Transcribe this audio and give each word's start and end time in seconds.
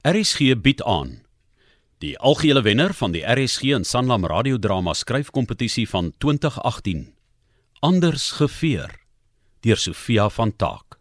RSG 0.00 0.54
bied 0.56 0.80
aan 0.88 1.18
die 2.00 2.14
algehele 2.18 2.62
wenner 2.64 2.94
van 2.96 3.12
die 3.12 3.20
RSG 3.20 3.74
en 3.76 3.84
Sanlam 3.84 4.24
radiodrama 4.24 4.94
skryfkompetisie 4.96 5.84
van 5.88 6.08
2018 6.16 7.02
Anders 7.84 8.30
geveur 8.38 8.94
deur 9.60 9.76
Sofia 9.76 10.30
van 10.32 10.56
Taak 10.56 10.96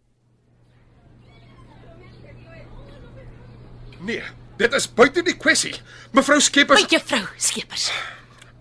Nee, 4.04 4.24
dit 4.58 4.74
is 4.74 4.94
buite 4.94 5.24
die 5.24 5.36
kwessie. 5.36 5.76
Mevrou 6.12 6.40
Skeepers, 6.42 6.84
My 6.84 6.88
juffrou 6.92 7.24
Skeepers. 7.36 7.92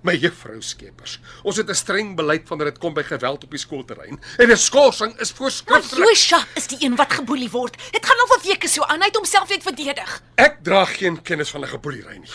My 0.02 0.14
juffrou 0.16 0.60
Skeepers. 0.62 1.18
Ons 1.42 1.56
het 1.56 1.68
'n 1.68 1.74
streng 1.74 2.16
beleid 2.16 2.48
wanneer 2.48 2.70
dit 2.70 2.78
kom 2.78 2.94
by 2.94 3.02
geweld 3.02 3.44
op 3.44 3.50
die 3.50 3.58
skoolterrein 3.58 4.20
en 4.38 4.50
'n 4.50 4.56
skorsing 4.56 5.18
is 5.18 5.28
Maar 5.30 5.36
voorskriftelik. 5.36 6.08
Josha 6.08 6.44
is 6.54 6.66
die 6.66 6.78
een 6.80 6.96
wat 6.96 7.12
geboelie 7.12 7.50
word. 7.50 7.76
Dit 7.92 8.06
gaan 8.06 8.18
al 8.18 8.38
vir 8.38 8.48
weke 8.48 8.68
so 8.68 8.82
aan. 8.82 9.00
Hy 9.00 9.06
het 9.06 9.16
homself 9.16 9.48
net 9.48 9.62
verdedig. 9.62 10.22
Ek 10.34 10.56
dra 10.62 10.84
geen 10.84 11.22
kennis 11.22 11.50
van 11.50 11.60
'n 11.62 11.68
geboelery 11.68 12.16
nie. 12.16 12.30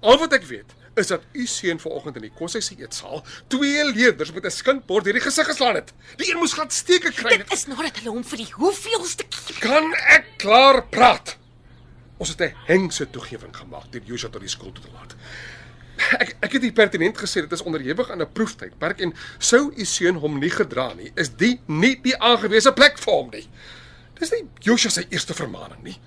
Al 0.00 0.18
wat 0.18 0.32
ek 0.32 0.44
weet 0.44 0.74
is 0.94 1.06
dat 1.06 1.22
u 1.32 1.46
seun 1.46 1.80
vanoggend 1.80 2.16
in 2.16 2.22
die 2.22 2.32
koshuis 2.34 2.66
se 2.66 2.76
eetsaal 2.78 3.24
twee 3.46 3.84
leerders 3.84 4.32
met 4.32 4.44
'n 4.44 4.50
skinkbord 4.50 5.04
deur 5.04 5.12
die 5.12 5.22
gesig 5.22 5.46
geslaan 5.46 5.74
het. 5.74 5.92
Die 6.16 6.30
een 6.30 6.38
moes 6.38 6.52
glad 6.52 6.72
steke 6.72 7.12
kry. 7.12 7.36
Dit 7.36 7.52
is 7.52 7.66
nadat 7.66 7.96
hulle 7.96 8.10
hom 8.10 8.24
vir 8.24 8.36
die 8.36 8.52
hoeveelste 8.52 9.24
keer 9.24 9.58
Kan 9.60 9.94
ek 9.94 10.24
klaar 10.36 10.86
praat? 10.86 11.36
Ons 12.16 12.28
het 12.28 12.40
'n 12.40 12.54
hengse 12.66 13.10
toegewing 13.10 13.56
gemaak 13.56 13.92
deur 13.92 14.02
Joshua 14.04 14.30
tot 14.30 14.40
die 14.40 14.50
skool 14.50 14.72
toe 14.72 14.84
te 14.84 14.90
laat. 14.92 15.14
Ek 16.18 16.34
ek 16.42 16.52
het 16.56 16.62
hier 16.62 16.72
pertinent 16.72 17.18
gesê 17.18 17.44
dit 17.44 17.52
is 17.52 17.62
onderhewig 17.62 18.10
aan 18.10 18.22
'n 18.22 18.32
proeftydperk 18.32 19.00
en 19.00 19.14
sou 19.38 19.72
u 19.76 19.84
seun 19.84 20.16
hom 20.16 20.38
nie 20.38 20.50
gedra 20.50 20.92
nie, 20.94 21.12
is 21.14 21.30
die 21.30 21.60
nie 21.66 21.94
die 22.02 22.16
aangewese 22.18 22.72
plek 22.72 22.98
vir 22.98 23.14
hom 23.14 23.30
nie. 23.30 23.48
Dis 24.18 24.30
nie 24.30 24.44
Joshua 24.60 24.90
se 24.90 25.06
eerste 25.08 25.34
vermaning 25.34 25.82
nie. 25.82 25.98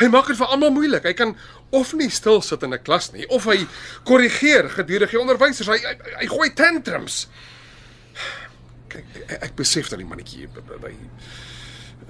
Hy 0.00 0.08
maak 0.08 0.26
dit 0.26 0.36
vir 0.36 0.46
almal 0.46 0.70
moeilik. 0.72 1.04
Hy 1.04 1.12
kan 1.12 1.36
of 1.76 1.92
nie 1.92 2.08
stil 2.10 2.40
sit 2.42 2.62
in 2.62 2.72
'n 2.74 2.82
klas 2.82 3.12
nie 3.12 3.26
of 3.28 3.44
hy 3.44 3.66
korrigeer 4.04 4.70
gedurende 4.70 5.10
die 5.10 5.20
onderwysers. 5.20 5.68
Hy, 5.68 5.78
hy 5.78 5.96
hy 6.20 6.26
gooi 6.26 6.54
tantrums. 6.54 7.28
Kyk, 8.88 9.04
ek, 9.28 9.42
ek 9.42 9.56
besef 9.56 9.88
dat 9.88 9.98
die 9.98 10.06
mannetjie 10.08 10.48
by 10.48 10.94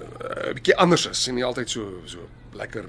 'n 0.01 0.53
bietjie 0.55 0.75
anders 0.75 1.05
is 1.05 1.27
en 1.27 1.35
nie 1.35 1.45
altyd 1.45 1.69
so 1.69 2.01
so 2.05 2.29
lekker 2.53 2.85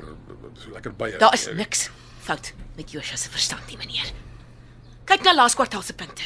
so 0.58 0.70
lekker 0.70 0.92
baie. 0.92 1.18
Daar 1.18 1.34
is 1.34 1.48
niks 1.54 1.90
fout 2.22 2.52
met 2.76 2.90
Josha 2.90 3.16
se 3.16 3.30
verstand 3.30 3.66
nie, 3.66 3.76
meneer. 3.76 4.12
Kyk 5.04 5.22
na 5.26 5.34
laas 5.34 5.54
kwartaal 5.54 5.82
se 5.82 5.92
punte. 5.92 6.22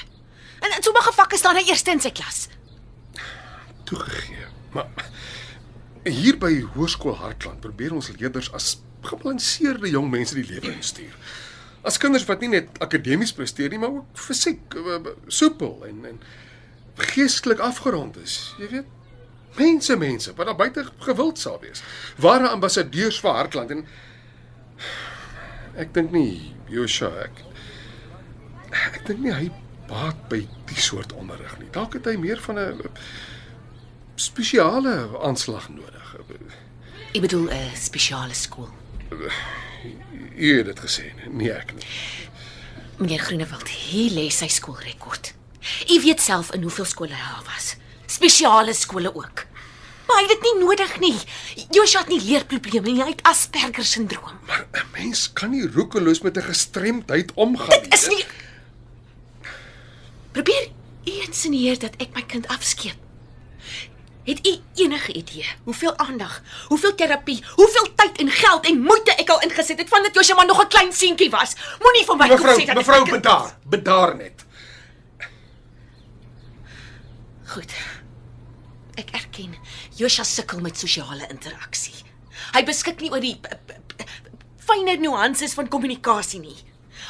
En 0.60 0.77
in 0.77 0.82
sommige 0.82 1.12
vakke 1.12 1.36
staan 1.36 1.56
hy 1.56 1.69
eerste 1.69 1.91
in 1.91 2.00
sy 2.00 2.10
klas. 2.10 2.46
toegegee. 3.86 4.46
Maar 4.72 4.88
hier 6.02 6.38
by 6.38 6.52
Hoërskool 6.74 7.16
Hartland 7.20 7.62
probeer 7.64 7.94
ons 7.94 8.10
leerders 8.19 8.50
as 8.54 8.77
gebalanseerde 9.06 9.91
jong 9.91 10.10
mense 10.10 10.34
die 10.34 10.47
lewe 10.47 10.72
instuur. 10.74 11.14
As 11.86 11.98
kinders 12.02 12.27
wat 12.27 12.42
nie 12.42 12.50
net 12.50 12.80
akademies 12.82 13.34
presteer 13.34 13.70
nie, 13.70 13.78
maar 13.78 14.00
ook 14.00 14.19
fisiek 14.19 14.74
eh, 14.74 15.12
soepel 15.30 15.86
en 15.86 16.04
en 16.10 16.20
geestelik 17.12 17.60
afgerond 17.62 18.16
is. 18.19 18.38
Jy 18.58 18.70
weet, 18.72 18.92
mense 19.58 19.97
mense 20.00 20.32
wat 20.36 20.48
daar 20.50 20.58
buite 20.58 20.86
gewild 21.06 21.38
sal 21.38 21.60
wees. 21.62 21.84
Ware 22.22 22.48
ambassadeurs 22.50 23.20
vir 23.22 23.38
Hartland 23.38 23.74
en 23.77 23.84
ek 25.77 25.92
dink 25.94 26.14
nie 26.16 26.54
Josha 26.72 27.12
ek 27.22 27.45
ek 28.86 29.06
dink 29.06 29.20
nie 29.20 29.32
hy 29.32 29.50
baat 29.88 30.28
by 30.28 30.41
die 30.66 30.80
soort 30.82 31.12
onderrig 31.12 31.58
nie. 31.58 31.70
Dalk 31.74 31.94
het 31.98 32.05
hy 32.05 32.16
meer 32.16 32.41
van 32.41 32.58
'n 32.58 32.91
spesiale 34.16 35.08
aanslag 35.22 35.69
nodig. 35.69 36.16
Ek 37.14 37.20
bedoel 37.20 37.50
'n 37.50 37.77
spesiale 37.77 38.34
skool. 38.34 38.69
U 40.36 40.56
het 40.56 40.66
dit 40.66 40.80
gesê, 40.80 41.12
nie 41.30 41.50
ek 41.50 41.72
nie. 41.74 41.86
Meneer 42.97 43.20
Groenewald, 43.20 43.69
hier 43.69 44.10
lê 44.10 44.30
sy 44.30 44.48
skoolrekord. 44.48 45.34
U 45.91 46.00
weet 46.00 46.20
self 46.20 46.52
in 46.52 46.62
hoeveel 46.62 46.84
skole 46.84 47.14
hy 47.14 47.34
al 47.36 47.44
was. 47.44 47.76
Spesiale 48.06 48.75
skole 48.75 49.15
ook. 49.15 49.44
Maar 50.06 50.16
hy 50.16 50.22
het 50.22 50.31
dit 50.31 50.42
nie 50.42 50.65
nodig 50.65 50.98
nie. 51.00 51.16
Josha 51.70 51.98
het 51.98 52.09
nie 52.09 52.20
leerprobleme 52.22 52.91
nie, 52.91 53.03
hy 53.03 53.10
het 53.10 53.22
Asperger 53.22 53.84
sindroom. 53.84 54.38
Maar 54.47 54.66
'n 54.72 54.86
mens 54.92 55.32
kan 55.32 55.50
nie 55.50 55.66
roekeloos 55.66 56.20
met 56.20 56.36
'n 56.36 56.42
gestremdheid 56.42 57.32
omgaan 57.34 57.69
Dit 57.69 57.94
is 57.94 58.09
nie 58.09 58.25
Probeer 60.36 60.69
u 61.08 61.12
insinueer 61.24 61.78
dat 61.80 61.94
ek 62.02 62.12
my 62.12 62.20
kind 62.28 62.44
afskeep. 62.52 62.98
Het 64.26 64.41
u 64.47 64.52
enige 64.82 65.12
idee 65.16 65.47
hoeveel 65.64 65.94
aandag, 66.02 66.42
hoeveel 66.69 66.94
terapie, 66.94 67.38
hoeveel 67.54 67.86
tyd 67.94 68.19
en 68.20 68.30
geld 68.30 68.66
en 68.69 68.80
moeite 68.84 69.14
ek 69.22 69.30
al 69.32 69.41
ingesit 69.47 69.78
het 69.80 69.88
vandat 69.88 70.14
Josha 70.19 70.34
maar 70.36 70.47
nog 70.50 70.60
'n 70.64 70.69
klein 70.69 70.92
seentjie 70.92 71.30
was? 71.30 71.54
Moenie 71.80 72.04
vir 72.04 72.16
my 72.16 72.28
kom 72.28 72.36
Mevrou, 72.36 72.60
sê 72.60 72.66
dat 72.66 72.76
mevrou 72.76 73.02
kind- 73.04 73.16
bedaar, 73.22 73.56
bedaar 73.64 74.16
net. 74.16 74.44
Goed. 77.47 77.72
Ek 78.94 79.10
erken, 79.10 79.54
Josha 79.97 80.22
sukkel 80.24 80.60
met 80.60 80.78
sosiale 80.78 81.26
interaksie. 81.30 81.94
Hy 82.53 82.62
beskik 82.64 83.00
nie 83.00 83.10
oor 83.10 83.20
die 83.20 83.41
fynere 84.56 85.00
nuances 85.00 85.54
van 85.54 85.68
kommunikasie 85.68 86.41
nie. 86.41 86.56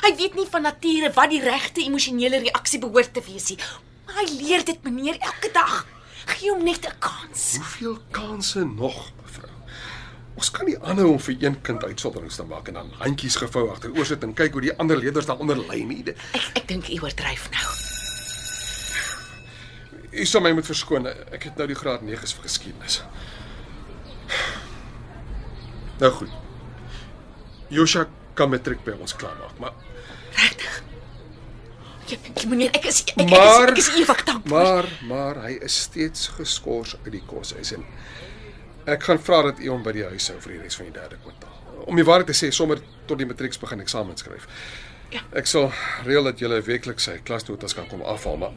Hy 0.05 0.13
weet 0.17 0.35
nie 0.35 0.47
van 0.51 0.63
nature 0.63 1.11
wat 1.17 1.31
die 1.33 1.43
regte 1.43 1.85
emosionele 1.85 2.41
reaksie 2.45 2.81
behoort 2.83 3.15
te 3.15 3.23
wees 3.27 3.49
nie. 3.53 3.59
Maar 4.07 4.23
hy 4.23 4.27
leer 4.41 4.65
dit 4.65 4.83
meneer 4.87 5.19
elke 5.19 5.51
dag. 5.55 5.87
Gee 6.27 6.51
hom 6.51 6.65
net 6.65 6.87
'n 6.87 6.99
kans. 6.99 7.57
Hoeveel 7.57 7.99
kansse 8.11 8.65
nog, 8.65 9.13
mevrou? 9.23 9.51
Ons 10.37 10.51
kan 10.51 10.67
nie 10.67 10.79
aanhou 10.83 11.13
om 11.13 11.21
vir 11.21 11.37
een 11.41 11.61
kind 11.63 11.85
uitsonderings 11.85 12.37
te 12.37 12.43
maak 12.43 12.69
en 12.69 12.75
dan 12.75 12.91
handjies 12.99 13.37
gevou 13.37 13.71
agteroor 13.71 14.07
sit 14.07 14.23
en 14.23 14.35
kyk 14.35 14.53
hoe 14.53 14.61
die 14.61 14.79
ander 14.79 14.97
leerders 14.97 15.27
daaronder 15.27 15.57
ly 15.57 15.83
nie. 15.83 16.05
Ek 16.33 16.51
ek 16.55 16.69
dink 16.69 16.89
u 16.89 17.01
oordryf 17.03 17.49
nou. 17.51 17.69
U 20.13 20.25
sal 20.25 20.41
my 20.41 20.53
moet 20.53 20.67
verskoon. 20.67 21.07
Ek 21.07 21.43
het 21.43 21.57
nou 21.57 21.67
die 21.67 21.77
graad 21.77 22.03
9's 22.03 22.33
vir 22.35 22.43
geskiedenis. 22.43 23.03
Nou 26.01 26.13
goed. 26.13 26.31
Josha 27.69 28.07
kan 28.35 28.51
matriek 28.53 28.85
by 28.85 28.95
ons 29.01 29.17
klaarmaak, 29.17 29.59
maar 29.59 29.73
Regtig? 30.37 30.83
Ja, 32.07 32.17
ja, 32.37 32.49
meneer, 32.49 32.71
ek 32.79 32.85
is 32.87 33.01
ek, 33.03 33.17
Maar- 33.31 33.69
ek 33.73 33.77
is, 33.81 33.89
ek 33.89 33.95
is 33.97 34.03
ewig 34.05 34.25
dankbaar. 34.25 34.63
maar 34.63 34.87
maar 35.09 35.41
hy 35.49 35.57
is 35.67 35.81
steeds 35.89 36.29
geskort 36.37 36.95
uit 37.05 37.13
die 37.17 37.23
koshuis 37.27 37.73
en 37.75 37.85
ek 38.87 39.03
gaan 39.03 39.19
vra 39.19 39.43
dat 39.49 39.59
u 39.59 39.69
hom 39.73 39.83
by 39.83 39.93
die 39.97 40.05
huis 40.07 40.29
hou 40.31 40.37
vir 40.41 40.53
die 40.53 40.61
res 40.63 40.77
van 40.79 40.87
die 40.87 40.93
derde 40.95 41.17
kwartaal. 41.23 41.85
Om 41.87 41.97
die 41.99 42.05
waarheid 42.07 42.27
te 42.31 42.37
sê, 42.47 42.51
sommer 42.55 42.79
tot 43.07 43.19
die 43.19 43.27
matrieks 43.27 43.59
begin 43.59 43.81
eksamen 43.83 44.17
skryf. 44.17 44.47
Ja. 45.11 45.21
Ek 45.39 45.47
sal 45.47 45.73
reël 46.05 46.25
dat 46.25 46.39
jy 46.43 46.63
weekliks 46.67 47.05
sy 47.05 47.19
klasnotas 47.25 47.75
kan 47.75 47.87
kom 47.89 48.03
afhaal, 48.03 48.37
maar 48.37 48.53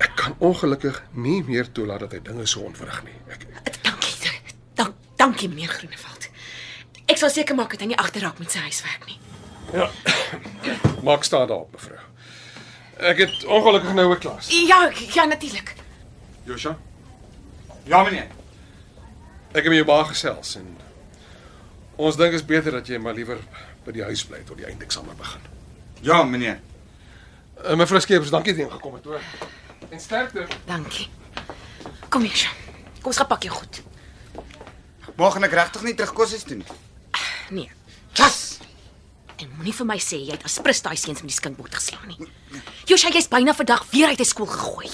ek 0.00 0.16
kan 0.16 0.34
ongelukkig 0.38 1.02
nie 1.12 1.42
meer 1.46 1.70
toelaat 1.72 2.00
dat 2.00 2.12
hy 2.12 2.20
dinge 2.24 2.46
so 2.46 2.60
ontwrig 2.66 3.02
nie. 3.04 3.14
Ek 3.30 3.46
Dankie. 3.82 4.40
Dank, 4.74 4.94
dankie 5.16 5.48
meneer 5.48 5.68
Groenewald. 5.68 6.28
Ek 7.06 7.18
sal 7.18 7.30
seker 7.30 7.54
maak 7.58 7.70
dat 7.74 7.80
hy 7.80 7.86
nie 7.92 7.98
agterraak 7.98 8.38
met 8.38 8.50
sy 8.50 8.58
huiswerk 8.58 9.06
nie. 9.06 9.18
Ja. 9.72 9.90
Maak 11.02 11.24
staan 11.24 11.46
daarop, 11.48 11.72
mevrou. 11.72 11.98
Ek 13.00 13.18
het 13.18 13.44
ongelukkig 13.44 13.92
nou 13.94 14.14
'n 14.14 14.18
klas. 14.18 14.48
Ja, 14.66 14.90
ja 15.12 15.24
natuurlik. 15.24 15.74
Josha, 16.44 16.76
Ja 17.84 18.02
meneer. 18.02 18.26
ek 19.52 19.64
het 19.64 19.64
met 19.64 19.74
jou 19.74 19.84
baie 19.84 20.04
gesels 20.04 20.54
en 20.56 20.76
ons 21.96 22.16
dink 22.16 22.32
is 22.32 22.44
beter 22.44 22.72
dat 22.72 22.86
jy 22.86 22.98
maar 22.98 23.14
liewer 23.14 23.38
by 23.84 23.92
die 23.92 24.02
huis 24.02 24.24
bly 24.24 24.38
tot 24.46 24.56
die 24.56 24.66
eindeksamen 24.66 25.16
begin. 25.16 25.40
Ja 26.00 26.22
meneer. 26.22 26.60
Uh, 27.64 27.74
mevrou 27.74 28.00
Skeepers, 28.00 28.30
dankie 28.30 28.52
dat 28.52 28.60
jy 28.62 28.68
ingekom 28.68 28.94
het 28.94 29.04
hoor. 29.04 29.20
En 29.88 30.00
sterkte. 30.00 30.46
Dankie. 30.66 31.08
Kom 32.08 32.22
hier, 32.22 32.36
Sjoe. 32.36 32.52
Kom 33.00 33.10
ons 33.12 33.16
gaan 33.16 33.26
pak 33.26 33.42
jou 33.42 33.54
goed. 33.54 33.82
Môre 35.16 35.44
ek 35.44 35.52
regtig 35.52 35.82
nie 35.82 35.94
terug 35.94 36.12
kos 36.12 36.32
is 36.32 36.42
toe 36.42 36.56
nie. 36.56 36.66
Nee. 37.50 37.70
Klas. 38.12 38.59
En 39.60 39.66
moenie 39.66 39.76
vir 39.76 39.86
my 39.90 39.98
sê 40.00 40.16
jy 40.24 40.32
het 40.32 40.44
aspris 40.48 40.78
daai 40.80 40.96
seuns 40.96 41.18
met 41.20 41.28
die 41.28 41.36
skinkbord 41.36 41.74
geslaan 41.76 42.08
nie. 42.08 42.28
Josha, 42.88 43.10
jy's 43.12 43.26
byna 43.28 43.52
vandag 43.52 43.82
weer 43.92 44.08
uit 44.08 44.16
die 44.16 44.24
skool 44.24 44.48
gegooi. 44.48 44.88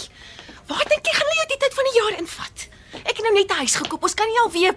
Waar 0.67 0.83
dink 0.91 1.07
jy 1.07 1.13
gaan 1.15 1.31
jy 1.37 1.45
die 1.53 1.59
tyd 1.63 1.77
van 1.77 1.87
die 1.87 1.95
jaar 2.01 2.17
invat? 2.19 2.65
Ek 3.05 3.13
het 3.15 3.23
nou 3.23 3.33
net 3.37 3.47
'n 3.53 3.61
huis 3.63 3.77
gekoop. 3.79 4.03
Ons 4.03 4.15
kan 4.19 4.27
nie 4.27 4.41
alweer 4.43 4.75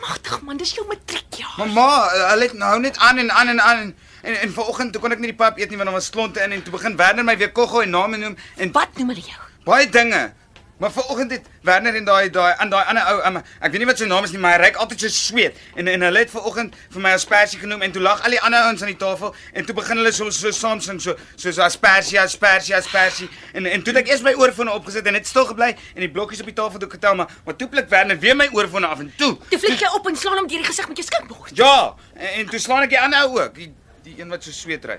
Magtig 0.00 0.40
man, 0.42 0.56
dis 0.56 0.72
jou 0.74 0.86
matriekjaar. 0.86 1.54
Mamma, 1.58 2.08
hulle 2.30 2.42
het 2.44 2.52
nou 2.52 2.80
net 2.80 2.96
aan 2.98 3.18
en 3.18 3.30
aan 3.30 3.48
en 3.48 3.60
aan 3.60 3.78
en 3.78 3.96
en, 4.22 4.34
en 4.40 4.52
vanoggend 4.52 4.92
toe 4.92 5.00
kon 5.00 5.12
ek 5.12 5.18
nie 5.18 5.30
die 5.32 5.36
pap 5.36 5.58
eet 5.58 5.68
nie 5.70 5.76
want 5.76 5.88
daar 5.88 5.98
was 6.00 6.10
klonte 6.10 6.40
in 6.40 6.52
en 6.52 6.62
toe 6.62 6.72
begin 6.72 6.96
Werner 6.96 7.24
my 7.24 7.36
weer 7.36 7.52
koggo 7.52 7.80
en 7.80 7.90
name 7.90 8.16
noem 8.16 8.36
en 8.56 8.72
Wat 8.72 8.96
noem 8.98 9.08
hulle 9.08 9.20
jou? 9.20 9.40
baie 9.64 9.88
dinge. 9.88 10.32
Maar 10.76 10.92
vanoggend 10.92 11.30
het 11.30 11.42
Werner 11.62 11.94
en 11.94 12.04
daai 12.04 12.30
daai 12.30 12.54
aan 12.58 12.68
daai 12.68 12.84
ander 12.86 13.04
ou, 13.06 13.20
um, 13.26 13.36
ek 13.36 13.70
weet 13.70 13.78
nie 13.78 13.86
wat 13.86 14.00
sy 14.00 14.08
naam 14.10 14.24
is 14.26 14.32
nie, 14.34 14.40
maar 14.42 14.56
hy 14.56 14.64
ryk 14.64 14.78
altyd 14.82 15.04
so 15.04 15.08
sweet. 15.14 15.60
En 15.78 15.86
en 15.88 16.02
hulle 16.02 16.18
het 16.18 16.32
vanoggend 16.32 16.74
vir 16.96 17.04
my 17.04 17.12
aspersie 17.14 17.60
genoem 17.60 17.84
en 17.86 17.94
toe 17.94 18.02
lag 18.02 18.24
al 18.26 18.34
die 18.34 18.40
ander 18.42 18.66
ouens 18.66 18.82
aan 18.82 18.90
die 18.90 18.98
tafel 18.98 19.34
en 19.52 19.68
toe 19.68 19.76
begin 19.78 20.02
hulle 20.02 20.12
so 20.12 20.34
so 20.34 20.50
saam 20.50 20.82
sing 20.82 20.98
so 21.00 21.14
soos 21.36 21.60
aspersie, 21.62 22.18
aspersie, 22.20 22.74
aspersie. 22.76 23.30
En 23.54 23.70
en 23.70 23.86
toe 23.86 23.94
het 23.94 24.02
ek 24.02 24.12
eers 24.12 24.26
my 24.26 24.34
oorfone 24.42 24.74
opgesit 24.74 25.06
en 25.06 25.14
net 25.18 25.30
stil 25.30 25.46
gebly 25.52 25.70
en 25.94 26.02
die 26.02 26.10
blokkies 26.10 26.42
op 26.42 26.50
die 26.50 26.58
tafel 26.58 26.82
toe 26.82 26.90
getel, 26.98 27.14
maar 27.22 27.30
maar 27.46 27.56
toe 27.56 27.68
pluk 27.70 27.88
Werner 27.88 28.18
weer 28.18 28.36
my 28.36 28.50
oorfone 28.52 28.86
af 28.90 28.98
en 28.98 29.12
toe. 29.16 29.36
Toe 29.54 29.58
flik 29.58 29.78
jy 29.78 29.94
op 29.94 30.10
en 30.10 30.16
slaan 30.16 30.42
hom 30.42 30.50
deur 30.50 30.64
die 30.66 30.70
gesig 30.72 30.88
met 30.90 30.98
jou 30.98 31.06
skinkbord. 31.06 31.56
Ja, 31.56 31.94
en, 32.14 32.28
en 32.28 32.50
toe 32.50 32.58
slaan 32.58 32.82
ek 32.82 32.96
die 32.96 33.00
ander 33.00 33.28
ou 33.28 33.38
ook, 33.38 33.54
die 33.54 33.70
die 34.04 34.18
een 34.18 34.28
wat 34.28 34.42
so 34.44 34.52
sweet 34.52 34.84
ry. 34.84 34.98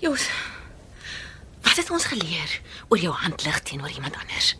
Jos. 0.00 0.26
Wat 1.62 1.76
het 1.76 1.90
ons 1.90 2.08
geleer 2.10 2.60
oor 2.88 2.98
jou 2.98 3.12
handlig 3.14 3.60
teenoor 3.62 3.90
iemand 3.90 4.16
anders? 4.16 4.56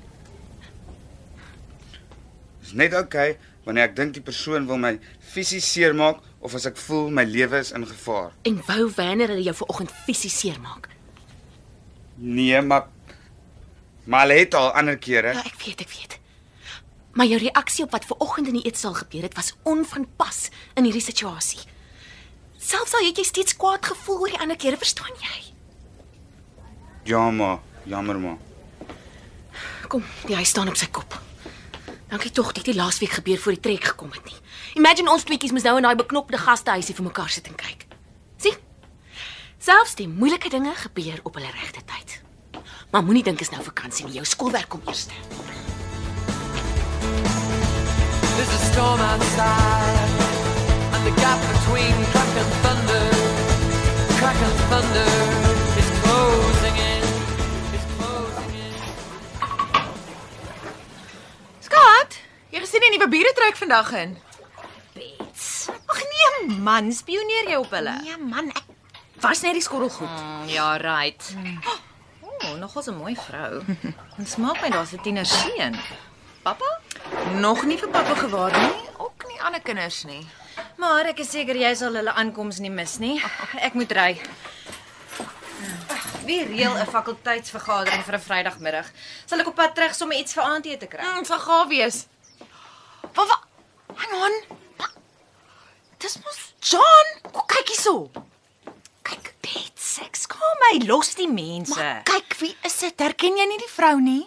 Dis 2.61 2.73
net 2.73 2.95
oukei 2.95 3.33
okay, 3.33 3.51
wanneer 3.65 3.89
ek 3.91 3.97
dink 3.97 4.15
die 4.17 4.25
persoon 4.25 4.69
wil 4.69 4.79
my 4.81 4.97
fisies 5.33 5.67
seermaak 5.73 6.21
of 6.41 6.55
as 6.57 6.67
ek 6.71 6.79
voel 6.81 7.11
my 7.15 7.25
lewe 7.29 7.61
is 7.61 7.73
in 7.77 7.87
gevaar. 7.87 8.33
En 8.49 8.61
wou 8.69 8.87
Werner 8.97 9.33
hulle 9.33 9.45
jou 9.45 9.57
vanoggend 9.63 9.93
fisies 10.07 10.39
seermaak? 10.39 10.89
Nee, 12.17 12.61
maar 12.61 12.89
maar 14.05 14.25
hulle 14.25 14.41
het 14.41 14.55
al 14.55 14.73
ander 14.75 14.99
kere. 14.99 15.35
Ja, 15.37 15.45
ek 15.45 15.61
weet, 15.65 15.85
ek 15.85 15.93
weet. 15.93 16.17
Maar 17.15 17.27
jou 17.27 17.39
reaksie 17.43 17.85
op 17.85 17.93
wat 17.95 18.07
vanoggend 18.09 18.49
in 18.51 18.59
die 18.59 18.65
eetsaal 18.67 18.95
gebeur 18.95 19.27
het, 19.27 19.35
was 19.35 19.53
onvanpas 19.63 20.49
in 20.75 20.87
hierdie 20.89 21.05
situasie. 21.05 21.61
Selfs 22.59 22.95
al 22.95 23.07
het 23.07 23.19
jy 23.19 23.27
steeds 23.27 23.57
kwaad 23.57 23.87
gevoel 23.87 24.25
oor 24.25 24.35
die 24.35 24.41
ander 24.41 24.59
kere, 24.59 24.79
verstaan 24.81 25.15
jy? 25.21 25.39
Ja, 27.11 27.31
maar 27.31 27.59
jammer 27.83 28.19
maar. 28.19 28.37
Kom, 29.89 30.05
die 30.27 30.35
huis 30.35 30.49
staan 30.49 30.69
op 30.69 30.77
sy 30.79 30.87
kop. 30.95 31.17
Dankie 32.07 32.31
tog 32.31 32.53
dit 32.53 32.61
het 32.63 32.69
die 32.71 32.75
laasweek 32.75 33.17
gebeur 33.19 33.39
voor 33.39 33.57
die 33.57 33.61
trek 33.61 33.85
gekom 33.85 34.13
het 34.15 34.25
nie. 34.25 34.37
Imagine 34.79 35.11
ons 35.11 35.25
tweeetjies 35.27 35.51
moes 35.51 35.67
nou 35.67 35.73
in 35.81 35.89
daai 35.89 35.97
beknopte 35.99 36.39
gastehuisie 36.39 36.95
vir 36.95 37.09
mekaar 37.09 37.33
sit 37.35 37.51
en 37.51 37.57
kyk. 37.59 37.83
sien? 38.39 38.55
Selfs 39.59 39.97
die 39.99 40.07
moeilike 40.09 40.53
dinge 40.55 40.75
gebeur 40.85 41.19
op 41.23 41.35
hulle 41.35 41.51
regte 41.51 41.83
tyd. 41.83 42.23
Maar 42.95 43.03
moenie 43.03 43.27
dink 43.27 43.43
is 43.43 43.51
nou 43.51 43.63
vakansie 43.63 44.07
nie. 44.07 44.15
Jou 44.21 44.25
skoolwerk 44.25 44.69
kom 44.69 44.87
eers. 44.87 45.09
There's 48.37 48.55
a 48.55 48.63
storm 48.71 49.01
outside, 49.01 50.15
and 50.95 51.03
the 51.07 51.15
gap 51.19 51.41
between 51.55 51.95
crack 52.15 52.35
and 52.45 52.55
thunder, 52.63 53.05
crack 54.15 54.39
and 54.47 54.59
thunder 54.71 55.20
Skat, 61.71 62.17
jy 62.51 62.59
gesien 62.65 62.83
die 62.83 62.91
nuwe 62.97 63.07
bure 63.13 63.31
trek 63.39 63.55
vandag 63.55 63.93
in. 63.95 64.17
Bets. 64.97 65.69
Ag 65.71 66.01
nee 66.03 66.57
man, 66.67 66.89
spioneer 66.95 67.47
jy 67.53 67.59
op 67.61 67.71
hulle? 67.77 67.93
Ja 68.09 68.17
man, 68.19 68.49
ek 68.51 69.23
was 69.23 69.45
net 69.47 69.55
die 69.55 69.63
skorrelgoed. 69.63 70.11
Mm, 70.11 70.49
ja, 70.51 70.73
right. 70.83 71.29
O, 71.71 71.77
oh, 72.27 72.57
nogals 72.59 72.91
'n 72.91 72.97
mooi 72.99 73.15
vrou. 73.15 73.63
En 74.19 74.27
smaak 74.27 74.59
my 74.61 74.71
daar's 74.75 74.93
'n 74.97 75.03
tiener 75.07 75.27
seun. 75.27 75.79
Pappa? 76.43 76.71
Nog 77.39 77.63
nie 77.65 77.79
vir 77.79 77.89
pappa 77.89 78.15
gewaar 78.15 78.51
nie, 78.51 78.75
ook 78.99 79.25
nie 79.29 79.41
ander 79.41 79.61
kinders 79.63 80.05
nie. 80.05 80.27
Maar 80.77 81.07
ek 81.15 81.19
is 81.23 81.31
seker 81.31 81.55
jy 81.55 81.75
sal 81.75 81.95
hulle 81.95 82.13
aankoms 82.13 82.59
nie 82.59 82.71
mis 82.71 82.99
nie. 82.99 83.23
Ek 83.63 83.75
moet 83.75 83.93
ry. 83.93 84.19
Wie 86.31 86.45
reël 86.47 86.75
'n 86.79 86.87
fakulteitsvergadering 86.87 88.05
vir 88.07 88.15
'n 88.15 88.27
Vrydagmiddag? 88.29 88.89
Sal 89.27 89.41
ek 89.43 89.49
op 89.51 89.55
pad 89.59 89.75
terug 89.75 89.95
sommer 89.95 90.17
iets 90.17 90.33
vir 90.33 90.45
aandete 90.45 90.87
kry? 90.87 91.03
Mm, 91.03 91.25
sal 91.25 91.39
gaaf 91.43 91.69
wees. 91.69 92.07
Wat 93.15 93.27
wat? 93.31 93.43
Hang 93.97 94.15
on. 94.27 94.35
Dis 95.99 96.17
mos 96.23 96.39
John. 96.61 97.07
Kom 97.33 97.47
kyk 97.47 97.69
hierso. 97.69 98.11
Kyk, 99.03 99.35
Bets, 99.43 99.99
ek 100.07 100.15
skaam 100.17 100.57
my, 100.63 100.87
los 100.87 101.15
die 101.15 101.29
mense. 101.29 101.75
Maar 101.75 102.03
kyk 102.05 102.37
wie 102.39 102.57
is 102.63 102.79
dit? 102.79 103.01
Herken 103.01 103.37
jy 103.37 103.47
nie 103.47 103.59
die 103.59 103.75
vrou 103.75 103.99
nie? 104.01 104.27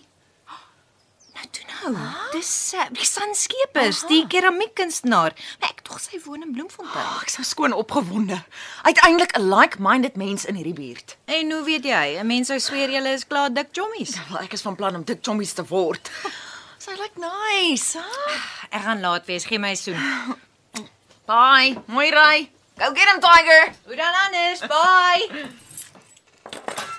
Nou 1.43 1.51
toe 1.51 1.91
nou. 1.91 2.29
Dis 2.33 2.49
uh, 2.77 2.85
die 2.95 3.05
Sanskepers, 3.05 4.03
die 4.09 4.23
keramiekkunstenaar. 4.31 5.35
Maar 5.59 5.73
ek 5.73 5.83
tog 5.87 5.99
sy 6.01 6.19
woon 6.25 6.45
in 6.45 6.53
Bloemfontein. 6.55 7.03
Oh, 7.03 7.19
ek 7.23 7.33
sou 7.33 7.45
skoon 7.47 7.75
opgewonde. 7.75 8.39
Uiteindelik 8.87 9.35
'n 9.37 9.49
like-minded 9.49 10.15
mens 10.15 10.45
in 10.45 10.55
hierdie 10.55 10.75
buurt. 10.77 11.17
En 11.25 11.51
hoe 11.51 11.63
weet 11.63 11.83
jy? 11.83 12.19
'n 12.19 12.27
Mens 12.27 12.47
sou 12.47 12.59
sweer 12.59 12.89
julle 12.89 13.13
is 13.13 13.27
klaar 13.27 13.53
dik 13.53 13.73
jommies. 13.75 14.15
Wel, 14.29 14.43
ek 14.43 14.53
is 14.53 14.61
van 14.61 14.75
plan 14.75 14.95
om 14.95 15.03
dik 15.03 15.21
chommies 15.21 15.53
te 15.53 15.63
word. 15.67 16.11
Sy 16.83 16.91
lyk 16.99 17.15
nice, 17.15 17.97
hè? 17.97 18.35
Ek 18.69 18.81
gaan 18.83 18.99
laat 18.99 19.25
wees, 19.25 19.45
gee 19.45 19.59
my 19.59 19.75
soen. 19.75 19.99
Bye. 21.31 21.79
Mooi 21.87 22.09
ry. 22.11 22.49
Go 22.77 22.91
get 22.91 23.07
him, 23.07 23.21
Tiger. 23.21 23.73
Hoe 23.85 23.95
dan 23.95 24.13
anders? 24.25 24.59
Bye. 24.67 25.47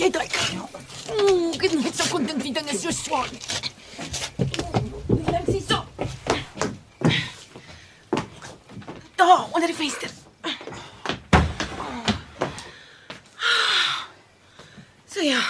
jy 0.00 0.10
druk. 0.12 0.36
Ooh, 1.16 1.54
ek 1.54 1.62
het 1.66 1.74
net 1.78 1.96
so 1.96 2.08
kon 2.12 2.26
dink 2.28 2.42
die 2.44 2.52
ding 2.56 2.68
is 2.72 2.82
so 2.82 2.92
swaar. 2.94 3.30
Langs 5.30 5.50
hier 5.50 5.62
so. 5.64 5.82
Daar 9.16 9.46
onder 9.52 9.70
die 9.70 9.78
venster. 9.78 10.12
So 15.08 15.24
ja. 15.24 15.40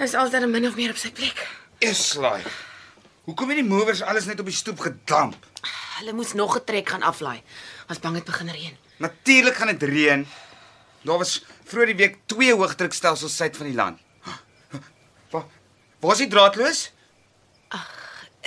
Dis 0.00 0.16
altyd 0.16 0.48
min 0.48 0.66
of 0.66 0.76
meer 0.76 0.90
op 0.90 0.98
sy 0.98 1.12
plek. 1.14 1.44
Eslaai. 1.78 2.42
Hoekom 3.28 3.52
het 3.52 3.60
die 3.60 3.68
movers 3.68 4.02
alles 4.02 4.26
net 4.26 4.40
op 4.40 4.48
die 4.48 4.56
stoep 4.56 4.80
gedamp? 4.82 5.36
Hulle 6.00 6.16
moes 6.16 6.32
nog 6.32 6.56
'n 6.56 6.64
trek 6.64 6.88
gaan 6.88 7.02
aflaai. 7.02 7.42
As 7.86 8.00
bang 8.00 8.14
het 8.16 8.24
begin 8.24 8.48
reën. 8.48 8.76
Natuurlik 8.96 9.54
gaan 9.54 9.66
dit 9.76 9.82
reën. 9.82 10.26
Daar 11.02 11.18
was 11.18 11.44
vroeër 11.70 11.92
die 11.92 11.96
week 12.00 12.16
twee 12.30 12.54
hoëdrukstelsels 12.54 13.36
suid 13.36 13.56
van 13.56 13.66
die 13.70 13.74
land. 13.78 14.00
Waar 15.30 15.44
waar 16.00 16.12
is 16.16 16.18
die 16.24 16.28
draadloos? 16.32 16.90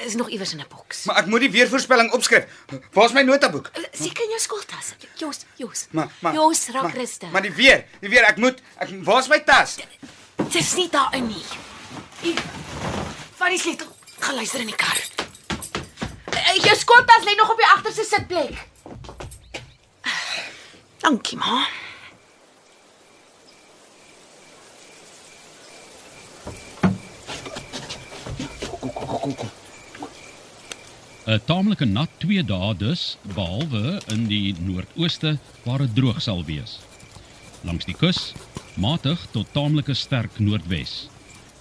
Is 0.04 0.16
nog 0.18 0.30
iewers 0.34 0.52
in 0.54 0.60
'n 0.60 0.66
boks. 0.70 1.04
Maar 1.06 1.16
ek 1.22 1.26
moet 1.30 1.40
die 1.40 1.52
weervoorspelling 1.52 2.12
opskryf. 2.12 2.46
Waar's 2.92 3.12
my 3.14 3.22
notaboek? 3.22 3.70
Seker 3.92 4.24
in 4.24 4.30
jou 4.30 4.40
skooltas. 4.40 4.94
Jos, 5.16 5.38
Jos. 5.56 5.86
Maar 5.92 6.10
maar 6.20 6.34
Jos, 6.34 6.68
raak 6.68 6.82
maar- 6.84 6.96
rustig. 6.96 7.32
Maar 7.32 7.42
die 7.42 7.54
weer, 7.54 7.86
die 8.02 8.10
weer, 8.10 8.24
ek 8.24 8.38
moet 8.38 8.62
ek 8.78 8.90
waar's 9.04 9.28
my 9.28 9.40
tas? 9.40 9.78
Dis 10.50 10.74
nie 10.76 10.90
daarin 10.90 11.28
nie. 11.28 11.44
Hier. 12.22 12.42
Vat 13.38 13.48
die 13.50 13.60
sleutel. 13.60 13.96
Gaan 14.20 14.36
luister 14.36 14.60
in 14.60 14.66
die 14.68 14.76
kar. 14.76 14.98
Eh, 16.26 16.56
Jou 16.64 16.76
skottas 16.76 17.24
lê 17.24 17.36
nog 17.38 17.52
op 17.52 17.58
die 17.58 17.68
agterste 17.68 18.04
sitplek. 18.04 18.58
Dankie, 20.98 21.38
ma. 21.38 21.68
'n 31.26 31.40
Taamlike 31.48 31.86
nat 31.86 32.10
2 32.20 32.44
dae 32.44 32.74
dus, 32.78 33.18
behalwe 33.36 34.02
in 34.12 34.26
die 34.28 34.56
noordooste 34.60 35.38
waar 35.64 35.78
dit 35.86 35.94
droog 35.96 36.20
sal 36.22 36.44
wees. 36.46 36.80
Langs 37.64 37.86
die 37.88 37.96
kus 37.96 38.34
matig 38.76 39.20
tot 39.32 39.48
taamlike 39.56 39.94
sterk 39.96 40.40
noordwes. 40.44 41.08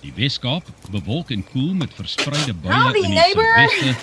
Die 0.03 0.13
Weskaap 0.17 0.67
bewolk 0.91 1.31
en 1.31 1.45
koel 1.53 1.75
met 1.79 1.95
verspreide 1.95 2.55
buie 2.55 3.05
in 3.05 3.11
die 3.13 3.19
suidweste 3.21 3.95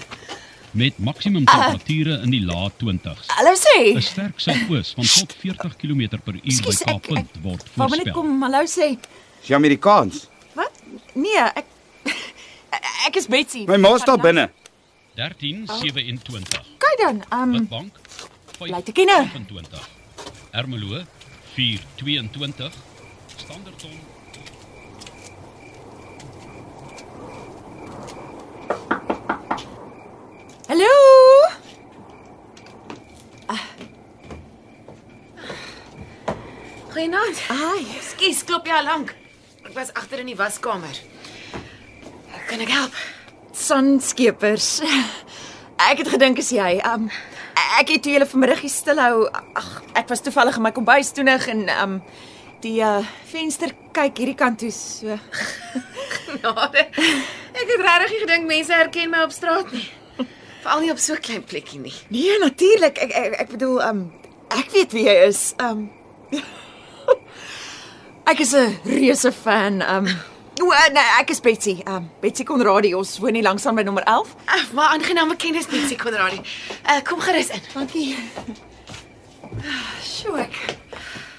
met 0.72 0.98
maksimum 1.02 1.46
temperature 1.50 2.20
in 2.24 2.30
die 2.32 2.44
lae 2.46 2.70
20s. 2.80 3.28
Hallo 3.36 3.52
'n 3.52 3.60
sê. 3.66 4.02
Sterk 4.02 4.40
suidoos 4.40 4.94
van 4.96 5.04
tot 5.04 5.34
40 5.42 5.76
km 5.76 6.08
per 6.24 6.34
uur 6.40 6.62
by 6.64 6.70
ek- 6.70 6.86
Kaappunt 6.86 7.30
word 7.42 7.64
Wou 7.76 7.90
maar 7.90 7.90
net 7.90 8.08
voorspel. 8.08 8.14
kom 8.14 8.42
hallo 8.42 8.64
sê. 8.66 8.96
Dis 9.42 9.52
Amerikaans. 9.52 10.28
Wat? 10.56 10.72
Nee, 11.16 11.38
ek 11.56 11.66
ek 13.08 13.16
is 13.16 13.28
Betsy. 13.28 13.66
My 13.68 13.78
ma 13.78 13.98
staan 13.98 14.22
binne. 14.22 14.50
1327. 15.16 16.64
Kyk 16.80 16.96
dan. 17.02 17.24
Um 17.32 17.58
Witbank 17.58 17.94
Bly 18.60 18.82
te 18.84 18.92
kenne. 18.92 19.20
25. 19.34 19.90
Ermelo 20.52 21.04
422. 21.56 22.72
Standerton 23.38 24.00
hallo. 30.70 30.86
Goeienaand. 36.90 37.42
Ai, 37.50 37.86
Skus, 38.02 38.44
klop 38.46 38.68
jy 38.68 38.76
al 38.78 38.88
lank? 38.90 39.14
Ek 39.66 39.74
was 39.78 39.92
agter 39.98 40.22
in 40.24 40.30
die 40.32 40.38
waskamer. 40.38 40.98
Kan 42.50 42.66
ek 42.66 42.74
help? 42.74 42.94
sanskepers. 43.60 44.80
Ek 45.80 46.02
het 46.02 46.10
gedink 46.12 46.40
as 46.42 46.52
jy. 46.54 46.80
Um 46.88 47.10
ek 47.80 47.92
het 47.94 48.04
toe 48.04 48.14
julle 48.16 48.28
vanmiddag 48.28 48.64
hier 48.64 48.72
stilhou. 48.74 49.28
Ag, 49.32 49.70
ek 50.00 50.10
was 50.12 50.24
toevallig 50.26 50.58
in 50.60 50.66
my 50.66 50.72
kombuis 50.76 51.12
toenig 51.16 51.46
en 51.52 51.68
um 51.76 51.94
die 52.64 52.80
uh, 52.84 53.06
venster 53.30 53.72
kyk 53.96 54.18
hierdie 54.20 54.38
kant 54.40 54.60
toe 54.60 54.72
so. 54.76 55.16
Genade. 56.26 56.88
Ek 57.56 57.68
het 57.68 57.84
regtig 57.86 58.18
gedink 58.26 58.50
mense 58.50 58.76
herken 58.76 59.12
my 59.14 59.24
op 59.28 59.36
straat 59.36 59.72
nie. 59.76 59.86
Veral 60.60 60.84
nie 60.84 60.92
op 60.92 61.00
so 61.00 61.16
'n 61.16 61.24
klein 61.24 61.44
plekkie 61.44 61.80
nie. 61.80 61.96
Nee, 62.10 62.40
natuurlik. 62.40 62.98
Ek, 63.00 63.12
ek 63.12 63.40
ek 63.46 63.50
bedoel 63.56 63.80
um 63.90 64.02
ek 64.52 64.72
weet 64.76 64.92
wie 64.92 65.06
jy 65.08 65.18
is. 65.28 65.54
Um 65.60 65.90
Ek 68.30 68.40
is 68.40 68.54
'n 68.54 68.78
reuse 68.86 69.32
fan. 69.32 69.82
Um 69.82 70.08
O, 70.60 70.68
nee, 70.92 71.04
ek 71.20 71.30
is 71.32 71.40
Betsy. 71.40 71.78
Um 71.88 72.10
Betsy 72.22 72.44
Konradi. 72.44 72.92
Ons 72.98 73.16
woon 73.24 73.34
hier 73.38 73.46
langs 73.46 73.66
aan 73.66 73.78
by 73.80 73.84
nommer 73.88 74.04
11. 74.04 74.34
Ah, 74.46 74.66
maar 74.76 74.92
aangename 74.96 75.36
kennis 75.40 75.68
Betsy 75.72 75.96
Konradi. 75.96 76.42
Uh, 76.84 77.00
kom 77.08 77.22
gerus 77.24 77.48
in. 77.56 77.62
Dankie. 77.74 78.18
Sjoe, 80.04 80.44
ek 80.44 80.58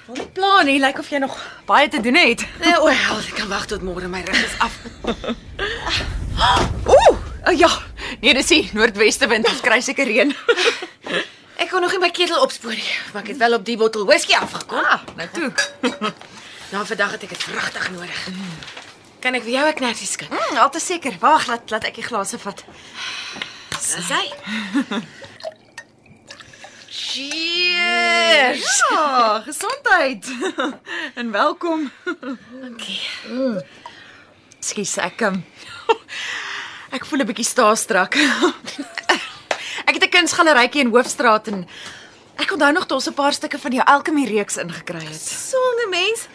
wil 0.07 0.17
nie 0.17 0.27
plan 0.35 0.65
nie. 0.65 0.79
Lyk 0.81 0.99
of 1.03 1.09
jy 1.13 1.21
nog 1.21 1.37
baie 1.69 1.87
te 1.93 2.01
doen 2.01 2.17
het. 2.17 2.45
Nee, 2.63 2.73
o, 2.81 2.89
hel, 2.89 3.21
ek 3.21 3.37
kan 3.37 3.49
wag 3.51 3.67
tot 3.69 3.85
môre 3.85 4.09
my 4.11 4.23
rug 4.25 4.41
is 4.41 4.57
af. 4.63 4.79
Ooh, 6.91 7.13
oh, 7.45 7.53
ja. 7.53 7.69
Nee, 8.21 8.33
dis 8.37 8.49
die 8.49 8.63
noordweste 8.73 9.29
wind. 9.29 9.49
Ons 9.49 9.61
kry 9.65 9.79
seker 9.85 10.09
reën. 10.09 10.33
Ek 11.61 11.69
kon 11.69 11.85
nog 11.85 11.93
nie 11.93 12.01
my 12.01 12.09
ketel 12.09 12.41
opspoor 12.41 12.73
nie, 12.73 12.93
maar 13.13 13.21
ek 13.21 13.35
het 13.35 13.41
wel 13.41 13.53
op 13.59 13.65
die 13.69 13.77
bottel 13.77 14.07
whisky 14.09 14.33
afgekom. 14.37 14.81
Ah, 14.81 15.05
nou 15.17 15.29
toe. 15.37 15.53
Nou 16.71 16.85
vandag 16.87 17.11
het 17.17 17.23
ek 17.25 17.33
dit 17.35 17.41
vragtig 17.43 17.89
nodig. 17.91 18.19
Kan 19.21 19.35
ek 19.37 19.43
vir 19.45 19.53
jou 19.53 19.65
'n 19.69 19.73
knersie 19.77 20.07
skink? 20.07 20.31
Mm, 20.33 20.57
altyd 20.57 20.81
seker. 20.81 21.13
Wag, 21.21 21.45
laat 21.47 21.69
laat 21.69 21.83
ek 21.85 21.95
die 21.95 22.03
glase 22.03 22.37
vat. 22.41 22.63
Dis 23.69 24.09
hy. 24.09 24.25
Cheers. 26.89 28.81
Ja, 28.89 29.41
gesondheid. 29.45 30.25
en 31.19 31.31
welkom. 31.31 31.91
Dankie. 32.49 33.01
Skus 34.59 34.97
ek 34.97 35.21
um, 35.21 35.43
Ek 36.95 37.05
voel 37.05 37.21
'n 37.21 37.29
bietjie 37.29 37.45
staastrak. 37.45 38.17
ek 39.87 39.93
het 39.93 40.03
'n 40.03 40.15
kunsgalerytjie 40.17 40.81
in 40.81 40.89
Hoofstraat 40.89 41.47
en 41.47 41.67
ek 42.41 42.51
onthou 42.57 42.71
nog 42.73 42.85
toe 42.89 42.97
ons 42.97 43.07
'n 43.07 43.13
paar 43.13 43.33
stukke 43.37 43.59
van 43.59 43.71
jou 43.71 43.85
alchemy 43.85 44.25
reeks 44.25 44.57
ingekry 44.57 45.05
het. 45.05 45.21
Songe 45.21 45.87
mens. 45.93 46.25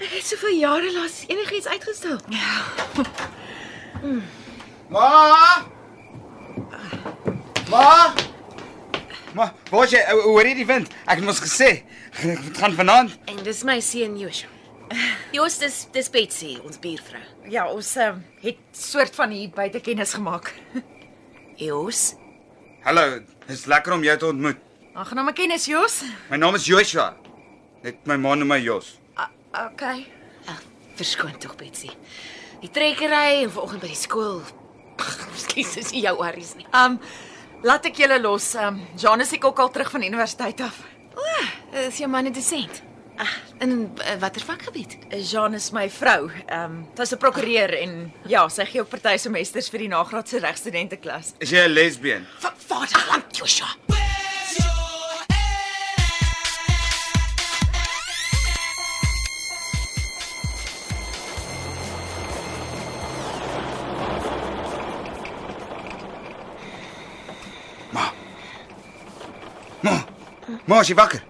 Ek 0.00 0.14
het 0.16 0.24
soveel 0.24 0.56
jare 0.56 0.92
laas 0.94 1.24
enigiets 1.28 1.66
uitgestel. 1.68 2.20
Ma! 4.94 5.66
Ma! 7.70 8.14
Ma, 9.34 9.46
waar 9.70 9.84
is 9.84 9.92
jy? 9.94 10.00
Hoor 10.10 10.48
jy 10.48 10.54
die 10.58 10.66
wind? 10.66 10.88
Ek 11.04 11.20
het 11.20 11.26
mos 11.26 11.42
gesê, 11.44 11.68
dit 12.22 12.56
gaan 12.58 12.72
vanaand. 12.74 13.12
En 13.30 13.42
dis 13.46 13.60
my 13.68 13.76
seun 13.84 14.16
Joshua. 14.18 14.48
Jos, 15.36 15.60
dis 15.62 15.76
dis 15.94 16.08
Betsy, 16.10 16.56
ons 16.66 16.80
buurvrou. 16.82 17.20
Ja, 17.52 17.68
ons 17.70 17.92
um, 18.02 18.24
het 18.42 18.58
soort 18.74 19.14
van 19.14 19.30
hier 19.36 19.52
buite 19.54 19.78
kennis 19.84 20.16
gemaak. 20.16 20.50
Jos, 21.60 22.14
Hallo, 22.80 23.20
dis 23.44 23.66
lekker 23.68 23.92
om 23.92 24.04
jou 24.04 24.16
te 24.16 24.26
ontmoet. 24.30 24.60
Aangename 24.96 25.34
kennis, 25.36 25.66
Jos. 25.68 26.00
My 26.30 26.38
naam 26.40 26.56
is 26.56 26.64
Joshua. 26.64 27.12
Net 27.84 28.00
my 28.08 28.16
ma 28.16 28.32
noem 28.40 28.48
my 28.56 28.58
Jos. 28.64 28.94
Okay. 29.50 30.06
ag, 30.46 30.62
verskoon 30.94 31.38
tog 31.38 31.56
Betsy. 31.58 31.90
Die 32.62 32.70
trekkery 32.70 33.42
en 33.42 33.50
vanoggend 33.50 33.82
by 33.82 33.88
die 33.90 33.98
skool. 33.98 34.44
Skus, 35.42 35.72
dis 35.74 35.90
nie 35.90 36.04
jou 36.04 36.14
worries 36.20 36.52
nie. 36.58 36.68
Um 36.76 37.00
laat 37.66 37.88
ek 37.90 37.98
julle 37.98 38.20
los. 38.22 38.52
Um 38.54 38.78
Jean 39.00 39.24
is 39.24 39.32
ek 39.34 39.48
ook 39.48 39.58
al 39.58 39.72
terug 39.74 39.90
van 39.90 40.06
universiteit 40.06 40.62
af. 40.62 40.78
O, 41.18 41.26
is 41.82 41.98
jou 41.98 42.08
man 42.08 42.28
'n 42.30 42.32
dosent? 42.32 42.82
Ag, 43.20 43.32
in 43.60 43.90
uh, 43.90 44.16
watter 44.20 44.44
vakgebied? 44.44 44.96
Jean 45.26 45.54
is 45.54 45.72
my 45.72 45.88
vrou. 45.90 46.30
Um 46.46 46.86
sy's 46.94 47.12
'n 47.12 47.18
prokureur 47.18 47.74
en 47.74 48.12
ja, 48.26 48.46
sy 48.48 48.64
gee 48.64 48.80
ook 48.80 48.88
party 48.88 49.16
semesters 49.18 49.68
vir 49.68 49.80
die 49.80 49.88
nagraadse 49.88 50.38
regstudente 50.38 50.96
klas. 50.96 51.34
Is 51.40 51.50
jy 51.50 51.66
'n 51.66 51.74
lesbien? 51.74 52.26
Va 52.38 52.54
Vaderland, 52.54 53.36
Joshua. 53.36 53.74
Ma, 70.66 70.80
is 70.80 70.88
jy 70.88 70.94
wakker? 70.94 71.22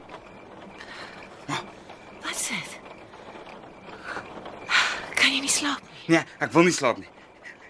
Wat 1.46 2.34
is 2.34 2.46
dit? 2.48 2.78
Kan 5.14 5.32
jy 5.34 5.40
nie 5.40 5.48
slaap 5.52 5.80
nie? 5.82 6.16
Nee, 6.16 6.24
ek 6.38 6.52
wil 6.52 6.62
nie 6.68 6.72
slaap 6.74 6.98
nie. 7.00 7.08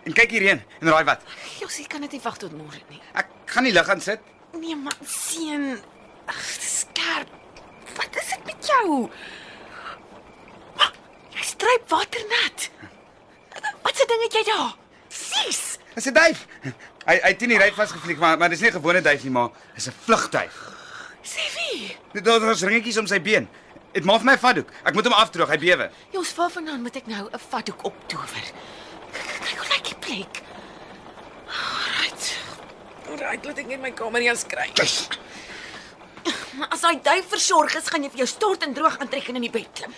En 0.08 0.12
kyk 0.16 0.30
hierheen 0.30 0.62
en 0.80 0.88
raai 0.92 1.04
wat? 1.04 1.22
Josie 1.60 1.86
kan 1.90 2.00
dit 2.06 2.12
nie 2.16 2.20
wag 2.24 2.36
tot 2.40 2.52
môre 2.56 2.80
nie. 2.88 3.00
Ek 3.14 3.28
gaan 3.52 3.64
nie 3.66 3.72
lig 3.72 3.88
aan 3.92 4.00
sit. 4.00 4.20
Nee, 4.56 4.76
man, 4.76 4.94
seun. 5.06 5.80
Ag, 6.30 6.40
skerp. 6.60 7.28
Wat 7.96 8.16
is 8.22 8.28
dit 8.34 8.44
met 8.46 8.70
jou? 8.70 9.10
Ah, 10.78 10.90
Jy 11.34 11.42
stryp 11.42 11.88
waternat. 11.90 12.68
Wat 13.82 13.96
se 13.96 14.06
ding 14.08 14.22
het 14.26 14.32
jy 14.38 14.44
daar? 14.52 14.74
Sis. 15.08 15.78
Dis 15.94 16.06
'n 16.06 16.12
duif. 16.14 16.46
Hy 17.06 17.16
hy 17.18 17.28
het 17.32 17.42
in 17.42 17.48
die 17.48 17.58
ry 17.58 17.72
vasgevlieg, 17.72 18.18
maar 18.18 18.38
maar 18.38 18.48
dis 18.48 18.60
nie 18.60 18.70
'n 18.70 18.78
gewone 18.78 19.00
duif 19.02 19.22
nie, 19.22 19.30
maar 19.32 19.50
dis 19.74 19.86
'n 19.88 19.94
vlugduif. 20.04 20.54
Sê 21.22 21.44
wie? 21.56 21.96
Dit 22.12 22.24
daar 22.24 22.50
is 22.50 22.62
ringetjies 22.62 22.98
om 22.98 23.06
sy 23.06 23.20
been. 23.20 23.48
Dit 23.92 24.04
maak 24.04 24.22
my 24.22 24.36
vatdoek. 24.38 24.68
Ek 24.86 24.94
moet 24.94 25.08
hom 25.08 25.16
afdroog, 25.18 25.50
hy 25.50 25.58
bewe. 25.58 25.90
Jos, 26.14 26.34
waarvandaan 26.38 26.82
moet 26.82 26.96
ek 26.96 27.06
nou 27.06 27.28
'n 27.28 27.38
vatdoek 27.50 27.84
optower? 27.84 28.44
Kyk 29.44 29.58
hoe 29.58 29.68
lyk 29.74 29.84
die 29.84 29.98
plek. 30.00 30.42
Alright. 31.50 32.36
Alright, 33.10 33.44
laat 33.44 33.58
ek 33.58 33.66
net 33.66 33.80
my 33.80 33.90
kamer 33.90 34.22
eers 34.22 34.46
kry. 34.46 34.70
Maar 36.58 36.68
as 36.70 36.82
hy 36.82 37.00
duif 37.02 37.28
versorg 37.28 37.74
is, 37.74 37.88
gaan 37.88 38.02
jy 38.02 38.10
vir 38.10 38.18
jou 38.18 38.26
stort 38.28 38.62
en 38.62 38.74
droog 38.74 38.98
aantrek 38.98 39.28
en 39.28 39.36
in 39.36 39.42
die 39.42 39.50
bed 39.50 39.68
klim. 39.74 39.94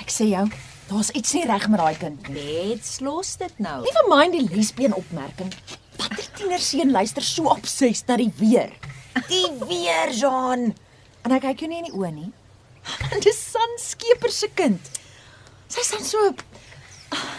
Ek 0.00 0.10
sê 0.10 0.26
jou, 0.28 0.46
daar's 0.90 1.10
iets 1.14 1.32
nie 1.36 1.46
reg 1.46 1.68
met 1.70 1.80
daai 1.80 1.96
kind 2.00 2.28
nie. 2.28 2.44
Net 2.74 2.90
los 3.04 3.36
dit 3.40 3.62
nou. 3.62 3.78
Nie 3.84 3.94
van 3.96 4.10
mind 4.10 4.36
die 4.36 4.46
lesbien 4.50 4.94
opmerking. 4.98 5.52
Watter 6.00 6.26
tienerseun 6.36 6.90
luister 6.90 7.24
so 7.24 7.50
obsessief 7.52 8.06
na 8.08 8.16
die 8.20 8.30
weer? 8.40 8.72
Die 9.28 9.46
weer, 9.66 10.12
Jean. 10.14 10.70
En 11.22 11.34
hy 11.34 11.40
kyk 11.42 11.64
jou 11.64 11.70
nie 11.70 11.82
in 11.82 11.90
die 11.90 11.96
oë 11.96 12.12
nie. 12.14 12.30
Man, 13.02 13.20
dis 13.22 13.38
Sanskeper 13.52 14.32
se 14.32 14.48
kind. 14.56 14.90
Sy's 15.70 15.92
dan 15.92 16.06
so 16.06 16.30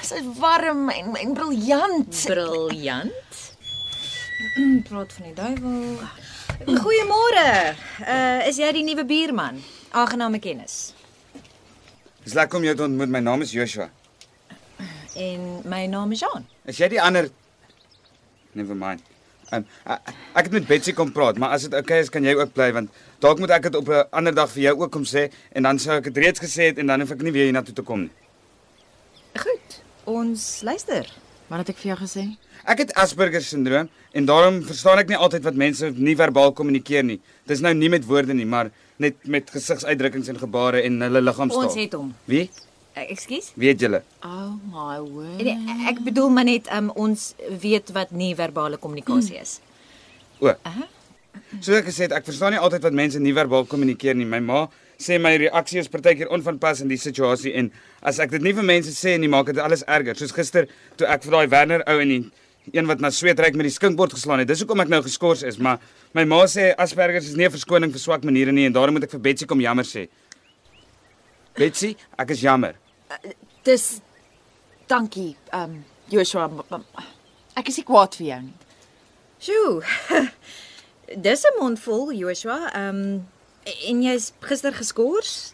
sy's 0.06 0.28
warm 0.40 0.90
en 0.94 1.16
en 1.20 1.34
briljant. 1.36 2.24
Briljant. 2.30 3.40
Praat 4.88 5.14
van 5.18 5.28
die 5.28 5.36
duiwel. 5.36 6.00
Goeiemôre. 6.86 7.48
Uh 8.06 8.48
is 8.48 8.62
jy 8.62 8.72
die 8.78 8.86
nuwe 8.86 9.06
buurman? 9.08 9.62
Aangename 9.92 10.40
kennis. 10.40 10.94
Dis 12.24 12.34
lekker 12.38 12.58
om 12.58 12.64
jou 12.64 12.76
te 12.76 12.84
ontmoet. 12.84 13.10
My 13.10 13.20
naam 13.20 13.42
is 13.42 13.52
Joshua. 13.52 13.90
En 15.18 15.62
my 15.66 15.86
naam 15.90 16.12
is 16.12 16.20
Jean. 16.20 16.46
Is 16.66 16.78
jy 16.78 16.92
die 16.94 17.02
ander 17.02 17.30
Never 18.54 18.76
mind. 18.76 19.02
Um, 19.52 19.66
ek, 19.88 20.46
het 20.46 20.52
met 20.52 20.68
Betsy 20.68 20.94
kom 20.96 21.12
praat, 21.12 21.38
maar 21.40 21.54
as 21.56 21.66
dit 21.68 21.74
oukei 21.76 21.98
okay 21.98 22.04
is, 22.04 22.12
kan 22.12 22.24
jy 22.24 22.34
ook 22.40 22.54
bly 22.56 22.70
want 22.76 22.92
dalk 23.24 23.40
moet 23.40 23.52
ek 23.56 23.68
dit 23.68 23.76
op 23.80 23.90
'n 23.90 24.04
ander 24.12 24.36
dag 24.36 24.52
vir 24.52 24.64
jou 24.64 24.76
ook 24.80 24.92
kom 24.92 25.04
sê 25.04 25.28
en 25.52 25.64
dan 25.64 25.80
sou 25.80 25.98
ek 25.98 26.08
dit 26.12 26.18
reeds 26.24 26.40
gesê 26.40 26.72
het 26.72 26.78
en 26.78 26.88
dan 26.88 27.00
hoef 27.00 27.12
ek 27.12 27.22
nie 27.22 27.32
weer 27.32 27.48
hiernatoe 27.52 27.76
te 27.76 27.84
kom 27.84 28.02
nie. 28.02 28.12
Goed. 29.36 29.82
Ons 30.04 30.62
luister. 30.64 31.08
Wat 31.48 31.60
het 31.60 31.70
ek 31.70 31.78
vir 31.84 31.96
jou 31.96 32.00
gesê? 32.00 32.24
Ek 32.64 32.78
het 32.78 32.94
Asperger 32.94 33.42
syndroom 33.42 33.90
en 34.14 34.26
daarom 34.26 34.64
verstaan 34.64 35.00
ek 35.00 35.10
nie 35.10 35.18
altyd 35.18 35.44
wat 35.44 35.56
mense 35.56 35.92
nie 35.96 36.16
verbaal 36.16 36.54
kommunikeer 36.54 37.04
nie. 37.04 37.20
Dis 37.46 37.60
nou 37.60 37.74
nie 37.74 37.90
met 37.90 38.06
woorde 38.06 38.34
nie, 38.34 38.46
maar 38.46 38.72
net 39.02 39.26
met 39.30 39.50
gesigsuitdrukkings 39.54 40.30
en 40.32 40.40
gebare 40.42 40.84
en 40.88 41.02
hulle 41.08 41.24
liggaamstaal. 41.24 41.70
Ons 41.70 41.80
het 41.80 41.98
hom. 41.98 42.14
Wie? 42.30 42.46
Uh, 42.92 43.06
Ekskuus? 43.08 43.52
Weet 43.56 43.84
julle? 43.84 44.02
Oh 44.28 44.54
my 44.72 44.98
word. 45.00 45.44
Nee, 45.44 45.78
ek 45.92 46.02
bedoel 46.06 46.32
maar 46.36 46.48
net 46.48 46.68
um, 46.76 46.90
ons 47.00 47.32
weet 47.62 47.94
wat 47.96 48.12
nie 48.12 48.34
verbale 48.36 48.80
kommunikasie 48.82 49.40
is. 49.40 49.60
O. 50.42 50.52
Soos 51.62 51.78
ek 51.78 51.88
gesê 51.88 52.10
ek 52.12 52.28
verstaan 52.28 52.56
nie 52.56 52.62
altyd 52.62 52.84
wat 52.88 52.98
mense 52.98 53.20
nie 53.24 53.34
verbaal 53.36 53.68
kommunikeer 53.72 54.18
nie. 54.18 54.28
My 54.28 54.42
ma 54.44 54.66
sê 55.02 55.18
my 55.22 55.34
reaksie 55.40 55.80
is 55.82 55.90
partykeer 55.92 56.30
onvanpas 56.36 56.84
in 56.84 56.92
die 56.92 57.00
situasie 57.00 57.54
en 57.58 57.72
as 58.06 58.20
ek 58.22 58.36
dit 58.36 58.44
nie 58.44 58.54
vir 58.58 58.68
mense 58.68 58.92
sê 58.94 59.16
nie, 59.18 59.32
maak 59.32 59.50
dit 59.50 59.62
alles 59.62 59.86
erger. 59.88 60.18
Soos 60.20 60.36
gister 60.36 60.68
toe 61.00 61.08
ek 61.10 61.24
vir 61.26 61.38
daai 61.38 61.52
Werner 61.54 61.86
ou 61.90 61.98
in 62.04 62.12
die 62.12 62.22
een 62.72 62.86
wat 62.86 63.00
na 63.00 63.10
sweet 63.10 63.40
ryk 63.40 63.56
met 63.58 63.68
die 63.68 63.74
skinkbord 63.74 64.14
geslaan 64.14 64.40
het. 64.44 64.48
Dis 64.48 64.62
hoekom 64.62 64.80
ek 64.84 64.92
nou 64.92 65.02
geskort 65.02 65.42
is, 65.44 65.58
maar 65.58 65.80
my 66.14 66.24
ma 66.30 66.44
sê 66.46 66.72
Asperger 66.78 67.22
is 67.22 67.36
nie 67.36 67.46
'n 67.46 67.52
verskoning 67.52 67.92
vir 67.92 68.00
swak 68.00 68.24
maniere 68.24 68.52
nie 68.52 68.66
en 68.66 68.74
daarom 68.74 68.94
moet 68.94 69.04
ek 69.04 69.12
vir 69.12 69.20
Betsy 69.20 69.46
kom 69.46 69.60
jammer 69.60 69.86
sê. 69.86 70.08
Betsy, 71.56 71.96
ek 72.18 72.30
is 72.30 72.42
jammer. 72.42 72.76
Dis 73.64 74.02
dankie, 74.88 75.36
ehm 75.52 75.64
um, 75.64 75.86
Joshua. 76.10 76.50
Ek 77.56 77.68
is 77.68 77.78
nie 77.78 77.86
kwaad 77.86 78.16
vir 78.16 78.28
jou 78.28 78.42
nie. 78.42 78.54
Sjoe. 79.40 79.84
Dis 81.26 81.44
'n 81.44 81.60
mond 81.60 81.80
vol, 81.80 82.14
Joshua. 82.14 82.72
Ehm 82.74 83.26
en 83.66 84.02
jy's 84.04 84.32
gister 84.40 84.74
geskort? 84.74 85.54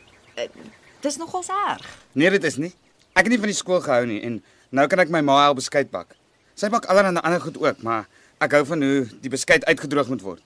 Dis 1.02 1.18
nogal 1.18 1.44
erg. 1.44 1.98
Nee, 2.14 2.30
dit 2.30 2.44
is 2.44 2.58
nie. 2.58 2.74
Ek 3.14 3.26
het 3.26 3.34
nie 3.34 3.40
van 3.42 3.52
die 3.52 3.58
skool 3.58 3.82
gehou 3.82 4.06
nie 4.06 4.22
en 4.22 4.44
nou 4.70 4.88
kan 4.88 5.00
ek 5.00 5.10
my 5.10 5.22
ma 5.22 5.38
help 5.44 5.60
beskuit 5.62 5.90
bak. 5.92 6.16
Sy 6.58 6.72
bak 6.74 6.88
allerlei 6.90 7.22
ander 7.22 7.42
goed 7.42 7.58
ook, 7.62 7.82
maar 7.86 8.08
ek 8.42 8.56
hou 8.58 8.64
van 8.66 8.82
hoe 8.82 9.02
die 9.22 9.30
beskuit 9.30 9.66
uitgedroog 9.70 10.10
moet 10.10 10.24
word. 10.26 10.44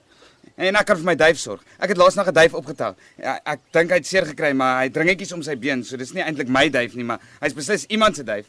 En 0.60 0.76
ek 0.76 0.86
kan 0.86 0.98
vir 1.00 1.06
my 1.08 1.14
duif 1.16 1.38
sorg. 1.40 1.62
Ek 1.80 1.94
het 1.94 2.00
laas 2.00 2.18
nog 2.18 2.28
'n 2.28 2.36
duif 2.36 2.54
opgetel. 2.54 2.94
Ja, 3.16 3.40
ek 3.44 3.60
dink 3.72 3.90
hy 3.90 3.96
het 3.96 4.06
seer 4.06 4.26
gekry, 4.26 4.52
maar 4.52 4.82
hy 4.82 4.90
dringetjies 4.90 5.32
om 5.32 5.42
sy 5.42 5.56
been, 5.56 5.84
so 5.84 5.96
dis 5.96 6.12
nie 6.12 6.22
eintlik 6.22 6.48
my 6.48 6.68
duif 6.68 6.94
nie, 6.94 7.04
maar 7.04 7.20
hy's 7.40 7.54
beslis 7.54 7.86
iemand 7.88 8.16
se 8.16 8.24
duif. 8.24 8.46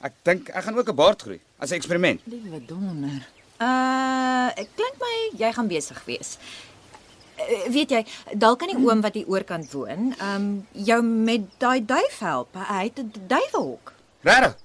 Ek 0.00 0.12
dink 0.22 0.48
ek 0.48 0.64
gaan 0.64 0.78
ook 0.78 0.88
'n 0.88 0.94
baard 0.96 1.22
groei 1.22 1.40
as 1.58 1.70
'n 1.70 1.74
eksperiment. 1.74 2.20
Liewe 2.24 2.64
donder. 2.66 3.28
Uh, 3.60 4.48
ek 4.56 4.68
klink 4.74 4.96
my 4.98 5.30
jy 5.36 5.52
gaan 5.52 5.68
besig 5.68 6.04
wees. 6.04 6.38
Uh, 7.36 7.68
weet 7.68 7.90
jy, 7.90 8.06
dalk 8.32 8.58
kan 8.58 8.68
die 8.68 8.78
oom 8.78 9.00
wat 9.00 9.14
hier 9.14 9.26
oorkant 9.26 9.72
woon, 9.72 10.14
ehm 10.18 10.36
um, 10.36 10.66
jou 10.72 11.02
met 11.02 11.42
daai 11.58 11.84
duif 11.84 12.18
help. 12.18 12.48
Hy 12.54 12.84
het 12.84 12.98
'n 12.98 13.12
duiwelhok. 13.26 13.92
Regtig? 14.22 14.63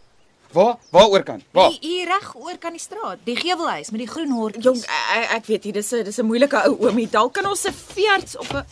Waar? 0.52 0.78
Waaroor 0.90 1.24
kan? 1.24 1.42
Waar? 1.52 1.70
Hier, 1.70 1.80
hier 1.82 2.06
reg 2.08 2.36
oor 2.36 2.58
kan 2.58 2.74
die 2.74 2.82
straat, 2.82 3.20
die 3.24 3.36
gevelhuis 3.38 3.92
met 3.94 4.00
die 4.00 4.10
groen 4.10 4.32
hortjies. 4.34 4.64
Jong, 4.66 4.80
ek, 4.82 5.32
ek 5.38 5.46
weet 5.46 5.64
nie, 5.64 5.74
dis 5.74 5.92
'n 5.94 6.04
dis 6.04 6.18
'n 6.20 6.26
moeilike 6.26 6.58
ou 6.66 6.76
oomie. 6.88 7.10
Dalk 7.10 7.34
kan 7.34 7.46
ons 7.46 7.66
'n 7.68 7.74
veearts 7.74 8.38
op 8.38 8.50
'n 8.54 8.66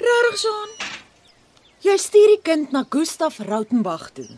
Regtig, 0.00 0.42
Jean? 0.42 0.70
Jy 1.84 1.96
stuur 1.96 2.26
die 2.26 2.42
kind 2.42 2.72
na 2.72 2.84
Gustaf 2.88 3.38
Rautenbach 3.38 4.10
toe. 4.16 4.28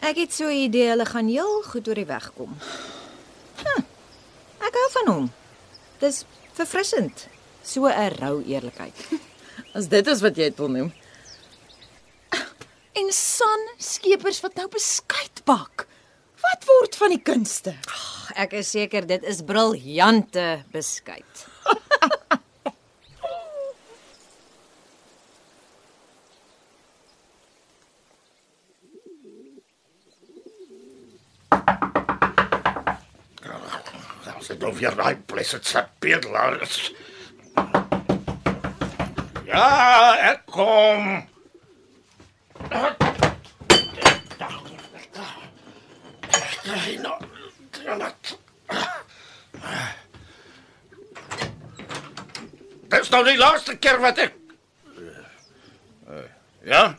Ek 0.00 0.16
het 0.16 0.32
so 0.32 0.46
'n 0.46 0.66
idee 0.68 0.88
hulle 0.88 1.06
gaan 1.06 1.28
heel 1.28 1.62
goed 1.62 1.88
oor 1.88 1.94
die 1.94 2.06
weg 2.06 2.32
kom. 2.36 2.56
Huh, 3.62 3.82
ek 4.60 4.74
hou 4.74 4.90
van 4.90 5.14
hom. 5.14 5.32
Dis 5.98 6.24
verfrissend. 6.52 7.28
So 7.62 7.86
'n 7.86 8.10
rou 8.20 8.42
eerlikheid. 8.42 8.94
As 9.76 9.88
dit 9.88 10.06
is 10.06 10.20
wat 10.20 10.36
jy 10.36 10.50
dit 10.50 10.58
wil 10.58 10.68
noem. 10.68 10.92
En 12.94 13.08
San 13.10 13.62
skepers 13.82 14.38
wat 14.40 14.54
nou 14.54 14.68
beskuit 14.70 15.40
bak. 15.44 15.86
Wat 16.44 16.66
word 16.68 16.94
van 17.00 17.10
die 17.10 17.22
kunste? 17.22 17.72
Ek 18.38 18.54
is 18.60 18.70
seker 18.70 19.06
dit 19.08 19.24
is 19.26 19.42
briljante 19.42 20.62
beskuit. 20.70 21.46
As 34.34 34.50
dit 34.52 34.60
nou 34.60 34.74
weer 34.76 34.94
daai 34.94 35.16
blessed 35.26 35.66
se 35.66 35.82
bedelaar 36.04 36.60
is. 36.62 36.90
Ja, 39.48 39.68
ek 40.30 40.44
kom. 40.52 41.24
Dis 52.94 53.10
nou 53.10 53.22
die 53.26 53.38
laaste 53.40 53.76
keer 53.82 53.98
wat 54.02 54.20
ek 54.22 54.40
Ja, 56.64 56.94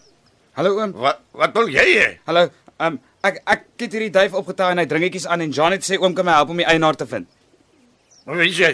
Hallo 0.55 0.75
oom. 0.77 0.91
wat 1.01 1.23
wat 1.33 1.55
wil 1.57 1.67
jy 1.73 1.83
hê? 1.97 2.09
Hallo. 2.29 2.45
Ehm 2.77 2.93
um, 2.95 2.99
ek 3.25 3.39
ek 3.49 3.63
het 3.81 3.95
hierdie 3.97 4.11
duif 4.13 4.35
opgetel 4.37 4.75
en 4.75 4.81
hy 4.83 4.85
dringetjies 4.85 5.25
aan 5.25 5.41
en 5.41 5.51
Janet 5.51 5.81
sê 5.83 5.97
oom 5.97 6.13
kan 6.13 6.25
my 6.27 6.35
help 6.37 6.51
om 6.53 6.59
die 6.61 6.67
eienaar 6.69 6.95
te 6.95 7.07
vind. 7.09 7.25
Wat 8.29 8.37
weet 8.37 8.53
jy? 8.59 8.69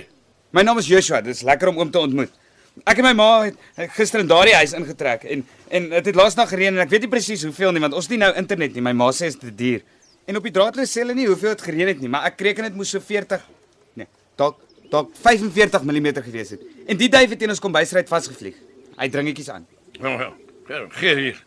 My 0.51 0.65
naam 0.67 0.81
is 0.81 0.89
Joshua. 0.91 1.21
Dit 1.23 1.37
is 1.37 1.45
lekker 1.47 1.71
om 1.71 1.79
oom 1.79 1.91
te 1.91 1.99
ontmoet. 2.03 2.33
Ek 2.87 2.97
en 2.97 3.03
my 3.03 3.13
ma 3.13 3.29
het 3.43 3.57
het 3.77 3.91
gister 3.97 4.21
in 4.23 4.29
daardie 4.31 4.55
huis 4.55 4.73
ingetrek 4.77 5.23
en 5.23 5.43
en 5.71 5.89
dit 5.89 6.05
het 6.11 6.15
laasnag 6.15 6.49
gereën 6.49 6.73
en 6.73 6.83
ek 6.83 6.89
weet 6.91 7.05
nie 7.05 7.11
presies 7.11 7.43
hoeveel 7.47 7.71
nie 7.75 7.81
want 7.83 7.93
ons 7.93 8.07
het 8.07 8.15
nie 8.15 8.21
nou 8.23 8.31
internet 8.39 8.73
nie. 8.75 8.81
My 8.83 8.93
ma 8.95 9.09
sê 9.11 9.27
dit 9.29 9.35
is 9.35 9.39
te 9.39 9.51
duur. 9.55 9.81
En 10.27 10.37
op 10.39 10.43
die 10.47 10.53
draadloos 10.55 10.91
sê 10.91 11.03
hulle 11.03 11.15
nie 11.17 11.27
hoeveel 11.27 11.55
dit 11.55 11.61
gereën 11.67 11.87
het 11.91 11.99
nie, 12.03 12.09
maar 12.11 12.25
ek 12.31 12.41
reken 12.47 12.63
dit 12.69 12.75
moes 12.79 12.89
so 12.93 12.99
40 13.03 13.43
nee, 13.99 14.07
dalk 14.39 14.57
dalk 14.91 15.11
45 15.23 15.83
mm 15.87 16.09
gewees 16.23 16.49
het. 16.55 16.63
En 16.87 16.97
die 16.99 17.09
duif 17.09 17.29
het 17.31 17.39
teen 17.39 17.49
ons 17.53 17.59
kombuisruit 17.63 18.09
vasgevlieg. 18.11 18.57
Hy 18.99 19.07
dringetjies 19.09 19.49
aan. 19.49 19.63
Nou 19.99 20.17
ja, 20.19 20.31
gee- 20.67 20.87
gee 20.99 21.15
hier. 21.15 21.39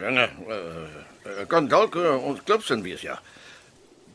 Dan 0.00 0.18
uh, 0.18 0.26
kan 1.50 1.66
dalk 1.70 1.94
uh, 1.98 2.14
ons 2.26 2.40
klipsin 2.46 2.82
wees 2.82 3.02
ja. 3.02 3.18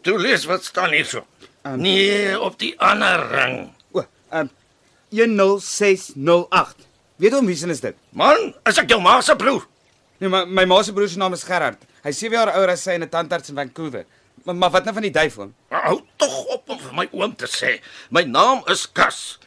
Toe 0.02 0.18
lees 0.20 0.46
wat 0.50 0.64
staan 0.64 0.92
hierso. 0.96 1.26
Um, 1.68 1.78
nee, 1.84 2.40
op 2.40 2.56
die 2.60 2.72
ander 2.80 3.28
ring. 3.32 3.58
O, 3.92 4.00
ehm 4.32 4.48
um, 4.48 4.50
10608. 5.12 6.88
Weet 7.22 7.36
hom 7.38 7.46
wie 7.46 7.56
se 7.56 7.70
is 7.70 7.84
dit? 7.84 7.96
Man, 8.18 8.54
is 8.66 8.80
ek 8.82 8.90
jou 8.90 9.02
ma 9.04 9.20
se 9.22 9.36
broer? 9.36 9.68
Nee, 10.22 10.30
maar 10.30 10.48
my 10.48 10.66
ma 10.70 10.82
se 10.84 10.94
broer 10.94 11.10
se 11.12 11.20
naam 11.22 11.34
is 11.38 11.44
Gerard. 11.46 11.84
Hy's 12.06 12.18
7 12.24 12.38
jaar 12.38 12.54
ouer 12.56 12.74
as 12.74 12.84
sy 12.84 12.96
en 12.98 13.04
'n 13.04 13.10
tandarts 13.10 13.50
in 13.50 13.56
Vancouver. 13.56 14.06
Maar, 14.44 14.56
maar 14.56 14.72
wat 14.72 14.84
nou 14.84 14.94
van 14.94 15.04
die? 15.04 15.32
Maar 15.70 15.84
Hou 15.84 16.02
tog 16.16 16.46
op 16.46 16.70
om 16.70 16.80
vir 16.80 16.94
my 16.94 17.08
oom 17.12 17.36
te 17.36 17.46
sê. 17.46 17.82
My 18.10 18.24
naam 18.24 18.64
is 18.68 18.92
Kas. 18.92 19.40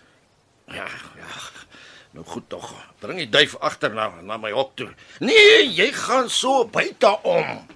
Ja, 0.67 0.87
ja. 1.19 1.35
Nou 2.15 2.25
goed 2.27 2.49
tog. 2.49 2.75
Bring 3.03 3.19
die 3.19 3.29
duif 3.29 3.57
agter 3.59 3.91
na 3.95 4.13
na 4.23 4.37
my 4.39 4.53
hok 4.55 4.77
toe. 4.79 4.93
Nee, 5.19 5.67
jy 5.75 5.91
gaan 5.93 6.31
so 6.31 6.65
buite 6.65 7.11
om. 7.23 7.67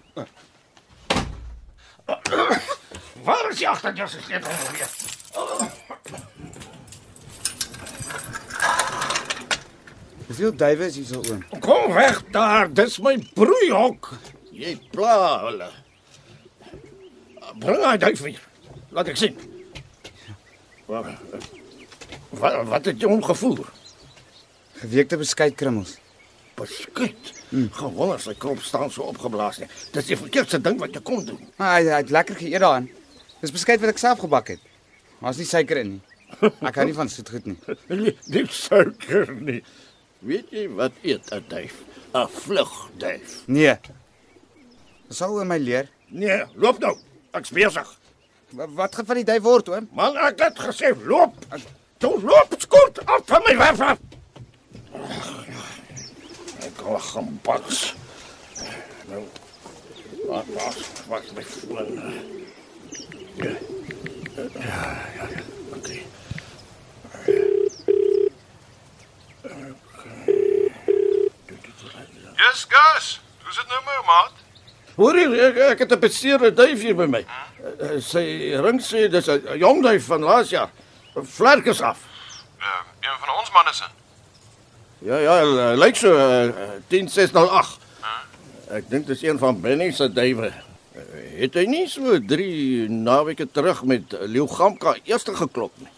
Waar 3.27 3.51
is 3.51 3.59
die 3.59 3.69
agterdeur 3.69 4.09
se 4.09 4.21
sleutel 4.23 4.51
weer? 4.71 4.89
Hoeveel 10.29 10.57
duwe 10.57 10.87
is 10.87 10.97
hier 10.97 11.07
so 11.09 11.23
oom? 11.25 11.45
Kom 11.65 11.93
weg 11.97 12.19
daar, 12.35 12.69
dis 12.69 12.99
my 13.01 13.15
broeihok. 13.33 14.11
Jy 14.53 14.75
pla 14.93 15.15
hulle. 15.47 15.69
Bring 17.63 17.85
hy 17.87 17.95
duif 18.03 18.21
hier. 18.27 18.43
Laat 18.93 19.09
ek 19.09 19.17
sien. 19.17 19.39
Wat 20.89 21.09
wat, 22.37 22.59
wat 22.69 22.91
het 22.91 23.01
jy 23.01 23.09
omgevoer? 23.09 23.65
Geweekte 24.83 25.17
beskeitkrummels. 25.17 25.97
Beskuit. 26.61 27.33
Hmm. 27.49 27.71
Gewoon 27.73 28.13
as 28.19 28.29
sy 28.29 28.37
kop 28.37 28.61
staan 28.67 28.93
so 28.93 29.09
opgeblaas 29.09 29.63
nie. 29.63 29.71
Dis 29.97 30.13
die 30.13 30.21
verkeerdste 30.21 30.61
ding 30.61 30.77
wat 30.83 30.93
jy 30.93 31.03
kon 31.09 31.25
doen. 31.25 31.41
Maar 31.57 31.79
hy, 31.79 31.83
hy 31.89 32.03
het 32.03 32.13
lekker 32.13 32.37
geëet 32.43 32.67
daarin. 32.67 32.93
Dis 33.41 33.55
beskuit 33.55 33.81
wat 33.81 33.95
ek 33.95 34.05
self 34.05 34.21
gebak 34.27 34.53
het. 34.59 34.71
Daar's 35.23 35.41
nie 35.41 35.49
suiker 35.49 35.81
in 35.81 35.97
nie. 35.97 36.05
Ek 36.69 36.77
hou 36.77 36.85
nie 36.85 36.95
van 36.95 37.09
soet 37.09 37.31
goed 37.33 37.47
nie. 37.49 37.57
Nie, 37.89 38.13
nie 38.29 38.43
suiker 38.53 39.31
nie. 39.33 39.63
Weet 40.19 40.51
jy 40.51 40.69
wat 40.75 40.93
eet 41.03 41.31
'n 41.35 41.45
duif? 41.49 41.75
'n 42.15 42.27
Vlugduif. 42.29 43.43
Nee. 43.47 43.77
Sal 45.09 45.39
oom 45.39 45.47
my 45.47 45.59
leer. 45.59 45.89
Nee, 46.09 46.45
loop 46.55 46.79
nou. 46.79 46.97
Ek's 47.33 47.51
besig. 47.51 47.99
Wa- 48.51 48.69
Wat 48.69 48.95
gaan 48.95 49.07
van 49.07 49.15
die 49.17 49.25
duif 49.25 49.43
word 49.43 49.69
oom? 49.69 49.89
Man, 49.93 50.17
ek 50.17 50.39
het 50.41 50.59
gesê 50.59 50.93
loop. 51.07 51.35
Toe 51.99 52.21
loop 52.23 52.55
skort 52.59 53.07
af 53.07 53.23
van 53.27 53.43
my 53.47 53.57
werf 53.57 53.81
af. 53.81 53.99
Ek 56.65 56.75
kan 56.77 57.01
gaan 57.01 57.41
baks. 57.43 57.95
Nou. 59.09 59.23
Wat 60.29 60.45
wat 60.55 60.77
wat 61.09 61.33
my 61.35 61.43
foon. 61.45 62.13
Ja. 63.37 63.51
Ja, 64.37 64.45
ja, 65.17 65.29
ja. 65.35 65.43
Okay. 65.77 66.03
Yes, 72.49 72.65
Gus. 72.69 73.21
Hoe's 73.45 73.57
dit 73.57 73.67
nou 73.69 73.81
met 73.85 73.97
jou, 73.99 74.05
maat? 74.09 74.37
Hoor 74.99 75.17
jy, 75.19 75.25
ek, 75.49 75.59
ek 75.75 75.83
het 75.85 75.93
'n 75.93 76.01
beseerde 76.01 76.49
duif 76.55 76.81
hier 76.81 76.95
by 76.97 77.07
my. 77.07 77.21
Uh, 77.61 78.01
Sy 78.01 78.57
ring 78.65 78.81
sê 78.81 79.09
dis 79.11 79.29
'n 79.29 79.59
jong 79.59 79.83
duif 79.83 80.07
van 80.07 80.23
laas 80.23 80.49
jaar. 80.51 80.71
Vlerkes 81.15 81.81
af. 81.81 81.99
Uh, 82.59 82.81
een 83.01 83.19
van 83.21 83.37
ons 83.39 83.51
manne 83.53 83.75
se. 83.75 83.85
Ja 85.05 85.19
ja, 85.19 85.75
lyk 85.75 85.97
so 85.97 86.09
uh, 86.17 86.81
10608. 86.89 87.79
Ek 88.71 88.89
dink 88.91 89.07
dis 89.07 89.23
een 89.23 89.39
van 89.39 89.61
Benny 89.61 89.91
se 89.93 90.09
duwe. 90.13 90.53
Het 91.37 91.55
hy 91.55 91.67
nie 91.67 91.87
so 91.89 92.19
3 92.19 92.89
naweke 92.89 93.47
terug 93.51 93.85
met 93.85 94.17
Leeu 94.21 94.49
Gamka 94.49 94.97
eerste 95.05 95.35
geklop 95.35 95.73
nie? 95.77 95.89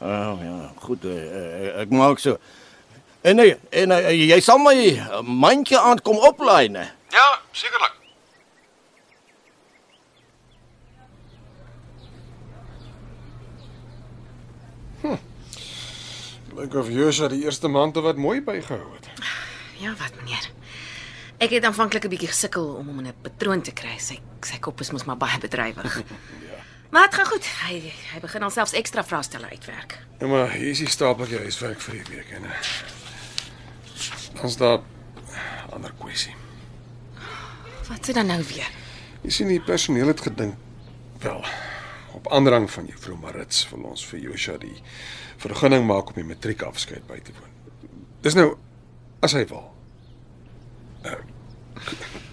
Oh 0.00 0.38
ja, 0.40 0.72
goed, 0.80 1.04
uh, 1.04 1.80
ek 1.82 1.90
maak 1.92 2.18
so. 2.18 2.38
En 3.20 3.36
nee, 3.36 3.56
en 3.68 3.92
uh, 3.92 3.98
jy 4.08 4.38
sal 4.40 4.58
my 4.64 4.74
mandjie 5.28 5.76
aankom 5.76 6.16
oplaai, 6.24 6.70
né? 6.72 6.86
Ja, 7.12 7.26
sekerlik. 7.52 7.98
Hm. 15.02 15.20
Lyk 16.56 16.78
of 16.80 16.88
Joshua 16.88 17.28
die 17.28 17.44
eerste 17.44 17.68
maand 17.68 18.00
wat 18.00 18.16
mooi 18.16 18.40
bygehou 18.40 18.94
het. 18.94 19.12
Ja, 19.80 19.92
wat 20.00 20.16
meneer. 20.16 20.48
Ek 21.40 21.52
het 21.56 21.64
aanvanklik 21.64 22.04
'n 22.04 22.12
bietjie 22.12 22.32
gesukkel 22.32 22.64
om 22.80 22.86
hom 22.88 22.98
in 22.98 23.12
'n 23.12 23.20
patroon 23.22 23.62
te 23.62 23.72
kry. 23.72 23.98
Sy 23.98 24.20
sy 24.40 24.58
kop 24.58 24.80
is 24.80 24.90
mos 24.90 25.04
maar 25.04 25.16
baie 25.16 25.38
bedrywig. 25.38 26.00
Maar 26.90 27.08
dit 27.08 27.14
gaan 27.14 27.26
goed. 27.26 27.46
Hy 27.66 27.92
hy 28.12 28.20
begin 28.20 28.42
alselfs 28.42 28.72
ekstra 28.72 29.04
vraestelle 29.04 29.48
uitwerk. 29.48 29.98
Ja, 30.18 30.26
maar 30.26 30.52
hier 30.52 30.70
is 30.70 30.82
die 30.82 30.90
stapeltjie 30.90 31.38
huiswerk 31.38 31.80
vir 31.80 32.00
die 32.00 32.16
week 32.16 32.30
en 32.34 32.48
dan's 34.40 34.56
daar 34.58 34.80
ander 35.70 35.92
kwessie. 35.98 36.34
Wat 37.88 38.06
sê 38.06 38.14
dan 38.14 38.26
nou 38.26 38.42
weer? 38.42 38.68
Jy 39.22 39.30
sien 39.34 39.50
die 39.52 39.60
personeel 39.62 40.10
het 40.10 40.22
gedink 40.26 40.54
wel 41.22 41.44
op 42.16 42.30
aandrang 42.32 42.70
van 42.70 42.86
juffrou 42.90 43.16
Marits 43.20 43.68
wil 43.70 43.90
ons 43.92 44.04
vir 44.10 44.22
Josha 44.24 44.56
die 44.58 44.76
vergunning 45.40 45.86
maak 45.86 46.10
om 46.10 46.18
die 46.18 46.26
matriekafskeid 46.26 47.06
by 47.08 47.20
te 47.24 47.34
woon. 47.36 47.52
Dis 48.24 48.36
nou 48.36 48.48
as 49.24 49.36
hy 49.36 49.44
wil. 49.48 49.68
Uh, 51.06 51.16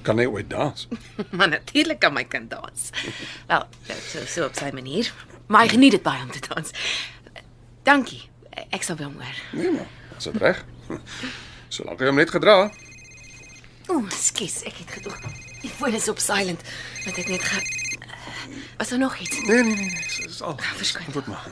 kan 0.02 0.18
hy 0.18 0.26
ooit 0.26 0.50
dans? 0.50 0.88
maar 1.38 1.50
natuurlik 1.50 2.00
kan 2.00 2.14
my 2.14 2.24
kind 2.24 2.50
dans. 2.50 2.90
Wel, 3.48 3.68
so 4.10 4.26
so 4.26 4.46
op 4.46 4.56
sy 4.56 4.72
manier. 4.74 5.14
Maar 5.48 5.62
hy 5.62 5.70
geniet 5.76 5.92
dit 5.92 6.04
baie 6.04 6.22
om 6.24 6.32
te 6.32 6.42
dans. 6.48 6.72
Dankie. 7.84 8.24
Ek 8.70 8.84
sal 8.84 8.96
wel 8.98 9.12
hoor. 9.12 9.42
Nee 9.52 9.72
maar, 9.72 9.88
is 10.18 10.24
dit 10.24 10.38
reg? 10.42 10.64
Solank 11.76 12.00
hy 12.00 12.10
hom 12.10 12.16
net 12.20 12.32
gedra. 12.34 12.72
Ooh, 13.88 14.10
skus, 14.12 14.62
ek 14.68 14.82
het 14.84 14.96
gedoog. 15.00 15.20
Die 15.62 15.70
foon 15.72 15.94
is 15.96 16.08
op 16.12 16.20
silent. 16.20 16.64
Wat 17.06 17.18
ek 17.18 17.28
net 17.32 17.44
ge 17.44 17.76
Was 18.78 18.90
daar 18.90 19.00
nog 19.00 19.18
iets? 19.18 19.40
Nee 19.48 19.64
nee 19.64 19.76
nee, 19.76 19.90
nee, 19.90 20.04
dis 20.06 20.20
is 20.26 20.42
al. 20.42 20.56
verskoon. 20.80 21.12
Tot 21.12 21.28
maar. 21.28 21.48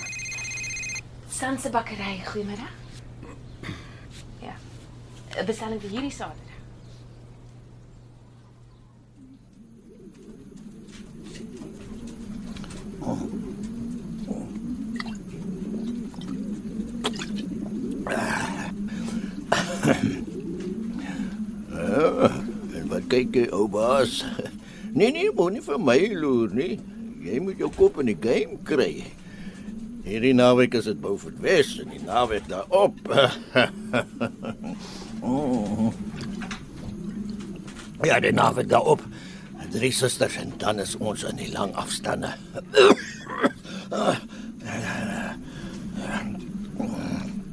Sanse 1.32 1.70
bakkery, 1.70 2.22
goeiemiddag. 2.26 2.72
Ja. 4.42 4.56
'n 5.42 5.46
Bestelling 5.46 5.82
vir 5.82 5.90
hierdie 5.90 6.12
Saterdag. 13.06 13.46
En 22.76 22.88
wat 22.90 23.06
kyk 23.12 23.36
jy, 23.36 23.46
ou 23.54 23.68
baas? 23.70 24.24
Nee 24.96 25.12
nee, 25.14 25.30
moenie 25.36 25.62
vir 25.64 25.80
my 25.82 25.98
loer 26.16 26.54
nie. 26.56 26.80
Jy 27.26 27.40
moet 27.44 27.60
jou 27.62 27.70
kop 27.76 28.00
in 28.02 28.08
die 28.12 28.18
game 28.22 28.58
kry. 28.68 29.06
Hierdie 30.06 30.34
naweek 30.38 30.74
is 30.78 30.88
dit 30.90 31.00
Beaufort 31.02 31.38
Wes 31.42 31.80
en 31.82 31.90
die 31.94 32.04
naweek 32.06 32.46
daarop. 32.50 32.96
oh. 35.26 35.90
Ja, 38.06 38.20
die 38.22 38.36
naweek 38.36 38.70
daarop. 38.70 39.02
Drie 39.76 39.92
susters 39.92 40.38
en 40.40 40.54
dan 40.58 40.80
is 40.80 40.96
ons 41.04 41.26
in 41.28 41.36
die 41.36 41.52
lang 41.52 41.74
afstande. 41.76 42.30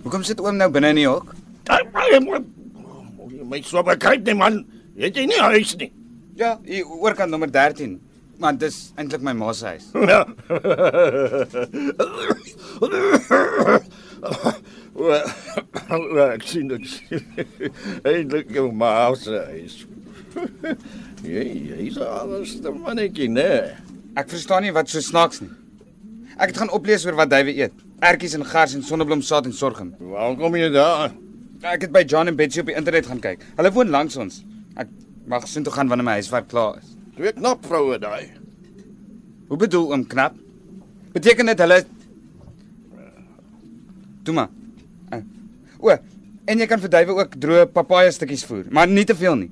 Hoekom 0.04 0.22
sit 0.22 0.38
oom 0.42 0.60
nou 0.60 0.70
binne 0.70 0.92
in 0.94 1.00
die 1.00 1.08
hok? 1.08 1.34
Jy 1.66 2.20
my 3.42 3.60
so 3.66 3.82
bekryp 3.82 4.22
nie 4.28 4.36
man. 4.38 4.62
Het 4.94 5.18
jy 5.18 5.26
nie 5.26 5.42
huis 5.42 5.74
nie. 5.80 5.90
Ja, 6.38 6.54
hier 6.62 6.86
oorkant 6.86 7.34
nommer 7.34 7.50
13. 7.50 7.98
Maar 8.42 8.56
dis 8.58 8.78
eintlik 8.98 9.22
my 9.26 9.34
ma 9.36 9.52
se 9.52 9.74
huis. 9.74 9.90
Ja. 10.12 10.22
Wel, 14.94 16.28
ek 16.28 16.44
sien 16.46 16.68
dit. 16.70 16.86
Eintlik 18.06 18.52
jou 18.54 18.68
ma 18.70 18.92
se 19.18 19.42
huis. 19.50 19.80
Jy, 21.22 21.42
jy's 21.70 21.98
alles 22.02 22.56
te 22.62 22.70
mannetjie, 22.74 23.28
né? 23.30 23.76
Ek 24.18 24.30
verstaan 24.32 24.64
nie 24.66 24.72
wat 24.74 24.90
so 24.90 25.00
snaaks 25.02 25.40
nie. 25.44 25.52
Ek 26.34 26.50
het 26.50 26.58
gaan 26.58 26.72
oplees 26.74 27.04
oor 27.06 27.14
wat 27.18 27.30
duwe 27.30 27.54
eet. 27.54 27.76
Ertjies 28.02 28.34
en 28.34 28.42
gars 28.48 28.74
en 28.74 28.82
sonneblomsaad 28.82 29.46
en 29.46 29.54
sorghum. 29.54 29.92
Waar 30.10 30.34
kom 30.40 30.56
jy 30.58 30.72
daar? 30.74 31.14
Ek 31.62 31.86
het 31.86 31.94
by 31.94 32.02
John 32.02 32.32
en 32.32 32.36
Betsy 32.38 32.64
op 32.64 32.72
die 32.72 32.76
internet 32.78 33.06
gaan 33.06 33.22
kyk. 33.22 33.46
Hulle 33.54 33.70
woon 33.76 33.92
langs 33.94 34.18
ons. 34.18 34.40
Ek 34.74 34.90
mag 35.30 35.46
soontoe 35.46 35.72
gaan 35.76 35.92
wanneer 35.92 36.08
my 36.08 36.18
huiswerk 36.18 36.50
klaar 36.50 36.80
is. 36.82 36.96
Twee 37.14 37.30
knap 37.38 37.62
vroue 37.68 38.00
daai. 38.02 38.32
Hoe 39.46 39.60
bedoel 39.60 39.92
oom 39.94 40.06
knap? 40.10 40.34
Beteken 41.14 41.52
dit 41.52 41.62
hulle 41.62 41.84
Toe 44.22 44.34
maar. 44.34 44.50
Uh, 45.10 45.22
o, 45.82 45.94
en 46.46 46.60
jy 46.62 46.66
kan 46.70 46.82
vir 46.82 46.90
duwe 46.92 47.16
ook 47.18 47.32
droë 47.42 47.64
papaja 47.74 48.12
stukkies 48.14 48.44
voer, 48.46 48.68
maar 48.70 48.86
nie 48.90 49.02
te 49.06 49.16
veel 49.18 49.34
nie. 49.40 49.50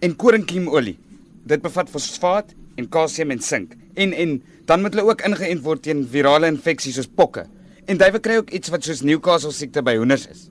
En 0.00 0.16
koringkiemolie. 0.16 0.96
Dit 1.44 1.62
bevat 1.62 1.90
fosfaat 1.92 2.54
en 2.76 2.88
kalsium 2.88 3.30
en 3.34 3.40
sink. 3.44 3.74
En 3.94 4.12
en 4.12 4.42
dan 4.68 4.80
moet 4.80 4.94
hulle 4.94 5.10
ook 5.10 5.24
ingeënt 5.26 5.64
word 5.64 5.82
teen 5.82 6.04
virale 6.08 6.48
infeksies 6.50 6.96
soos 7.00 7.10
pokke. 7.10 7.46
En 7.90 7.98
duwe 8.00 8.20
kry 8.22 8.38
ook 8.40 8.50
iets 8.54 8.70
wat 8.72 8.86
soos 8.86 9.02
Newcastle 9.02 9.52
siekte 9.52 9.82
by 9.82 9.96
hoenders 9.98 10.26
is. 10.30 10.46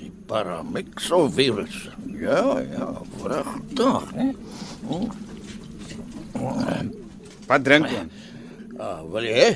Die 0.00 0.10
paramyxovirus. 0.26 1.88
Ja, 2.20 2.58
ja, 2.60 2.88
vragtig, 3.22 4.10
hè? 4.16 4.28
Wat 7.46 7.64
drink 7.64 7.86
oom? 7.90 8.10
Ah, 8.80 9.00
wil 9.12 9.26
jy? 9.28 9.50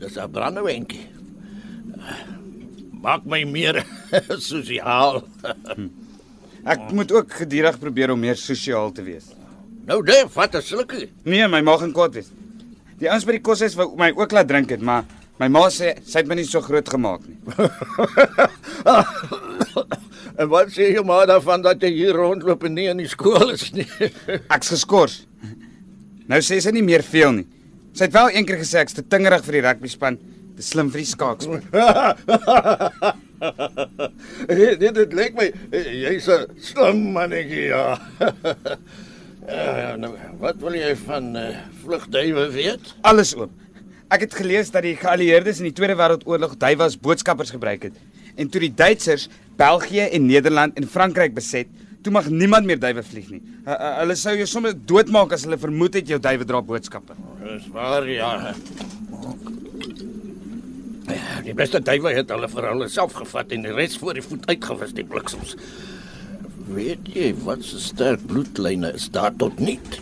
Dis 0.00 0.16
'n 0.16 0.30
brandewyntjie. 0.30 1.06
Maak 3.02 3.24
my 3.24 3.44
meer 3.44 3.84
sosiaal. 4.50 5.22
Ek 6.68 6.90
moet 6.92 7.12
ook 7.12 7.32
gedurig 7.40 7.78
probeer 7.80 8.10
om 8.12 8.20
meer 8.20 8.36
sosiaal 8.36 8.92
te 8.92 9.02
wees. 9.06 9.24
Nou, 9.88 10.02
dit 10.04 10.26
vat 10.34 10.54
'n 10.54 10.62
slukkie. 10.62 11.08
Nee, 11.24 11.48
my 11.48 11.60
ma 11.60 11.76
gaan 11.78 11.92
kwaad 11.92 12.14
wees. 12.14 12.30
Die 12.98 13.08
ouens 13.08 13.24
by 13.24 13.32
die 13.32 13.40
koshuis 13.40 13.74
wou 13.74 13.96
my 13.96 14.12
ook 14.12 14.32
laat 14.32 14.48
drink 14.48 14.70
het, 14.70 14.80
maar 14.82 15.04
my 15.38 15.48
ma 15.48 15.68
sê 15.70 15.96
sy 16.04 16.18
het 16.18 16.26
my 16.26 16.34
nie 16.34 16.44
so 16.44 16.60
groot 16.60 16.88
gemaak 16.88 17.20
nie. 17.26 17.36
en 20.40 20.48
wat 20.48 20.68
sê 20.68 20.92
jou 20.92 21.04
ma 21.04 21.26
daarvan 21.26 21.62
dat 21.62 21.80
jy 21.80 21.90
hier 21.94 22.12
rondloop 22.12 22.64
en 22.64 22.74
nie 22.74 22.88
in 22.88 22.96
die 22.98 23.08
skool 23.08 23.50
is 23.50 23.72
nie? 23.72 23.86
Ek's 24.56 24.68
geskort. 24.68 25.26
Nou 26.28 26.40
sê 26.40 26.60
sy 26.60 26.70
nie 26.70 26.82
meer 26.82 27.02
veel 27.02 27.32
nie. 27.32 27.46
Sy 27.94 28.04
het 28.04 28.12
wel 28.12 28.28
eendag 28.36 28.58
gesê 28.60 28.78
ek's 28.82 28.92
te 28.94 29.02
tingerig 29.02 29.44
vir 29.46 29.52
die 29.52 29.60
rugby 29.64 29.88
span, 29.88 30.18
te 30.56 30.62
slim 30.62 30.90
vir 30.92 31.00
die 31.00 31.08
skaakspan. 31.08 31.62
dit 34.82 34.94
dit 34.94 35.14
lyk 35.14 35.36
my 35.38 35.46
jy's 35.72 36.28
'n 36.28 36.46
slim 36.58 37.02
mannetjie 37.14 37.68
ja. 37.74 37.98
ja. 39.48 39.96
Nou, 39.96 40.12
wat 40.42 40.58
wil 40.62 40.76
jy 40.76 40.92
van 41.06 41.30
uh, 41.36 41.48
vlugduwe 41.82 42.48
weet? 42.54 42.94
Alles 43.02 43.34
oop. 43.38 43.52
Ek 44.08 44.24
het 44.24 44.34
gelees 44.34 44.72
dat 44.72 44.86
die 44.86 44.96
geallieerdes 44.96 45.60
in 45.60 45.68
die 45.68 45.76
Tweede 45.76 45.98
Wêreldoorlog 45.98 46.56
duwe 46.56 46.86
as 46.86 46.96
boodskappers 46.96 47.52
gebruik 47.52 47.90
het. 47.90 47.98
En 48.38 48.48
toe 48.48 48.62
die 48.62 48.74
Duitsers 48.74 49.28
België 49.58 50.08
en 50.14 50.26
Nederland 50.26 50.76
en 50.78 50.86
Frankryk 50.88 51.34
beset, 51.34 51.68
toe 52.02 52.12
mag 52.14 52.30
niemand 52.30 52.64
meer 52.64 52.80
duwe 52.80 53.02
vlieg 53.02 53.28
nie. 53.34 53.42
Uh, 53.66 53.74
uh, 53.74 53.92
hulle 54.00 54.16
sou 54.16 54.34
jou 54.38 54.46
sommer 54.48 54.72
doodmaak 54.72 55.34
as 55.36 55.44
hulle 55.44 55.58
vermoed 55.60 55.98
het 56.00 56.08
jou 56.08 56.20
duwe 56.22 56.46
dra 56.48 56.62
boodskappe. 56.64 57.18
Dis 57.42 57.68
waar 57.74 58.08
ja. 58.08 58.54
Die 61.44 61.54
beste 61.56 61.80
duwe 61.84 62.12
het 62.16 62.30
hulle 62.32 62.48
vir 62.52 62.66
hulle 62.70 62.88
self 62.92 63.14
gevat 63.18 63.52
en 63.56 63.64
die 63.64 63.74
res 63.74 63.96
voor 64.00 64.18
die 64.18 64.24
voet 64.24 64.44
uitgewis 64.50 64.94
die 64.96 65.06
bliksems. 65.08 65.54
Weet 66.68 67.08
jy 67.14 67.30
wat 67.46 67.64
se 67.64 67.80
sterk 67.80 68.24
bloedlyne 68.28 68.92
is 68.98 69.08
daar 69.14 69.32
tot 69.40 69.60
niet? 69.62 70.00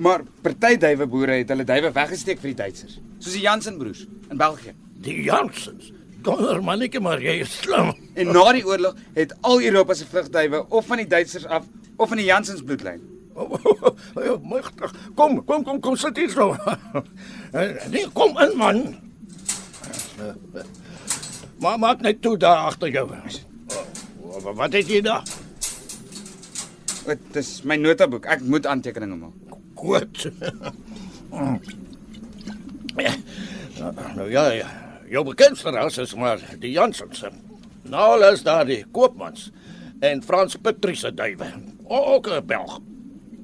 Maar 0.00 0.22
party 0.44 0.76
duwe 0.80 1.08
boere 1.10 1.40
het 1.40 1.50
hulle 1.50 1.66
duwe 1.66 1.90
weggesteek 1.96 2.40
vir 2.42 2.52
die 2.52 2.60
Duitsers, 2.62 3.00
soos 3.18 3.34
die 3.36 3.44
Jansen 3.44 3.78
broers 3.80 4.06
in 4.30 4.38
België. 4.40 4.76
Die 5.02 5.18
Jansens. 5.26 5.90
Donder 6.22 6.60
mannetjie 6.62 7.00
maar 7.00 7.22
jy 7.24 7.40
is 7.44 7.58
slim. 7.62 7.94
En 8.14 8.32
na 8.34 8.46
die 8.52 8.64
oorlog 8.68 8.98
het 9.16 9.34
al 9.40 9.62
Europa 9.64 9.96
se 9.96 10.06
vlugduwe 10.08 10.66
of 10.68 10.86
van 10.86 11.00
die 11.02 11.08
Duitsers 11.08 11.46
af 11.46 11.66
of 11.96 12.08
van 12.08 12.20
die 12.20 12.28
Jansens 12.28 12.62
bloedlyn. 12.62 13.00
Ja, 14.20 14.36
magtig. 14.42 14.92
Kom, 15.14 15.38
kom, 15.44 15.64
kom, 15.64 15.78
kom 15.80 15.96
sit 15.96 16.16
hier 16.16 16.30
so. 16.30 16.56
Nee, 17.92 18.06
kom 18.12 18.36
in 18.38 18.56
man. 18.58 19.09
Maar 21.60 21.78
maak 21.78 22.00
net 22.00 22.22
toe 22.22 22.36
daar 22.40 22.56
agter 22.70 22.88
jou. 22.88 23.10
Wat 24.54 24.72
het 24.72 24.88
jy 24.88 25.00
daar? 25.04 25.24
Dit 27.06 27.36
is 27.36 27.62
my 27.62 27.76
notaboek. 27.76 28.24
Ek 28.24 28.40
moet 28.40 28.66
aantekeninge 28.66 29.16
maak. 29.16 29.58
Goed. 29.80 30.26
nou 34.16 34.30
ja, 34.30 34.50
ja. 34.52 34.68
Jou 35.10 35.24
bekendste 35.26 35.70
ras 35.74 35.98
is 35.98 36.14
maar 36.14 36.40
die 36.62 36.70
Jansens. 36.70 37.24
Nou 37.90 38.12
hulle 38.14 38.32
is 38.36 38.44
daar 38.46 38.64
die 38.68 38.84
koopmans 38.92 39.50
en 40.00 40.22
Frans 40.22 40.56
Patrice 40.56 41.14
duwe. 41.14 41.48
Ook 41.84 42.28
'n 42.28 42.46
Belg. 42.46 42.80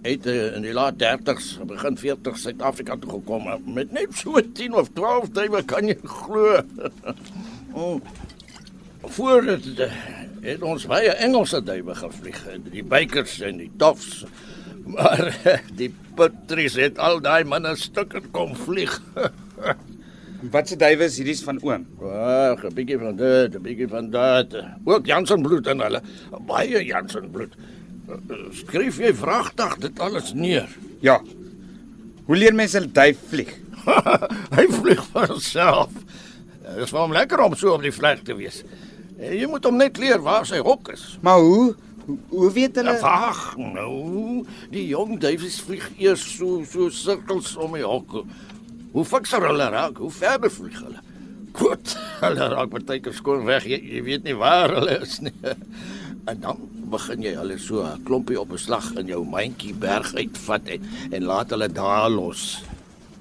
Het 0.06 0.26
uh, 0.30 0.54
in 0.54 0.62
die 0.62 0.72
laat 0.74 1.00
30s, 1.02 1.56
begin 1.66 1.96
40s 1.98 2.44
Suid-Afrika 2.44 2.94
toe 3.02 3.16
gekom 3.16 3.48
met 3.74 3.90
net 3.90 4.12
so 4.14 4.38
10 4.58 4.76
of 4.78 4.92
12 4.94 5.32
duwe 5.34 5.62
kan 5.66 5.88
jy 5.90 5.96
glo. 6.02 6.60
oh. 7.80 7.98
voor 9.16 9.42
dit 9.48 9.82
eh, 9.82 9.96
het 10.46 10.62
ons 10.62 10.86
baie 10.86 11.10
Engelse 11.26 11.58
duwe 11.66 11.94
gevlieg, 11.98 12.38
die 12.70 12.84
bykers 12.86 13.40
en 13.46 13.58
die 13.64 13.70
toffs. 13.82 14.22
Maar 14.86 15.32
eh, 15.42 15.64
die 15.74 15.88
putries 16.14 16.76
het 16.78 17.00
al 17.02 17.18
daai 17.18 17.42
manne 17.42 17.72
stukke 17.74 18.20
kom 18.30 18.52
vlieg. 18.54 18.92
Wat 20.52 20.70
se 20.70 20.78
duwe 20.78 21.08
is 21.08 21.16
hierdie 21.18 21.34
van 21.42 21.58
oom? 21.66 21.88
Wag, 21.98 22.62
'n 22.62 22.74
bietjie 22.76 23.00
van 23.02 23.16
dit, 23.18 23.56
'n 23.58 23.62
bietjie 23.64 23.88
van 23.90 24.10
dat. 24.14 24.54
Ook 24.84 25.10
Jansen 25.10 25.42
bloed 25.42 25.66
in 25.66 25.82
hulle. 25.82 26.00
Baie 26.46 26.84
Jansen 26.84 27.26
bloed. 27.34 27.58
Skryf 28.54 28.98
jy 29.02 29.12
vragtig 29.18 29.76
dit 29.82 30.00
alles 30.00 30.32
neer. 30.36 30.68
Ja. 31.02 31.18
Hoe 32.26 32.36
leer 32.36 32.54
mense 32.54 32.78
'n 32.80 32.90
duif 32.92 33.18
vlieg? 33.30 33.52
Hy 34.56 34.66
vlieg 34.70 35.02
van 35.12 35.40
self. 35.40 35.90
Dit 36.66 36.84
is 36.86 36.90
vir 36.90 37.00
hom 37.00 37.12
lekker 37.14 37.40
om 37.44 37.54
so 37.54 37.74
op 37.74 37.82
die 37.82 37.92
vlek 37.94 38.24
te 38.26 38.34
wees. 38.34 38.62
Eh, 39.18 39.32
Jy 39.40 39.46
moet 39.50 39.64
hom 39.64 39.76
net 39.78 39.98
leer 39.98 40.18
waar 40.22 40.46
sy 40.46 40.58
hok 40.58 40.90
is. 40.92 41.18
Maar 41.22 41.38
hoe? 41.38 41.74
Hoe, 42.30 42.50
weet 42.54 42.76
hulle? 42.78 42.92
Nou, 42.92 43.02
Wag 43.02 43.56
nou. 43.56 44.44
Die 44.70 44.86
jong 44.88 45.18
duifies 45.22 45.60
vlieg 45.60 45.86
eers 45.98 46.22
so 46.36 46.62
so 46.64 46.88
sirkels 46.90 47.56
om 47.56 47.72
die 47.74 47.82
hok. 47.86 48.24
Hoe 48.92 49.04
fikser 49.04 49.42
hulle 49.42 49.66
raak, 49.70 49.98
hoe 49.98 50.10
verder 50.10 50.50
vlieg 50.50 50.78
hulle. 50.82 51.02
Goed, 51.56 51.96
hulle 52.24 52.48
raak 52.54 52.70
partykeer 52.70 53.14
skoon 53.14 53.44
weg. 53.46 53.66
Jy, 53.66 53.78
jy 53.96 54.02
weet 54.06 54.24
nie 54.24 54.34
waar 54.38 54.70
hulle 54.78 55.00
is 55.02 55.20
nie. 55.20 55.34
En 56.26 56.40
dan 56.42 56.58
begin 56.90 57.22
jy 57.22 57.34
hulle 57.34 57.58
so 57.58 57.82
'n 57.84 58.02
klompie 58.04 58.38
op 58.40 58.52
'n 58.52 58.58
slag 58.58 58.92
in 58.96 59.06
jou 59.06 59.24
mandjie 59.24 59.74
berg 59.74 60.14
uitvat 60.14 60.68
en, 60.68 60.80
en 61.10 61.22
laat 61.24 61.50
hulle 61.50 61.68
daar 61.68 62.10
los. 62.10 62.62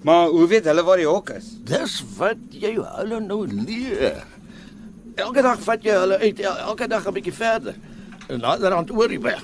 Maar 0.04 0.28
hoe 0.30 0.48
weet 0.48 0.66
hulle 0.66 0.84
waar 0.84 0.98
die 0.98 1.08
hok 1.08 1.30
is? 1.30 1.58
Dis 1.64 2.04
wat 2.18 2.38
jy 2.50 2.76
hulle 2.78 3.20
nou 3.20 3.48
leer. 3.48 4.24
Elke 5.16 5.42
dag 5.42 5.60
vat 5.64 5.84
jy 5.84 5.92
hulle 5.98 6.18
uit, 6.20 6.40
el- 6.40 6.58
elke 6.70 6.88
dag 6.88 7.08
'n 7.08 7.14
bietjie 7.14 7.34
verder. 7.34 7.76
En 8.28 8.40
naderhand 8.40 8.92
oor 8.92 9.08
die 9.08 9.20
berg. 9.20 9.44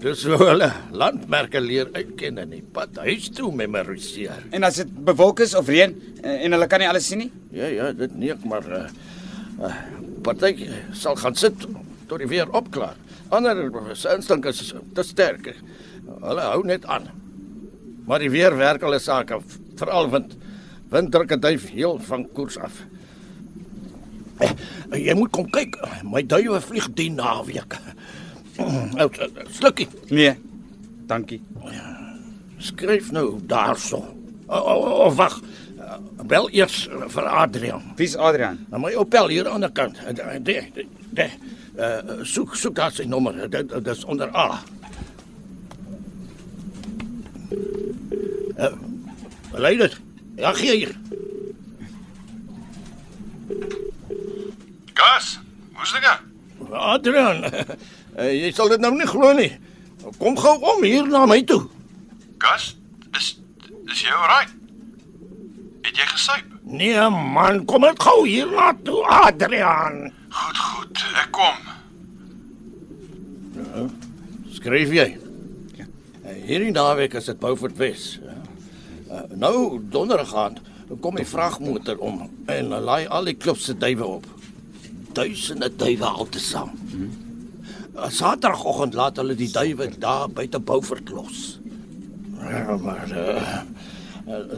Dis 0.00 0.24
hoe 0.24 0.36
hulle 0.38 0.72
landmerke 0.92 1.60
leer 1.60 1.88
uitken 1.92 2.38
en 2.38 2.50
die 2.50 2.62
pad 2.72 2.96
huis 2.96 3.28
toe 3.30 3.52
memoriseer. 3.52 4.46
En 4.50 4.62
as 4.64 4.76
dit 4.76 5.04
bewolk 5.04 5.40
is 5.40 5.54
of 5.54 5.66
reën 5.68 5.94
eh, 6.22 6.44
en 6.44 6.52
hulle 6.52 6.66
kan 6.66 6.78
nie 6.78 6.88
alles 6.88 7.06
sien 7.06 7.18
nie? 7.18 7.32
Ja 7.52 7.66
ja, 7.66 7.92
dit 7.92 8.14
neek 8.16 8.44
maar 8.44 8.64
uh, 8.68 8.88
uh, 9.60 9.74
party 10.22 10.68
sal 10.92 11.16
gaan 11.16 11.34
sit 11.34 11.54
tot 12.10 12.18
die 12.22 12.28
weer 12.30 12.50
opklaar. 12.56 12.96
Ander 13.30 13.62
se 13.94 14.10
instink 14.16 14.46
is 14.50 14.72
te 14.94 15.02
sterk. 15.06 15.52
Hulle 16.20 16.46
hou 16.50 16.62
net 16.66 16.84
aan. 16.90 17.06
Maar 18.06 18.18
die 18.24 18.30
weer 18.32 18.56
werk 18.58 18.82
hulle 18.82 18.98
sake, 18.98 19.38
veral 19.78 20.10
wind. 20.10 20.34
Wind 20.90 21.12
druk 21.14 21.30
'n 21.36 21.40
duif 21.40 21.68
heel 21.70 21.98
van 22.02 22.26
koers 22.34 22.58
af. 22.58 22.82
Eh, 24.40 24.50
Jy 25.06 25.14
moet 25.14 25.30
kom 25.30 25.46
kyk. 25.50 25.76
My 26.02 26.22
duwe 26.26 26.60
vlieg 26.60 26.88
die 26.98 27.10
naweek. 27.10 27.76
Ou, 29.00 29.08
Slukkie, 29.50 29.88
Nee. 30.08 30.34
Dankie. 31.06 31.40
skryf 32.60 33.10
nou 33.12 33.38
daarso. 33.46 34.02
O, 34.46 34.56
o, 34.58 35.04
o, 35.06 35.14
wag. 35.14 35.40
Bel 36.26 36.48
eers 36.52 36.88
vir 37.08 37.26
Adrian. 37.26 37.82
Wie's 37.96 38.16
Adrian? 38.16 38.58
Nou 38.70 38.82
my 38.82 38.92
opel 39.00 39.28
hier 39.32 39.48
aan 39.48 39.64
die 39.64 39.70
kant. 39.72 39.96
De, 40.16 40.40
de, 40.42 40.58
de, 40.74 40.84
de, 41.16 41.28
uh, 41.80 42.20
soek 42.22 42.54
soek 42.56 42.76
daar 42.76 42.92
sy 42.92 43.06
nommer. 43.08 43.36
Dit 43.48 43.68
dit 43.68 43.86
is 43.94 44.04
onder 44.04 44.30
A. 44.36 44.60
Uh, 48.60 48.72
lei 49.52 49.76
dit. 49.76 50.00
Ja, 50.36 50.52
gee 50.52 50.76
hier. 50.76 50.94
Gas, 54.94 55.38
hoe's 55.74 55.92
dinge? 55.96 56.18
Adrian, 56.70 57.44
uh, 57.44 58.28
jy 58.42 58.52
sal 58.54 58.68
dit 58.68 58.80
nou 58.80 58.92
nie 58.94 59.08
glo 59.08 59.32
nie. 59.36 59.50
Kom 60.20 60.36
gou 60.38 60.54
om 60.74 60.84
hier 60.84 61.08
na 61.08 61.24
my 61.28 61.40
toe. 61.48 61.62
Gas, 62.40 62.74
is 63.16 63.34
is 63.90 64.04
jy 64.04 64.12
alright? 64.14 64.52
Het 65.82 65.96
jy 65.96 66.06
gesuip? 66.12 66.56
Nee 66.70 67.08
man, 67.10 67.64
kom 67.66 67.82
net 67.82 68.00
gou 68.02 68.22
hier 68.28 68.48
na 68.52 68.70
toe, 68.84 69.00
Adrian. 69.08 70.10
Goed, 70.30 70.58
goed, 70.58 71.00
ek 71.18 71.30
kom. 71.34 71.58
Skryf 74.54 74.92
jy? 74.94 75.06
Ja. 75.78 75.86
Hierdie 76.46 76.70
naweek 76.74 77.16
is 77.18 77.26
dit 77.30 77.40
Beaufort 77.42 77.78
Wes. 77.80 78.12
Ja. 78.22 78.36
Uh, 79.10 79.24
nou 79.34 79.80
donderdag 79.90 80.30
aand 80.38 80.60
kom 81.02 81.16
die 81.18 81.26
vragmotor 81.26 81.98
om 82.02 82.22
en 82.50 82.70
laai 82.70 83.08
al 83.10 83.26
die 83.26 83.34
klub 83.34 83.58
se 83.58 83.74
duwe 83.74 84.06
op. 84.06 84.26
Duisende 85.14 85.70
duwe 85.74 86.06
altesaam. 86.06 86.70
Uh, 86.94 88.06
Saterdagoggend 88.06 88.94
laat 88.94 89.18
hulle 89.18 89.34
die 89.38 89.50
duwe 89.50 89.90
daar 89.98 90.30
buite 90.30 90.62
Beaufort 90.62 91.10
los. 91.10 91.58
Ja, 92.40 92.76
maar 92.78 93.10
uh, 93.10 93.58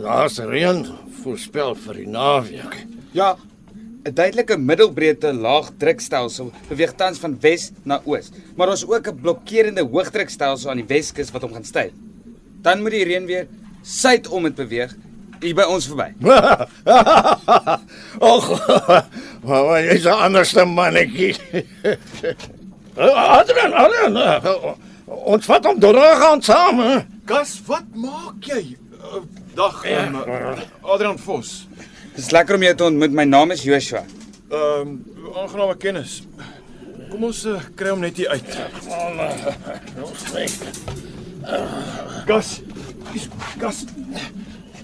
daar's 0.03 0.37
reën 0.39 0.85
voorspel 1.23 1.75
vir 1.87 2.03
die 2.03 2.09
naweek. 2.13 2.77
Ja, 3.17 3.37
'n 4.03 4.15
duidelike 4.15 4.57
middelbreedte 4.59 5.33
laagdrukstelsel 5.33 6.51
beweeg 6.69 6.93
tans 6.99 7.19
van 7.23 7.37
wes 7.41 7.71
na 7.87 8.01
oos, 8.05 8.31
maar 8.57 8.73
ons 8.75 8.87
ook 8.87 9.09
'n 9.09 9.21
blokkerende 9.23 9.83
hoogdrukstelsel 9.83 10.71
aan 10.71 10.83
die 10.83 10.91
Weskus 10.91 11.31
wat 11.31 11.43
hom 11.43 11.53
gaan 11.53 11.65
styf. 11.65 11.93
Dan 12.63 12.83
moet 12.83 12.91
die 12.91 13.05
reën 13.05 13.27
weer 13.27 13.47
suidom 13.83 14.45
het 14.45 14.55
beweeg 14.55 14.97
hier 15.41 15.55
by 15.55 15.63
ons 15.63 15.87
verby. 15.87 16.11
Och, 18.33 18.47
maar 19.45 19.83
jy's 19.83 20.05
'n 20.05 20.19
anderste 20.27 20.65
mannetjie. 20.65 21.37
Adrian, 23.39 23.73
Adrian, 23.73 24.17
ons 25.07 25.47
vat 25.47 25.65
hom 25.65 25.79
donderdag 25.79 26.43
saam. 26.43 27.07
Gas, 27.27 27.63
wat 27.67 27.87
maak 27.95 28.45
jy? 28.45 28.77
Uh, 29.03 29.23
dag, 29.55 29.85
um, 29.85 30.17
Adrian 30.83 31.19
Vos. 31.19 31.67
Dis 32.17 32.31
lekker 32.31 32.55
om 32.59 32.63
jou 32.67 32.75
te 32.77 32.85
ontmoet. 32.85 33.15
My 33.17 33.25
naam 33.25 33.51
is 33.55 33.63
Joshua. 33.65 34.05
Ehm 34.53 34.89
um, 34.89 34.99
aangename 35.33 35.77
kennis. 35.81 36.19
Kom 37.11 37.25
ons 37.29 37.39
uh, 37.49 37.57
kry 37.77 37.89
hom 37.93 38.03
net 38.05 38.17
hier 38.21 38.29
uit. 38.29 38.51
Gas. 42.29 42.51
Gas. 43.61 43.85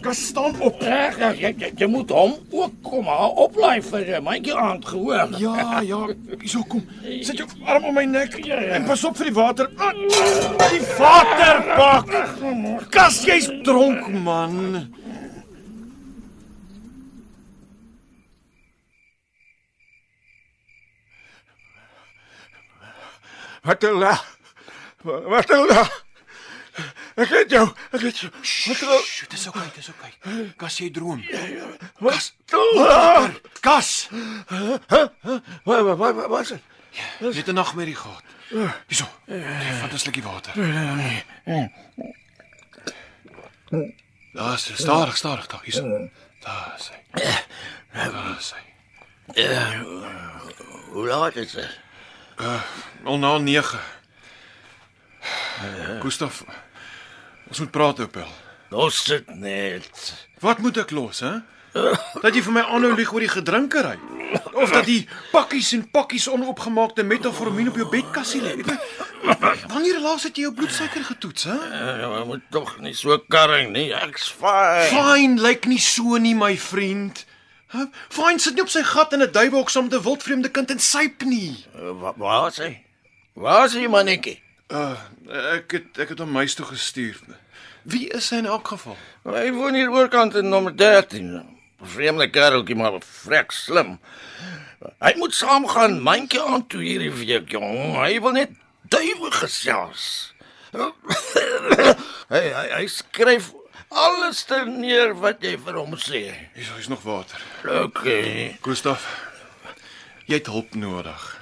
Gas 0.00 0.20
staan 0.30 0.56
op. 0.64 0.80
Reg, 0.80 1.18
jy, 1.36 1.50
jy, 1.58 1.70
jy 1.82 1.88
moet 1.90 2.12
hom 2.14 2.36
ook 2.54 2.76
kom 2.86 3.04
maar 3.08 3.34
oplaai 3.44 3.82
vir 3.82 4.06
'n 4.20 4.22
mandjie 4.24 4.54
aand 4.56 4.84
gehoor. 4.88 5.34
Ja, 5.42 5.80
ja, 5.84 6.00
hierso 6.40 6.62
kom. 6.68 6.84
Sit 7.20 7.36
jou 7.42 7.48
arm 7.66 7.84
om 7.90 7.94
my 7.94 8.04
nek 8.04 8.38
en 8.48 8.84
pas 8.88 9.04
op 9.04 9.16
vir 9.16 9.26
die 9.28 9.34
water. 9.34 9.68
Ah, 9.76 9.92
Die 10.70 10.80
waterbak. 10.98 12.08
Gas, 12.90 13.24
jy's 13.24 13.50
dronk 13.64 14.08
man. 14.08 14.88
Wat 23.68 23.82
'n 23.84 23.98
la. 24.00 24.14
Wat 25.04 25.50
'n 25.50 25.66
la. 25.68 25.82
Ek 27.14 27.28
het 27.28 27.50
jou, 27.50 27.66
ek 27.92 28.00
het 28.00 28.18
jou. 28.18 28.30
Wat 28.66 28.80
'n 28.80 28.86
la. 28.86 28.98
Dit 29.20 29.32
is 29.32 29.46
oukei, 29.46 29.64
dit 29.74 29.76
is 29.76 29.88
oukei. 29.92 30.12
Gas, 30.56 30.78
jy 30.78 30.90
droom. 30.90 31.24
Wat? 31.98 32.32
Water. 32.74 33.40
Gas. 33.60 34.08
Wat 35.64 35.82
wat 35.84 35.98
wat 35.98 36.14
wat 36.14 36.40
is 36.40 36.48
dit? 36.48 36.62
Jy 37.20 37.36
het 37.36 37.48
'n 37.48 37.54
nagmerrie 37.54 37.96
gehad. 37.96 38.22
Hierso. 38.86 39.08
Vat 39.80 39.92
'n 39.92 39.98
slukkie 39.98 40.22
water. 40.22 40.52
Daar's 44.32 44.70
stadig, 44.74 45.16
stadig, 45.16 45.46
daar 45.46 45.62
hierso. 45.62 46.08
Daar 46.40 46.78
hy. 46.88 46.96
Daar 47.92 48.36
is 48.38 48.54
hy. 48.56 48.62
Hoe 50.92 51.06
laat 51.06 51.36
is 51.36 51.52
dit? 51.52 51.86
Al 53.04 53.18
na 53.18 53.38
9. 53.38 53.78
Gustaf. 56.00 56.44
Ons 57.48 57.58
moet 57.58 57.70
praat, 57.70 58.00
Opel. 58.00 58.26
Los 58.70 59.04
dit 59.04 59.34
net. 59.34 60.26
Wat 60.38 60.58
moet 60.58 60.76
ek 60.84 60.92
los, 60.94 61.20
hè? 61.24 61.38
Dat 62.22 62.34
jy 62.34 62.42
vir 62.46 62.54
my 62.54 62.62
aanhou 62.68 62.92
lieg 62.96 63.10
oor 63.12 63.24
die 63.24 63.30
gedrinkery. 63.32 63.96
Of 64.52 64.70
dat 64.74 64.86
die 64.88 65.02
pakkies 65.32 65.72
en 65.76 65.84
pakkies 65.90 66.28
onoopgemaakte 66.30 67.04
metformin 67.06 67.70
op 67.72 67.78
jou 67.80 67.88
bedkassie 67.90 68.42
lê. 68.44 68.54
Wanneer 69.68 69.98
laas 70.04 70.26
het 70.28 70.38
jy 70.38 70.46
jou 70.46 70.54
bloedsuiker 70.54 71.04
getoets, 71.08 71.48
hè? 71.48 71.56
Jy 72.02 72.24
moet 72.28 72.44
tog 72.54 72.76
nie 72.84 72.94
so 72.94 73.16
karring 73.32 73.72
nie. 73.74 73.88
Ek's 73.96 74.30
fyn. 74.30 74.86
Fyn 74.92 75.38
lyk 75.42 75.66
nie 75.70 75.80
so 75.82 76.20
nie, 76.22 76.36
my 76.38 76.54
vriend. 76.60 77.24
Fyn 78.08 78.38
sit 78.40 78.54
nie 78.56 78.62
op 78.64 78.70
sy 78.72 78.82
gat 78.82 79.12
in 79.12 79.22
'n 79.22 79.32
duiwelhok 79.32 79.70
saam 79.70 79.84
met 79.88 79.94
'n 79.94 80.02
wildvreemde 80.02 80.48
kind 80.50 80.70
en 80.70 80.78
syp 80.78 81.22
nie. 81.22 81.64
Wa- 81.74 82.14
Waar 82.16 82.48
is 82.48 82.56
hy? 82.56 82.84
Waar 83.34 83.64
is 83.66 83.74
hy 83.74 83.86
mannetjie? 83.86 84.40
Uh, 84.70 84.96
ek 85.56 85.70
het 85.72 85.98
ek 85.98 86.08
het 86.08 86.18
hom 86.18 86.34
huis 86.36 86.54
toe 86.54 86.64
gestuur. 86.66 87.16
Wie 87.84 88.08
is 88.08 88.30
hy 88.30 88.36
in 88.38 88.46
elk 88.46 88.68
geval? 88.68 88.96
Hy 89.24 89.50
woon 89.52 89.74
hier 89.74 89.90
oorkant 89.90 90.34
in 90.34 90.48
nommer 90.48 90.76
13. 90.76 91.44
Vreemde 91.82 92.30
kereltjie 92.30 92.76
maar 92.76 93.00
vrek 93.00 93.52
slim. 93.52 93.98
Hy 95.00 95.12
moet 95.16 95.34
saamgaan 95.34 96.00
mandjie 96.02 96.40
aan 96.42 96.66
toe 96.66 96.80
hierdie 96.82 97.10
week, 97.12 97.48
jong. 97.50 97.96
Hy 97.96 98.20
wil 98.20 98.32
net 98.32 98.50
duiwe 98.88 99.30
gesels. 99.30 100.32
hy, 102.32 102.40
hy 102.52 102.66
hy 102.76 102.86
skryf 102.86 103.52
alles 103.88 104.44
ter 104.44 104.66
neer 104.66 105.14
wat 105.20 105.42
jy 105.42 105.56
vir 105.64 105.74
hom 105.80 105.96
sê. 105.96 106.22
Hier 106.54 106.78
is 106.78 106.88
nog 106.88 107.02
water. 107.02 107.40
Okay. 107.64 108.56
Gustaf, 108.62 109.04
jy 110.26 110.34
het 110.40 110.46
hulp 110.46 110.74
nodig. 110.74 111.34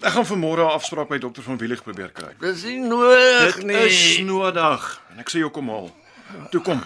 Ek 0.00 0.12
gaan 0.16 0.24
vanmôre 0.26 0.64
'n 0.64 0.72
afspraak 0.76 1.08
by 1.08 1.18
dokter 1.18 1.42
van 1.42 1.58
Wielig 1.58 1.82
probeer 1.82 2.08
kry. 2.10 2.32
Dis 2.40 2.62
nie 2.64 2.78
nodig 2.78 3.54
Dit 3.54 3.64
nie. 3.66 3.76
is 3.76 4.18
nodig 4.18 5.00
en 5.12 5.18
ek 5.18 5.28
sê 5.28 5.38
jou 5.44 5.50
kom 5.50 5.68
haal. 5.68 5.90
Toe 6.50 6.60
kom. 6.62 6.80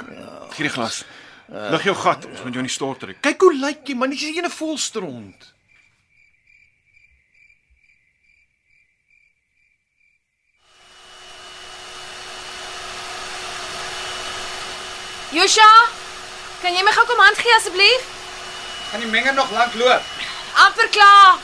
Gee 0.50 0.66
die 0.66 0.68
glas. 0.74 1.04
Lig 1.48 1.82
jou 1.84 1.94
gat, 1.94 2.24
ons 2.26 2.42
moet 2.42 2.52
jou 2.52 2.58
in 2.62 2.66
die 2.66 2.74
stort 2.74 2.98
trek. 3.00 3.20
Kyk 3.20 3.40
hoe 3.40 3.54
lyk 3.54 3.86
jy 3.86 3.94
man, 3.94 4.10
jy's 4.10 4.36
ene 4.36 4.50
vol 4.50 4.78
Josha, 15.34 15.70
kan 16.62 16.74
jy 16.74 16.82
my 16.86 16.92
gou 16.94 17.04
kom 17.10 17.18
hand 17.18 17.38
gee 17.42 17.56
asseblief? 17.56 18.02
Gaan 18.90 19.02
die 19.02 19.10
menge 19.10 19.32
nog 19.32 19.50
lank 19.50 19.74
loop? 19.74 20.02
amper 20.54 20.88
klaar. 20.88 21.38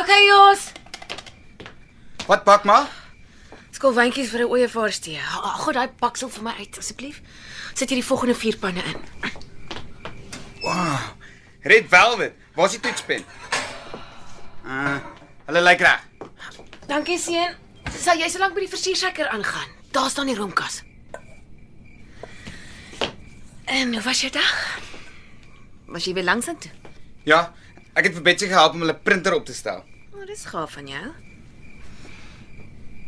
Okay, 0.00 0.26
Jos. 0.26 0.72
Wat 2.26 2.44
pak 2.44 2.64
maar? 2.64 2.86
Skol 3.70 3.94
wyntjies 3.94 4.30
vir 4.30 4.40
'n 4.40 4.50
ooievaarstie. 4.50 5.18
Gooi 5.62 5.74
daai 5.74 5.90
baksel 5.98 6.30
vir 6.30 6.42
my 6.42 6.54
uit 6.58 6.78
asseblief. 6.78 7.20
Sit 7.74 7.90
jy 7.90 7.96
die 7.96 8.10
volgende 8.10 8.34
vier 8.34 8.56
panne 8.56 8.82
in. 8.82 8.96
Wow. 10.62 10.98
Red 11.62 11.88
Velvet. 11.88 12.32
Waar 12.54 12.66
is 12.66 12.70
die 12.72 12.80
toetspen? 12.80 13.24
Uh, 14.64 14.98
hulle 15.46 15.60
lyk 15.60 15.80
reg. 15.80 16.00
Dankie 16.86 17.18
seun. 17.18 17.56
Sal 17.98 18.18
jy 18.18 18.28
so 18.28 18.38
lank 18.38 18.54
by 18.54 18.60
die 18.60 18.68
versuursekker 18.68 19.28
aangaan? 19.28 19.68
Daar 19.94 20.10
staan 20.10 20.26
die 20.26 20.34
roomkas. 20.34 20.82
En 23.64 23.92
hoe 23.92 24.02
was 24.02 24.20
jou 24.20 24.32
dag? 24.32 24.78
Was 25.86 26.04
jy 26.04 26.14
weer 26.14 26.26
langsaan 26.26 26.58
toe? 26.58 26.70
Ja, 27.22 27.52
ek 27.94 28.08
het 28.08 28.16
vir 28.16 28.24
Betsy 28.26 28.48
gehelp 28.50 28.74
om 28.74 28.82
hulle 28.82 28.96
printer 28.96 29.36
op 29.36 29.46
te 29.46 29.54
stel. 29.54 29.84
Maar 30.10 30.24
oh, 30.24 30.26
dis 30.26 30.42
gaaf 30.50 30.74
van 30.74 30.90
jou. 30.90 31.04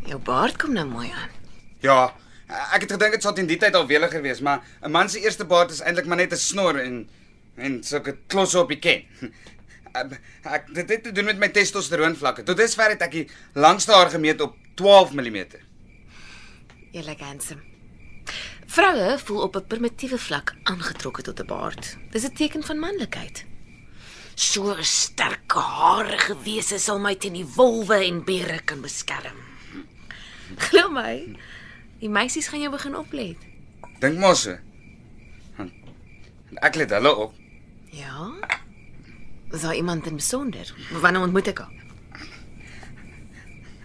Jou 0.07 0.21
baard 0.23 0.61
kom 0.63 0.79
nou 0.79 0.87
mooi 0.87 1.11
aan. 1.11 1.35
Ja, 1.83 2.15
ek 2.47 2.87
het 2.87 2.95
gedink 2.95 3.19
dit 3.19 3.27
sou 3.27 3.35
teen 3.35 3.51
die 3.51 3.59
tyd 3.59 3.75
al 3.75 3.91
weliger 3.91 4.23
wees, 4.23 4.41
maar 4.41 4.63
'n 4.81 4.91
man 4.91 5.11
se 5.11 5.21
eerste 5.21 5.45
baard 5.45 5.75
is 5.75 5.83
eintlik 5.83 6.07
maar 6.07 6.23
net 6.23 6.33
'n 6.33 6.39
snor 6.39 6.79
en 6.79 7.09
en 7.57 7.83
sulke 7.83 8.17
klosse 8.27 8.63
op 8.63 8.69
die 8.69 8.79
ken. 8.79 9.03
Ek 10.55 10.75
dit 10.75 10.89
het 10.89 11.03
te 11.03 11.13
doen 11.13 11.25
met 11.25 11.39
my 11.39 11.49
testosteroon 11.49 12.17
vlakke. 12.17 12.43
Tot 12.43 12.57
dusver 12.57 12.91
het 12.91 13.03
ek 13.03 13.11
die 13.11 13.29
langste 13.55 13.93
haar 13.93 14.11
gemeet 14.11 14.41
op 14.41 14.55
12 14.75 15.13
mm. 15.13 15.66
Jy 16.97 17.03
lyk 17.05 17.21
handsome. 17.21 17.61
Vroue 18.73 19.19
voel 19.21 19.43
op 19.45 19.57
'n 19.57 19.67
primitiewe 19.69 20.19
vlak 20.19 20.55
aangetrokke 20.63 21.23
tot 21.23 21.41
'n 21.41 21.47
baard. 21.47 21.97
Dis 22.11 22.25
'n 22.25 22.33
teken 22.35 22.63
van 22.65 22.79
manlikheid. 22.79 23.45
So 24.35 24.73
'n 24.73 24.85
sterk 24.85 25.53
harige 25.53 26.35
wese 26.45 26.79
sal 26.79 26.99
my 26.99 27.15
teen 27.15 27.33
die 27.33 27.45
wolwe 27.57 28.05
en 28.05 28.25
beere 28.25 28.61
kan 28.65 28.81
beskerm. 28.81 29.37
Glo 30.57 30.89
my, 30.89 31.37
die 31.99 32.09
meisies 32.09 32.49
gaan 32.49 32.61
jou 32.61 32.71
begin 32.71 32.97
oplet. 32.97 33.37
Dink 34.01 34.19
maar 34.19 34.37
so. 34.37 34.57
Want 35.57 35.73
Ek 36.63 36.75
let 36.75 36.91
hulle 36.91 37.15
op. 37.15 37.35
Ja? 37.91 38.33
Is 39.53 39.61
daar 39.61 39.75
iemand 39.75 40.07
in 40.07 40.17
besonder? 40.17 40.75
Wanneer 40.91 41.23
ontmoet 41.23 41.47
ek 41.49 41.59
haar? 41.59 41.73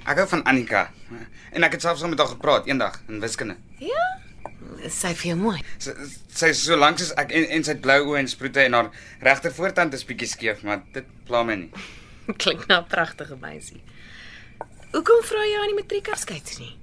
Ek 0.06 0.18
hou 0.18 0.28
van 0.28 0.44
Annika. 0.44 0.94
En 1.52 1.64
ek 1.68 1.76
het 1.76 1.82
selfs 1.84 2.04
met 2.08 2.20
haar 2.20 2.32
gepraat 2.32 2.68
eendag 2.68 3.02
in 3.08 3.20
wiskunde. 3.20 3.58
Ja? 3.84 4.08
Sy 4.90 5.12
vir 5.20 5.32
jou 5.34 5.38
mooi. 5.40 5.58
Sy 5.84 5.94
sy 6.34 6.52
is 6.56 6.62
so 6.64 6.78
lank 6.80 7.00
soos 7.02 7.12
ek 7.20 7.34
en, 7.36 7.48
en 7.58 7.66
sy 7.68 7.76
het 7.76 7.82
blou 7.84 7.98
oë 8.12 8.22
en 8.22 8.30
sproete 8.32 8.64
en 8.64 8.78
haar 8.78 8.92
regter 9.22 9.54
voortand 9.54 9.94
is 9.94 10.06
bietjie 10.08 10.30
skeef, 10.32 10.62
maar 10.68 10.82
dit 10.96 11.08
pla 11.28 11.44
my 11.48 11.58
nie. 11.66 11.72
Klink 12.44 12.68
na 12.72 12.80
'n 12.82 12.88
pragtige 12.88 13.36
meisie. 13.42 13.82
Hoekom 14.92 15.24
vra 15.28 15.44
jy 15.48 15.58
aan 15.60 15.74
die 15.74 15.80
matriekafskeid 15.82 16.56
nie? 16.60 16.74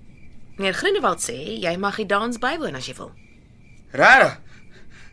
Meneer 0.59 0.75
Groenewald 0.75 1.23
sê 1.25 1.37
jy 1.65 1.77
mag 1.77 1.97
die 1.97 2.07
dans 2.07 2.39
bywoon 2.39 2.77
as 2.77 2.87
jy 2.89 2.95
wil. 2.99 3.13
Rarig. 3.93 4.37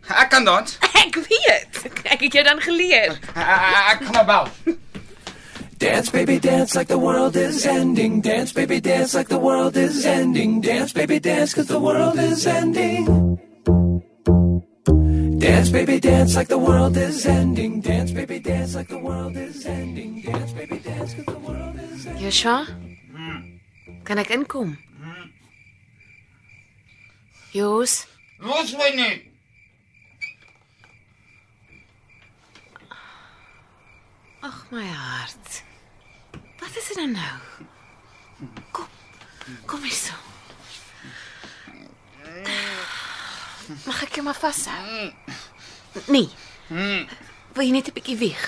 Ek 0.09 0.29
kan 0.29 0.45
dans. 0.45 0.77
Ek 1.03 1.15
weet. 1.15 1.81
Ek 2.03 2.21
het 2.21 2.33
jou 2.33 2.43
dan 2.43 2.61
geleer. 2.61 3.17
Ek 3.35 4.03
kan 4.03 4.11
maar 4.13 4.25
bel. 4.29 4.75
Dance, 5.77 6.09
baby, 6.09 6.39
dance 6.39 6.75
like 6.75 6.87
the 6.87 6.97
world 6.97 7.35
is 7.35 7.65
ending. 7.65 8.21
Dance, 8.21 8.53
baby, 8.53 8.79
dance 8.79 9.13
like 9.13 9.27
the 9.27 9.37
world 9.37 9.75
is 9.75 10.05
ending. 10.05 10.61
Dance, 10.61 10.93
baby, 10.93 11.19
dance 11.19 11.53
cause 11.53 11.67
the 11.67 11.79
world 11.79 12.17
is 12.17 12.47
ending. 12.47 13.05
Dance, 15.39 15.69
baby, 15.69 15.99
dance 15.99 16.35
like 16.35 16.47
the 16.47 16.57
world 16.57 16.95
is 16.97 17.25
ending. 17.25 17.81
Dance, 17.81 18.11
baby, 18.11 18.39
dance 18.39 18.75
like 18.75 18.87
the 18.87 18.97
world 18.97 19.35
is 19.35 19.65
ending. 19.65 20.21
Dance, 20.21 20.53
baby, 20.53 20.77
dance 20.79 21.13
cause 21.13 21.25
the 21.25 21.39
world 21.39 21.75
is 21.79 22.05
ending. 22.07 22.23
Joshua? 22.23 22.65
Hmm. 23.11 23.39
Kan 24.07 24.17
ek 24.19 24.31
inkom? 24.31 24.77
Hmm. 25.01 25.27
Jos, 27.51 28.07
Los 28.39 28.71
my 28.79 28.89
net. 28.95 29.19
ag 34.45 34.57
my 34.71 34.85
hart. 34.85 35.64
Wat 36.65 36.75
is 36.77 36.87
dit 36.87 36.97
nou 36.97 37.09
nou? 37.11 37.35
Kom. 38.71 38.87
Kom 39.65 39.83
hier 39.85 39.93
so. 39.93 40.13
Mag 43.85 44.01
ek 44.05 44.17
jou 44.17 44.23
maar 44.25 44.37
vashou? 44.37 45.13
Nee. 46.09 46.29
Wil 47.53 47.65
jy 47.65 47.71
net 47.71 47.87
'n 47.89 47.93
bietjie 47.93 48.17
weg? 48.17 48.41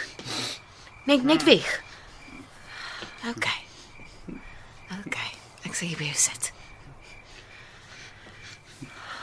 Net 1.06 1.24
net 1.24 1.44
weg. 1.44 1.82
OK. 3.30 3.46
OK. 5.06 5.18
Ek 5.64 5.74
sê 5.78 5.86
jy 5.86 5.98
weer 5.98 6.16
sit. 6.16 6.52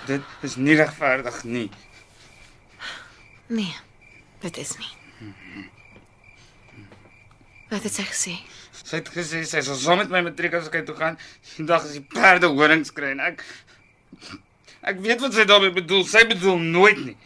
Dit 0.06 0.22
is 0.42 0.56
nie 0.56 0.76
regverdig 0.76 1.42
nie. 1.44 1.70
Nee. 3.46 3.74
Dit 4.40 4.56
is 4.56 4.76
nie. 4.78 4.94
Wat 7.68 7.82
het 7.82 7.94
sy 7.94 8.04
gesê? 8.06 8.34
Sy 8.84 9.00
het 9.00 9.08
gesê 9.08 9.40
sy 9.48 9.62
sal 9.64 9.78
saam 9.80 10.02
met 10.02 10.10
my 10.12 10.20
matriekafskeid 10.26 10.84
toe 10.88 10.96
gaan. 10.98 11.14
Vandag 11.54 11.86
is 11.88 11.96
die 11.96 12.04
perde 12.14 12.50
horings 12.52 12.92
kry 12.92 13.14
en 13.14 13.22
ek 13.24 13.44
ek 14.84 14.98
weet 15.04 15.22
wat 15.24 15.36
sy 15.36 15.46
daarmee 15.48 15.72
bedoel. 15.72 16.04
Sy 16.08 16.26
bedoel 16.28 16.60
nooit 16.60 17.00
nie. 17.04 17.16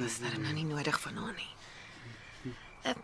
Was 0.00 0.18
daar 0.18 0.34
nou 0.42 0.54
nie 0.56 0.66
nodig 0.66 0.98
van 1.00 1.20
haar 1.22 1.36
nie. 1.36 1.52
Uh, 2.90 2.96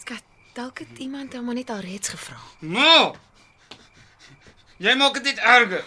skat, 0.00 0.24
dalk 0.56 0.80
het 0.80 1.04
iemand 1.04 1.36
hom 1.36 1.52
net 1.52 1.68
al 1.70 1.84
reeds 1.84 2.14
gevra. 2.14 2.40
No. 2.64 3.12
Jy 4.80 4.96
maak 4.96 5.20
dit 5.20 5.28
net 5.28 5.44
erger. 5.44 5.84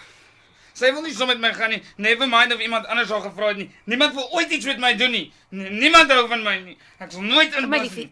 Sy 0.77 0.91
wil 0.93 1.01
nie 1.01 1.15
saam 1.17 1.31
met 1.33 1.41
my 1.41 1.49
gaan 1.57 1.73
nie. 1.73 1.81
Never 1.97 2.29
mind 2.29 2.53
of 2.53 2.61
iemand 2.61 2.85
anders 2.85 3.09
haar 3.09 3.25
gevra 3.25 3.49
het 3.55 3.57
nie. 3.63 3.71
Niemand 3.89 4.13
wil 4.13 4.29
ooit 4.37 4.53
iets 4.53 4.69
met 4.69 4.77
my 4.79 4.93
doen 4.97 5.11
nie. 5.17 5.25
N 5.49 5.79
niemand 5.81 6.13
hou 6.13 6.27
van 6.29 6.45
my 6.45 6.59
nie. 6.61 6.77
Ek 7.01 7.11
sal 7.15 7.25
nooit 7.25 7.57
in 7.57 7.69
My 7.73 7.81
liefie. 7.81 8.11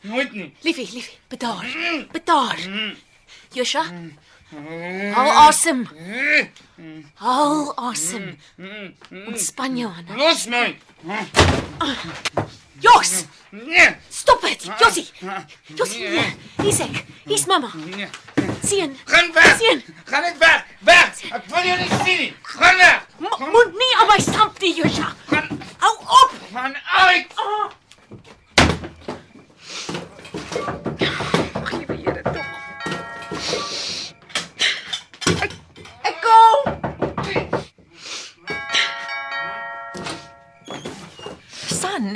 Nooit 0.00 0.32
nie. 0.32 0.54
Liefie, 0.60 0.88
liefie, 0.92 1.18
bedaar. 1.28 1.66
Bedaar. 2.12 2.58
Josha. 3.52 3.84
Haal 5.14 5.30
asem. 5.48 5.88
Haal 7.14 7.76
asem. 7.76 8.38
Ontspan 9.26 9.76
jou 9.76 9.92
aan. 9.92 10.16
Los 10.16 10.46
my. 10.46 10.78
Jos, 12.80 13.24
Nee. 13.50 13.96
stop 14.08 14.40
dit. 14.40 14.64
Josie. 14.78 15.08
Josie, 15.74 16.08
nee. 16.08 16.36
Hier's 16.62 16.78
ek. 16.80 17.04
Hier's 17.24 17.46
mamma. 17.46 17.70
Nee. 17.74 18.06
Sien. 18.64 18.96
Gaan 19.04 19.32
weg. 19.32 19.56
Sien. 19.58 19.82
Gaan 20.04 20.22
net 20.22 20.38
weg. 20.38 20.64
Weg. 20.78 21.22
Ek 21.30 21.44
wil 21.46 21.64
jou 21.66 21.78
nie 21.78 21.88
sien 22.04 22.18
nie. 22.18 22.34
Gaan 22.42 22.76
weg. 22.76 23.06
Mo- 23.18 23.36
Moet 23.50 23.72
nie 23.74 23.96
aan 24.00 24.06
my 24.06 24.18
stamp 24.22 24.58
nie, 24.60 24.74
Josha. 24.74 25.12
Gaan 25.28 25.48
Hou 25.78 25.96
op. 25.98 26.30
gaan 26.52 26.74
uit. 26.86 27.26
Ek 27.26 27.89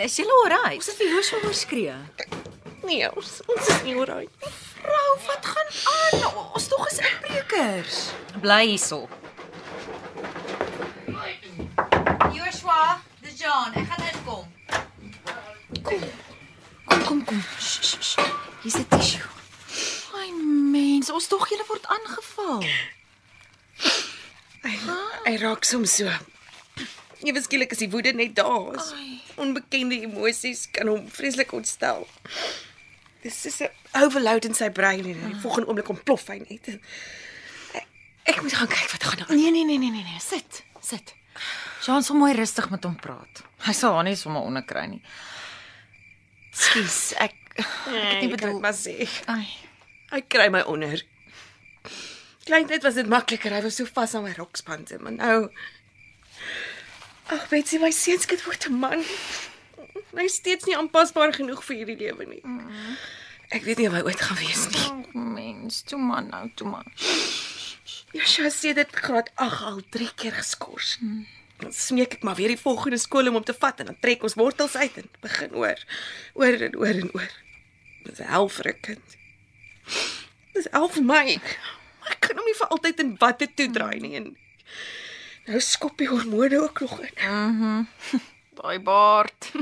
Is 0.00 0.16
jy 0.18 0.24
alright? 0.26 0.78
Ons 0.80 0.88
het 0.90 0.96
vir 0.98 1.10
Joshua 1.12 1.38
oorskree. 1.46 1.94
Nee, 2.84 3.06
ons, 3.14 3.28
ons 3.46 3.68
is 3.68 3.82
nie 3.86 3.94
oral. 3.96 4.26
Vrou, 4.80 5.10
wat 5.26 5.46
gaan 5.46 5.70
aan? 5.92 6.24
Ons 6.56 6.66
tog 6.68 6.82
is 6.90 6.98
inbrekers. 6.98 8.00
Bly 8.42 8.64
hierso. 8.72 9.04
Joshua, 12.34 12.80
dis 13.22 13.38
John. 13.40 13.72
Ek 13.78 13.86
gaan 13.92 14.04
inkom. 14.10 14.44
Kom, 15.84 17.04
kom, 17.06 17.24
kom. 17.24 17.40
Sh. 17.58 18.16
Hier's 18.64 18.78
'n 18.80 18.86
tissue. 18.88 19.28
Ai 20.18 20.30
mens, 20.74 21.10
ons 21.10 21.26
tog 21.28 21.48
julle 21.48 21.64
word 21.68 21.86
aangeval. 21.86 22.62
Hy 25.24 25.36
raak 25.40 25.64
soms 25.64 25.96
so. 26.00 26.08
Ewe 27.24 27.40
skielik 27.40 27.72
is 27.72 27.80
die 27.80 27.90
woede 27.90 28.12
net 28.12 28.34
daar. 28.36 28.76
Onbekende 29.40 29.96
emosies 30.04 30.66
kan 30.70 30.90
hom 30.92 31.08
vreeslik 31.10 31.52
ontstel. 31.56 32.06
Dis 33.24 33.46
is 33.46 33.60
'n 33.62 33.70
overload 34.04 34.44
in 34.44 34.54
sy 34.54 34.70
brein 34.70 35.04
en 35.04 35.20
die 35.30 35.40
volgende 35.40 35.68
oomblik 35.68 35.88
ontplof 35.88 36.26
hy 36.28 36.38
net. 36.48 36.68
Ek, 37.72 37.86
ek 38.24 38.42
moet 38.42 38.52
gaan 38.52 38.68
kyk 38.68 38.90
wat 38.92 39.04
gaan 39.04 39.20
aan. 39.26 39.36
Nee, 39.36 39.50
nee, 39.50 39.64
nee, 39.64 39.78
nee, 39.78 39.90
nee, 39.90 40.02
nee. 40.02 40.20
Sit, 40.20 40.64
sit. 40.80 41.14
Jean 41.84 42.02
sal 42.02 42.16
mooi 42.16 42.32
rustig 42.34 42.70
met 42.70 42.84
hom 42.84 42.96
praat. 42.96 43.42
Hy 43.64 43.72
sal 43.72 43.94
haar 43.94 44.04
nie 44.04 44.16
sommer 44.16 44.42
onderkry 44.42 44.86
nie. 44.86 45.02
Skus, 46.52 47.14
ek 47.18 47.34
ek 47.54 47.66
het 47.86 48.20
nie 48.20 48.30
bedoel 48.32 48.60
maar 48.60 48.74
sê. 48.74 49.08
Ai. 49.26 49.48
Hy 50.10 50.20
kry 50.28 50.48
my 50.48 50.60
onder. 50.60 51.00
Kleintyd 52.44 52.82
was 52.82 52.94
dit 52.94 53.08
makliker. 53.08 53.52
Hy 53.54 53.62
was 53.62 53.76
so 53.80 53.88
vas 53.94 54.14
aan 54.14 54.26
my 54.26 54.34
rokspande, 54.36 54.98
maar 55.00 55.12
nou 55.12 55.50
Ag, 57.32 57.48
Betsy, 57.48 57.78
my 57.80 57.90
seunskind 57.90 58.44
word 58.44 58.66
'n 58.68 58.78
man. 58.78 59.04
Hy 60.14 60.24
is 60.28 60.34
steeds 60.34 60.66
nie 60.68 60.76
aanpasbaar 60.76 61.32
genoeg 61.34 61.62
vir 61.64 61.76
hierdie 61.76 61.96
lewe 61.96 62.26
nie. 62.28 62.42
Ek 63.50 63.64
weet 63.64 63.78
nie 63.78 63.88
of 63.88 63.94
hy 63.96 64.02
ooit 64.04 64.20
gaan 64.20 64.38
wees 64.38 64.66
nie. 64.70 64.84
Oh, 64.90 65.22
mens, 65.36 65.82
toe 65.82 65.98
man 65.98 66.28
nou, 66.28 66.50
toe 66.54 66.68
man. 66.68 66.84
Joshua 68.14 68.50
sê 68.50 68.74
dit 68.74 68.90
graad 68.96 69.30
8 69.34 69.62
al 69.70 69.80
3 69.90 70.10
keer 70.14 70.36
geskort. 70.36 70.98
Dan 71.58 71.72
smeek 71.72 72.18
ek 72.18 72.22
maar 72.22 72.36
weer 72.36 72.48
die 72.52 72.60
volgende 72.60 72.98
skool 72.98 73.28
om 73.28 73.34
hom 73.40 73.44
te 73.44 73.54
vat 73.54 73.80
en 73.80 73.86
dan 73.86 73.98
trek 74.00 74.22
ons 74.22 74.34
wortels 74.38 74.76
uit 74.76 74.96
en 75.02 75.08
begin 75.20 75.54
oor. 75.54 75.78
Oor 76.34 76.60
en 76.68 76.76
oor 76.76 77.02
en 77.02 77.10
oor. 77.14 77.32
Dis 78.04 78.18
hel 78.18 78.48
vir 78.48 78.68
'n 78.68 78.80
kind. 78.80 79.16
Dis 80.52 80.68
hel 80.70 80.88
vir 80.88 81.02
my. 81.02 81.40
Ek 82.10 82.20
kan 82.20 82.36
hom 82.36 82.44
nie 82.44 82.58
vir 82.60 82.68
altyd 82.68 83.00
in 83.00 83.16
watte 83.18 83.48
toe 83.54 83.70
draai 83.70 84.00
nie 84.00 84.14
en 84.16 84.36
nou 85.46 85.60
skop 85.60 85.98
die 85.98 86.08
hormone 86.08 86.60
ook 86.62 86.80
nog 86.80 87.00
in. 87.00 87.14
Mhm. 87.30 87.82
Daai 88.58 88.78
baard. 88.80 89.52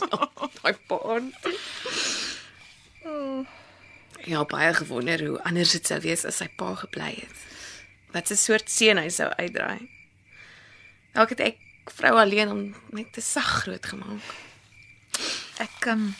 Daai 0.62 0.74
baard. 0.86 1.48
Ja, 4.24 4.44
baie 4.44 4.74
gewonder 4.74 5.26
hoe 5.26 5.42
anders 5.42 5.70
dit 5.70 5.86
sou 5.86 5.98
wees 6.00 6.24
as 6.28 6.38
sy 6.38 6.46
pa 6.56 6.74
gebly 6.78 7.14
het. 7.16 7.38
Wat 8.12 8.30
'n 8.30 8.36
soort 8.36 8.70
seun 8.70 9.00
hy 9.00 9.08
sou 9.08 9.28
uitdraai. 9.38 9.88
Dalk 11.12 11.34
het 11.34 11.40
ek 11.40 11.58
vrou 11.90 12.14
alleen 12.18 12.50
om 12.50 12.74
net 12.90 13.12
te 13.12 13.20
sag 13.20 13.64
groot 13.64 13.86
gemaak. 13.86 14.22
Ek 15.58 15.86
um, 15.86 16.14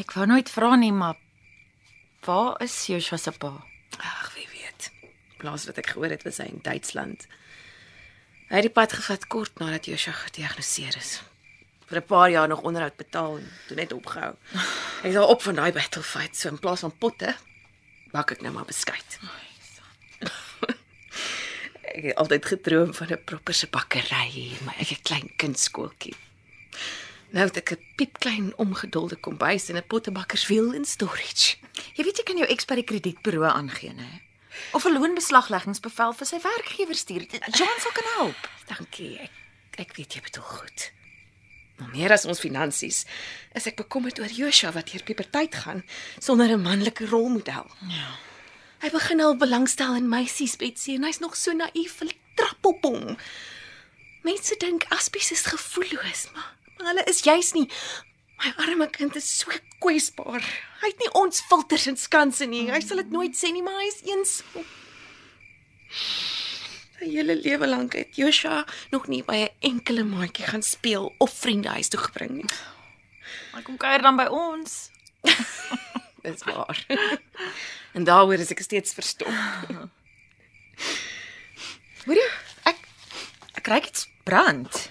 ek 0.00 0.12
wou 0.16 0.26
nooit 0.26 0.50
vra 0.50 0.76
nie, 0.76 0.92
maar 0.92 1.16
waar 2.24 2.62
is 2.62 2.86
Joshua 2.86 3.18
se 3.18 3.32
pa? 3.32 3.52
Ag, 3.98 4.32
wie 4.34 4.48
weet. 4.52 4.90
Plaas 5.36 5.66
wat 5.66 5.78
ek 5.78 5.92
gehoor 5.92 6.10
het 6.10 6.22
was 6.22 6.38
hy 6.38 6.48
in 6.48 6.62
Duitsland. 6.62 7.26
Hy 8.48 8.62
het 8.62 8.64
die 8.64 8.72
pad 8.72 8.94
gevat 8.96 9.26
kort 9.28 9.58
nadat 9.60 9.84
Joshua 9.84 10.14
gediagnoseer 10.16 10.96
is. 10.96 11.20
Vir 11.88 11.98
'n 12.00 12.06
paar 12.06 12.30
jaar 12.30 12.48
nog 12.48 12.64
onderhoud 12.64 12.96
betaal 12.96 13.36
en 13.36 13.50
toe 13.66 13.76
net 13.76 13.92
opgehou. 13.92 14.34
Hy 15.02 15.08
is 15.08 15.16
al 15.16 15.28
op 15.28 15.42
van 15.42 15.54
daai 15.54 15.72
battlefight, 15.72 16.36
so 16.36 16.48
in 16.48 16.58
plaas 16.58 16.80
van 16.80 16.98
potte 16.98 17.36
bak 18.12 18.30
ek 18.32 18.40
nou 18.40 18.52
maar 18.52 18.64
beskuit. 18.64 19.18
ek 21.96 22.04
het 22.08 22.16
altyd 22.16 22.46
gedroom 22.46 22.94
van 22.94 23.12
'n 23.12 23.24
proper 23.24 23.54
se 23.54 23.66
bakkery 23.66 24.28
hier, 24.32 24.58
maar 24.64 24.80
ek 24.80 24.96
'n 24.96 25.02
klein 25.02 25.28
kindskooltjie. 25.36 26.16
Nou 27.36 27.44
het 27.44 27.56
ek 27.56 27.72
'n 27.72 27.84
piepklein 27.96 28.56
omgedolde 28.56 29.16
kombuis 29.16 29.68
en 29.68 29.76
'n 29.76 29.86
pottebakkerswiel 29.86 30.72
in 30.72 30.84
storage. 30.84 31.56
Jy 31.94 32.04
weet 32.04 32.16
jy 32.16 32.24
kan 32.24 32.36
jou 32.36 32.48
eks 32.48 32.64
by 32.64 32.74
die 32.74 32.88
kredietburo 32.88 33.44
aangee, 33.44 33.92
né? 33.92 34.27
Of 34.72 34.84
'n 34.84 34.92
loonbeslagleggingsbevel 34.98 36.12
vir 36.12 36.26
sy 36.26 36.40
werkgewer 36.40 36.94
stuur. 36.94 37.26
John 37.56 37.78
sal 37.80 37.92
kan 37.92 38.08
help. 38.16 38.48
Dankie. 38.66 39.18
Ek 39.18 39.30
ek 39.78 39.96
weet 39.96 40.14
jy 40.14 40.20
bedoel 40.20 40.42
goed. 40.42 40.92
Maar 41.78 41.88
meer 41.94 42.12
as 42.12 42.24
ons 42.24 42.40
finansies, 42.42 43.04
is 43.54 43.66
ek 43.66 43.76
bekommerd 43.76 44.18
oor 44.18 44.32
Joshua 44.34 44.72
wat 44.74 44.90
hier 44.90 45.02
puberteit 45.06 45.54
gaan 45.54 45.84
sonder 46.18 46.50
'n 46.50 46.62
manlike 46.62 47.06
rolmodel. 47.06 47.70
Ja. 47.88 48.18
Hy 48.78 48.90
begin 48.90 49.20
al 49.20 49.36
belangstel 49.36 49.94
in 49.94 50.08
meisies, 50.08 50.56
Betsy, 50.56 50.94
en 50.94 51.04
hy's 51.04 51.18
nog 51.18 51.36
so 51.36 51.52
naïef, 51.52 51.98
hulle 51.98 52.14
trap 52.34 52.66
op 52.66 52.82
hom. 52.82 53.16
Mense 54.22 54.54
dink 54.56 54.84
Aspies 54.94 55.30
is 55.34 55.42
gevoelloos, 55.50 56.28
maar, 56.34 56.54
maar 56.76 56.86
hulle 56.86 57.04
is 57.04 57.22
juis 57.26 57.52
nie. 57.52 57.66
My 58.38 58.52
arme 58.62 58.86
kind 58.94 59.16
is 59.18 59.26
so 59.40 59.50
kwesbaar. 59.82 60.44
Hy 60.82 60.90
het 60.92 61.00
nie 61.02 61.10
ons 61.18 61.40
filters 61.50 61.86
en 61.90 61.96
skanse 61.98 62.46
nie. 62.46 62.68
Hy 62.70 62.80
sal 62.84 63.02
dit 63.02 63.10
nooit 63.10 63.34
sê 63.34 63.50
nie, 63.54 63.64
maar 63.66 63.80
hy 63.82 63.88
is 63.90 64.02
eensaam. 64.06 64.66
Sy 66.98 67.08
hele 67.14 67.34
lewe 67.38 67.66
lank 67.66 67.96
het 67.98 68.18
Joshua 68.18 68.64
nog 68.92 69.08
nie 69.10 69.22
by 69.22 69.36
'n 69.46 69.54
enkele 69.70 70.04
maatjie 70.04 70.46
gaan 70.46 70.62
speel 70.62 71.14
of 71.18 71.30
vriende 71.32 71.68
huis 71.68 71.88
toe 71.88 72.00
gebring 72.00 72.30
nie. 72.42 72.50
Hy 73.54 73.62
kom 73.62 73.76
kuier 73.76 74.02
dan 74.02 74.16
by 74.16 74.26
ons. 74.26 74.90
Dis 76.22 76.42
waar. 76.44 76.86
en 77.94 78.04
daaroor 78.04 78.38
is 78.38 78.50
ek 78.50 78.60
steeds 78.62 78.94
verstom. 78.94 79.34
Hoor 82.06 82.16
jy? 82.16 82.28
Ek 82.64 82.78
ek 83.54 83.62
kry 83.62 83.78
iets 83.82 84.08
brand. 84.24 84.90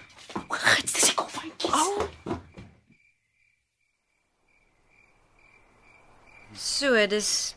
Gits, 0.49 0.93
dis 0.93 1.09
die 1.11 1.15
koffietjies. 1.15 1.71
Au. 1.71 2.41
So, 6.57 6.93
dis 7.07 7.55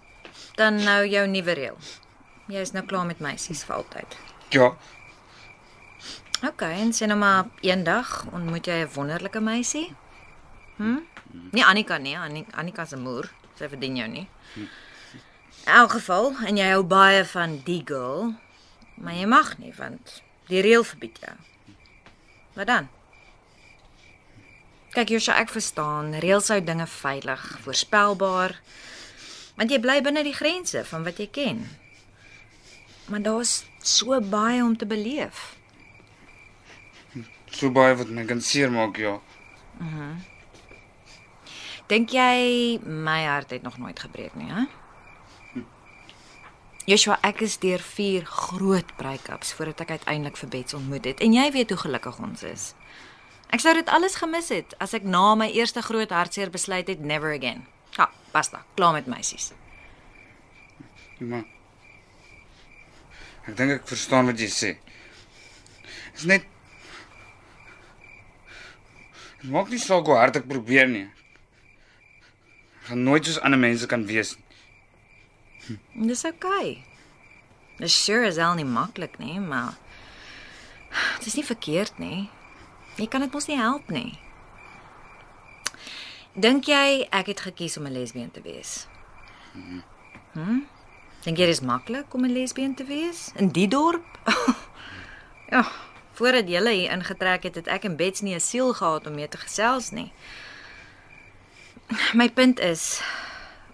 dan 0.59 0.77
nou 0.85 1.05
jou 1.09 1.27
nuwe 1.31 1.53
reël. 1.57 1.79
Jy 2.51 2.61
is 2.67 2.73
nou 2.75 2.83
klaar 2.87 3.07
met 3.09 3.21
meisies 3.23 3.63
vir 3.65 3.77
altyd. 3.81 4.17
Ja, 4.51 4.73
OK, 6.49 6.63
en 6.65 6.93
sien 6.97 7.09
nou 7.13 7.19
maar 7.21 7.45
eendag 7.61 8.25
ontmoet 8.33 8.67
jy 8.67 8.79
'n 8.85 8.93
wonderlike 8.95 9.41
meisie. 9.41 9.95
Hm? 10.77 10.99
Nee, 11.53 11.65
Annika 11.65 11.99
nie, 11.99 12.17
Annie- 12.19 12.47
Annika 12.53 12.85
se 12.85 12.97
moer. 12.97 13.31
Sy 13.59 13.69
verdien 13.69 13.97
jou 13.97 14.09
nie. 14.09 14.29
In 14.57 14.69
elk 15.65 15.91
geval, 15.91 16.35
en 16.47 16.57
jy 16.57 16.71
hou 16.71 16.83
baie 16.83 17.25
van 17.25 17.61
die 17.65 17.83
girl, 17.85 18.35
maar 18.95 19.13
jy 19.15 19.27
mag 19.27 19.59
nie 19.59 19.73
want 19.77 20.23
die 20.49 20.61
reël 20.63 20.85
verbied 20.85 21.19
jou. 21.21 21.37
Wat 22.55 22.67
dan? 22.67 22.89
Kyk, 24.91 25.09
Josha, 25.09 25.35
ek 25.39 25.49
verstaan, 25.51 26.15
reëls 26.19 26.49
hou 26.49 26.61
dinge 26.65 26.87
veilig, 26.87 27.59
voorspelbaar. 27.63 28.57
Want 29.57 29.71
jy 29.71 29.81
bly 29.81 30.01
binne 30.03 30.23
die 30.25 30.37
grense 30.37 30.85
van 30.85 31.05
wat 31.05 31.19
jy 31.19 31.29
ken. 31.33 31.65
Maar 33.11 33.23
daar's 33.23 33.65
so 33.83 34.21
baie 34.21 34.63
om 34.63 34.77
te 34.77 34.87
beleef. 34.87 35.57
so 37.51 37.71
baie 37.71 37.95
wat 37.99 38.09
my 38.09 38.25
kan 38.25 38.41
seermaak, 38.41 38.97
ja. 38.97 39.19
Dink 41.91 42.13
jy 42.15 42.79
my 42.85 43.25
hart 43.27 43.51
het 43.51 43.63
nog 43.63 43.79
nooit 43.79 43.99
gebreek 43.99 44.35
nie, 44.39 44.51
hè? 44.53 44.67
Joshua, 46.89 47.19
ek 47.23 47.43
is 47.45 47.59
deur 47.63 47.83
vier 47.83 48.25
groot 48.27 48.89
breakups 48.97 49.53
voordat 49.55 49.85
ek 49.85 49.91
uiteindelik 49.99 50.39
vir 50.41 50.49
Bets 50.49 50.75
ontmoet 50.75 51.05
het 51.05 51.21
en 51.21 51.35
jy 51.37 51.45
weet 51.55 51.71
hoe 51.71 51.79
gelukkig 51.79 52.19
ons 52.19 52.43
is. 52.47 52.65
Ek 53.51 53.63
sou 53.63 53.75
dit 53.75 53.91
alles 53.91 54.17
gemis 54.19 54.49
het 54.55 54.75
as 54.79 54.95
ek 54.97 55.07
na 55.07 55.35
my 55.39 55.51
eerste 55.51 55.83
groot 55.83 56.11
hartseer 56.11 56.51
besluit 56.51 56.89
het 56.89 57.03
never 57.03 57.35
again. 57.35 57.67
Ja, 58.01 58.09
basta, 58.33 58.63
klaar 58.79 58.95
met 58.97 59.09
meisies. 59.13 59.51
Maar 61.21 61.45
ek 63.45 63.57
dink 63.59 63.75
ek 63.75 63.91
verstaan 63.91 64.31
wat 64.31 64.41
jy 64.41 64.49
sê. 64.49 64.71
Dit 66.15 66.23
is 66.23 66.29
net 66.31 66.49
Dit 69.41 69.49
maak 69.53 69.71
nie 69.73 69.81
saak 69.81 70.05
hoe 70.05 70.19
hard 70.21 70.37
ek 70.37 70.49
probeer 70.49 70.89
nie. 70.89 71.07
Ek 72.81 72.91
gaan 72.91 73.05
nooit 73.07 73.25
soos 73.25 73.39
ander 73.41 73.61
mense 73.61 73.89
kan 73.89 74.05
wees 74.09 74.35
nie. 74.37 75.79
Dis 76.11 76.27
oukei. 76.29 76.83
Dis 77.81 77.97
sure 77.97 78.29
is 78.29 78.37
al 78.37 78.59
nie 78.59 78.69
maklik 78.69 79.17
nie, 79.23 79.39
maar 79.41 79.79
dit 81.21 81.31
is 81.33 81.39
nie 81.39 81.47
verkeerd 81.49 81.97
nie. 82.03 82.27
Jy 82.99 83.09
kan 83.09 83.25
dit 83.25 83.33
mos 83.33 83.49
nie 83.49 83.57
help 83.57 83.89
nie. 83.89 84.19
Dink 86.35 86.69
jy 86.71 87.09
ek 87.11 87.27
het 87.27 87.41
gekies 87.41 87.77
om 87.77 87.87
'n 87.87 87.93
lesbien 87.93 88.31
te 88.31 88.41
wees? 88.41 88.87
Hm? 90.33 90.63
Dink 91.25 91.37
jy 91.37 91.47
dit 91.47 91.59
is 91.59 91.61
maklik 91.61 92.15
om 92.15 92.25
'n 92.25 92.33
lesbien 92.33 92.75
te 92.75 92.85
wees 92.85 93.33
in 93.35 93.49
die 93.49 93.69
dorp? 93.69 94.07
ja, 95.53 95.67
voordat 96.13 96.49
jy 96.49 96.63
hier 96.71 96.93
ingetrek 96.93 97.43
het, 97.43 97.55
het 97.55 97.67
ek 97.67 97.85
en 97.85 97.97
Bets 97.97 98.21
nie 98.21 98.35
'n 98.35 98.41
siel 98.41 98.73
gehad 98.75 99.07
om 99.07 99.15
mee 99.15 99.29
te 99.29 99.37
gesels 99.37 99.91
nie. 99.91 100.13
My 102.15 102.31
punt 102.31 102.61
is 102.61 103.03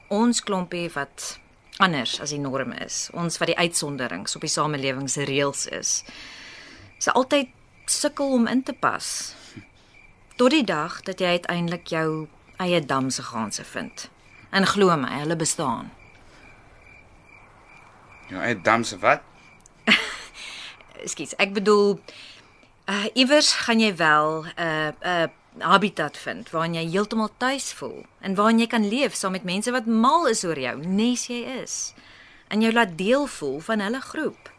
ons 0.09 0.41
klompie 0.41 0.91
wat 0.93 1.39
anders 1.77 2.21
as 2.21 2.31
die 2.31 2.39
norm 2.39 2.73
is, 2.73 3.11
ons 3.13 3.39
wat 3.39 3.47
die 3.47 3.59
uitsonderings 3.59 4.35
op 4.35 4.41
die 4.41 4.51
samelewing 4.51 5.11
se 5.11 5.25
reëls 5.25 5.67
is, 5.67 6.05
se 6.99 7.13
altyd 7.13 7.49
sukkel 7.85 8.33
om 8.33 8.47
in 8.47 8.63
te 8.63 8.73
pas. 8.73 9.35
Tot 10.37 10.51
die 10.51 10.65
dag 10.65 11.03
dat 11.03 11.21
jy 11.21 11.27
uiteindelik 11.27 11.87
jou 11.87 12.29
eie 12.57 12.81
damse 12.85 13.23
ganse 13.23 13.65
vind. 13.65 14.09
En 14.51 14.67
glo 14.67 14.97
my, 14.97 15.19
hulle 15.21 15.37
bestaan. 15.37 15.91
Ja, 18.29 18.41
hy 18.43 18.55
damse 18.63 18.99
wat? 18.99 19.23
Ekskuus, 21.05 21.37
ek 21.39 21.55
bedoel 21.55 21.99
uh 22.91 23.07
iewers 23.19 23.53
gaan 23.67 23.83
jy 23.83 23.93
wel 23.99 24.47
'n 24.47 24.63
uh, 24.63 24.91
'n 25.03 25.63
uh, 25.63 25.69
habitat 25.71 26.17
vind 26.17 26.51
waarin 26.51 26.75
jy 26.75 26.85
heeltemal 26.91 27.31
tuis 27.39 27.73
voel 27.73 28.05
en 28.21 28.35
waarin 28.35 28.59
jy 28.61 28.67
kan 28.67 28.89
leef 28.89 29.15
saam 29.15 29.33
met 29.33 29.45
mense 29.45 29.71
wat 29.71 29.87
mal 29.87 30.27
is 30.27 30.45
oor 30.45 30.59
jou, 30.59 30.77
nes 30.87 31.27
jy 31.27 31.43
is. 31.63 31.95
En 32.49 32.61
jou 32.61 32.73
laat 32.73 32.99
deel 32.99 33.27
voel 33.27 33.61
van 33.61 33.81
hulle 33.81 34.01
groep. 34.01 34.53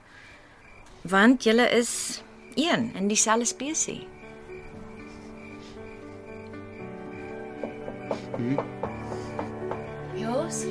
Want 1.02 1.44
julle 1.44 1.70
is 1.70 2.22
een 2.56 2.92
in 2.96 3.08
dieselfde 3.08 3.46
spesies. 3.46 4.17
Mm-hmm. 8.48 10.20
Jos, 10.20 10.66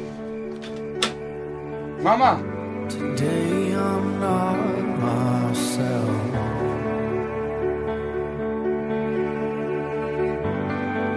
Mamma, 2.03 2.57
Today 2.89 3.74
I'm 3.74 4.20
not 4.20 4.57
myself. 5.01 6.35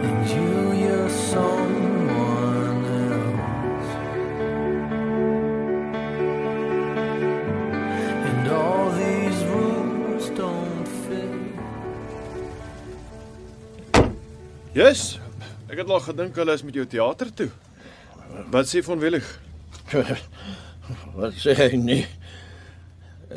And 0.04 0.30
you, 0.30 0.74
you're 0.84 1.10
someone 1.10 2.86
else. 3.14 3.92
And 8.26 8.48
all 8.48 8.90
these 8.92 9.44
rules 9.46 10.30
don't 10.32 10.88
fit. 10.88 11.32
Yes. 14.74 15.20
Ek 15.70 15.78
het 15.78 15.90
al 15.94 16.02
gedink 16.02 16.38
hulle 16.40 16.54
is 16.58 16.64
met 16.66 16.78
jou 16.80 16.84
teater 16.90 17.30
toe. 17.38 17.50
Wat 18.50 18.66
sê 18.66 18.82
van 18.82 19.02
Willig? 19.02 19.26
Wat 21.20 21.36
sê 21.38 21.54
hy 21.60 21.76
nie? 21.78 22.02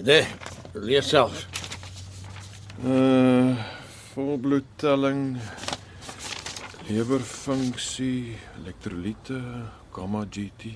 Nee, 0.00 0.24
lees 0.72 1.10
self. 1.12 1.44
Uh 2.88 3.52
volbloedtelling, 4.12 5.38
lewerfunksie, 6.88 8.36
elektrolyte, 8.60 9.38
gamma 9.96 10.26
GT. 10.28 10.74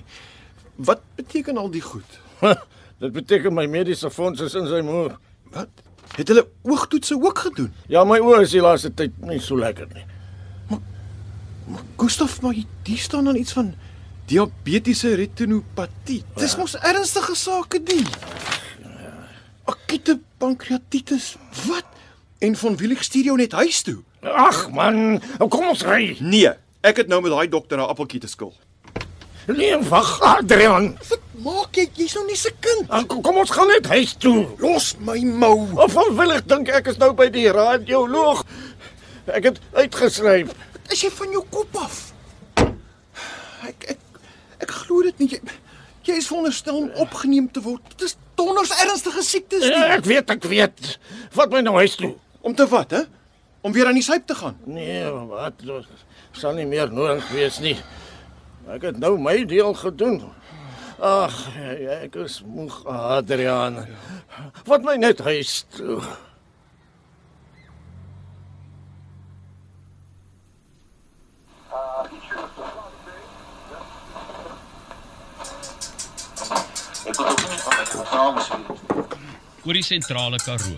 Wat 0.89 1.03
beteken 1.19 1.57
al 1.61 1.69
die 1.73 1.83
goed? 1.85 2.17
Dit 3.01 3.13
beteken 3.13 3.53
my 3.53 3.67
mediese 3.69 4.09
fonds 4.09 4.41
is 4.41 4.57
in 4.57 4.65
sy 4.69 4.81
moer. 4.85 5.19
Wat? 5.53 5.85
Het 6.17 6.33
hulle 6.33 6.47
oogtoetse 6.65 7.17
ook 7.21 7.45
gedoen? 7.45 7.73
Ja, 7.93 8.01
my 8.09 8.17
oë 8.25 8.41
is 8.47 8.57
die 8.57 8.65
laaste 8.65 8.89
tyd 8.93 9.17
nie 9.21 9.37
so 9.41 9.57
lekker 9.57 9.89
nie. 9.93 10.05
Gustaf, 11.97 12.41
maar 12.41 12.53
hier 12.83 12.97
staan 12.97 13.23
dan 13.23 13.35
iets 13.35 13.51
van 13.53 13.73
diabetiese 14.25 15.13
retinopatie. 15.15 16.23
Dis 16.35 16.55
mos 16.55 16.75
ernstige 16.79 17.35
sake 17.35 17.83
die. 17.83 18.03
Akute 19.67 20.19
pankreatitis. 20.37 21.35
Wat? 21.67 21.85
En 22.39 22.55
van 22.55 22.77
Willig 22.77 23.03
stuur 23.03 23.23
jou 23.23 23.37
net 23.37 23.51
huis 23.51 23.81
toe. 23.81 23.97
Ag 24.21 24.69
man, 24.71 25.21
kom 25.49 25.67
ons 25.67 25.83
ry. 25.87 26.15
Nee, 26.19 26.51
ek 26.85 27.03
het 27.03 27.07
nou 27.11 27.21
met 27.21 27.31
daai 27.31 27.47
dokter 27.49 27.77
'n 27.77 27.87
appeltjie 27.89 28.19
te 28.19 28.27
skil. 28.27 28.53
Nee, 29.47 29.77
wag, 29.87 30.19
Adrian. 30.21 30.97
Wat 31.09 31.19
maak 31.43 31.75
jy? 31.75 31.87
Jy's 31.95 32.13
nog 32.13 32.25
nie 32.27 32.35
se 32.35 32.51
kind. 32.59 32.89
Ag, 32.89 33.05
Kom 33.07 33.37
ons 33.37 33.49
gaan 33.49 33.67
net 33.67 33.85
huis 33.87 34.13
toe. 34.19 34.47
Los 34.59 34.95
my 34.99 35.19
mou. 35.23 35.67
Of 35.75 35.91
vanwillig 35.95 36.43
dink 36.45 36.67
ek 36.67 36.87
is 36.87 36.97
nou 36.97 37.13
by 37.13 37.29
die 37.29 37.47
radioloog. 37.51 38.43
Ek 39.25 39.43
het 39.43 39.59
uitgeskryf. 39.73 40.51
Is 40.93 41.01
jy 41.03 41.09
van 41.11 41.33
jou 41.35 41.43
kop 41.51 41.75
af? 41.81 41.97
Ek 43.67 43.89
ek 43.95 44.21
ek 44.63 44.71
glo 44.83 45.03
dit 45.05 45.19
nie. 45.19 45.29
Jy, 45.35 45.41
jy 46.07 46.15
is 46.21 46.29
veronderstel 46.29 46.77
om 46.79 46.89
opgeneem 47.03 47.49
te 47.51 47.61
word. 47.65 47.83
Dit 47.95 48.07
is 48.07 48.15
donders 48.39 48.71
ernstige 48.83 49.23
siektes 49.25 49.65
nie. 49.65 49.73
Ja, 49.73 49.97
ek 49.97 50.07
weet, 50.07 50.31
ek 50.37 50.47
weet. 50.47 50.93
Vat 51.35 51.53
my 51.53 51.61
nou 51.65 51.75
huis 51.81 51.97
toe. 51.99 52.13
Om 52.41 52.55
te 52.55 52.67
wat, 52.71 52.95
hè? 52.95 53.03
Om 53.65 53.73
weer 53.75 53.89
aan 53.89 53.97
die 53.99 54.05
syp 54.05 54.27
te 54.29 54.37
gaan. 54.37 54.55
Nee, 54.69 55.03
wat? 55.31 55.59
Dit 55.59 56.39
sal 56.39 56.55
nie 56.55 56.67
meer 56.69 56.91
nodig 56.93 57.25
wees 57.33 57.59
nie. 57.63 57.75
Ek 58.71 58.85
het 58.89 58.99
nou 59.01 59.15
my 59.19 59.41
deel 59.47 59.73
gedoen. 59.79 60.21
Ag, 60.97 61.35
ek 62.01 62.15
is 62.23 62.39
moeg, 62.45 62.79
Adrian. 62.89 63.83
Vat 64.65 64.85
my 64.85 64.95
net 65.01 65.19
huis 65.25 65.59
toe. 65.75 65.99
Oor 79.67 79.73
die 79.75 79.83
sentrale 79.83 80.37
Karoo. 80.43 80.75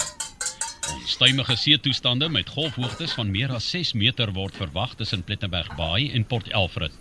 Onstuimige 0.93 1.55
seetoestande 1.57 2.29
met 2.29 2.49
golfhoogtes 2.49 3.13
van 3.17 3.31
meer 3.31 3.51
as 3.53 3.69
6 3.69 3.93
meter 3.93 4.31
word 4.33 4.55
verwag 4.57 4.95
tussen 4.97 5.23
Plettenberg 5.23 5.69
Baai 5.77 6.11
en 6.13 6.25
Port 6.25 6.49
Elfrid. 6.51 6.93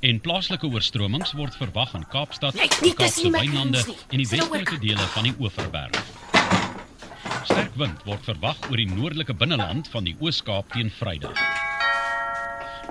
En 0.00 0.20
plaaslike 0.20 0.68
oorstromings 0.68 1.32
word 1.32 1.56
verwag 1.56 1.94
in 1.96 2.04
Kaapstad, 2.12 2.54
Nee, 2.54 2.92
Kaapse 2.94 3.30
Wynlande 3.32 3.80
en 4.08 4.20
die 4.20 4.28
westelike 4.28 4.78
dele 4.82 5.06
van 5.14 5.24
die 5.28 5.34
Oeverberg. 5.40 6.02
Sterk 7.46 7.72
wind 7.80 8.04
word 8.04 8.24
verwag 8.28 8.60
oor 8.70 8.76
die 8.76 8.88
noordelike 8.90 9.34
binneland 9.34 9.88
van 9.92 10.04
die 10.04 10.16
Oos-Kaap 10.20 10.72
teen 10.76 10.90
Vrydag. 10.92 11.40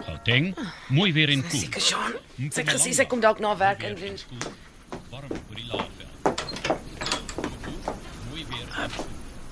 Gauteng, 0.06 0.52
mooi 0.90 1.14
weer 1.14 1.30
en 1.30 1.46
koel. 1.48 1.60
seker 1.60 1.82
Jean. 1.82 2.18
Sy 2.52 2.62
het 2.66 2.74
gesê 2.74 2.94
sy 2.98 3.06
kom 3.10 3.22
dalk 3.24 3.40
na 3.40 3.54
werk 3.58 3.86
in 3.88 3.96
doen. 4.00 4.18
Warm 5.14 5.32
oor 5.32 5.56
die 5.56 5.68
laagveld. 5.70 5.94
Mooi 8.32 8.46
weer. 8.50 8.68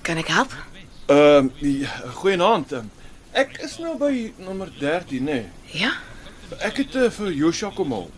Kan 0.03 0.19
ek 0.19 0.27
help? 0.27 0.51
Ehm, 1.05 1.47
uh, 1.61 1.91
goeienaand. 2.19 2.73
Ek 3.31 3.55
is 3.63 3.77
nou 3.79 3.93
by 3.97 4.33
nommer 4.43 4.67
13, 4.79 5.23
nê. 5.23 5.31
Nee. 5.31 5.79
Ja. 5.79 5.93
Ek 6.59 6.81
het 6.83 6.95
uh, 6.99 7.07
vir 7.11 7.31
Joshua 7.31 7.71
kom 7.75 7.95
haal. 7.95 8.09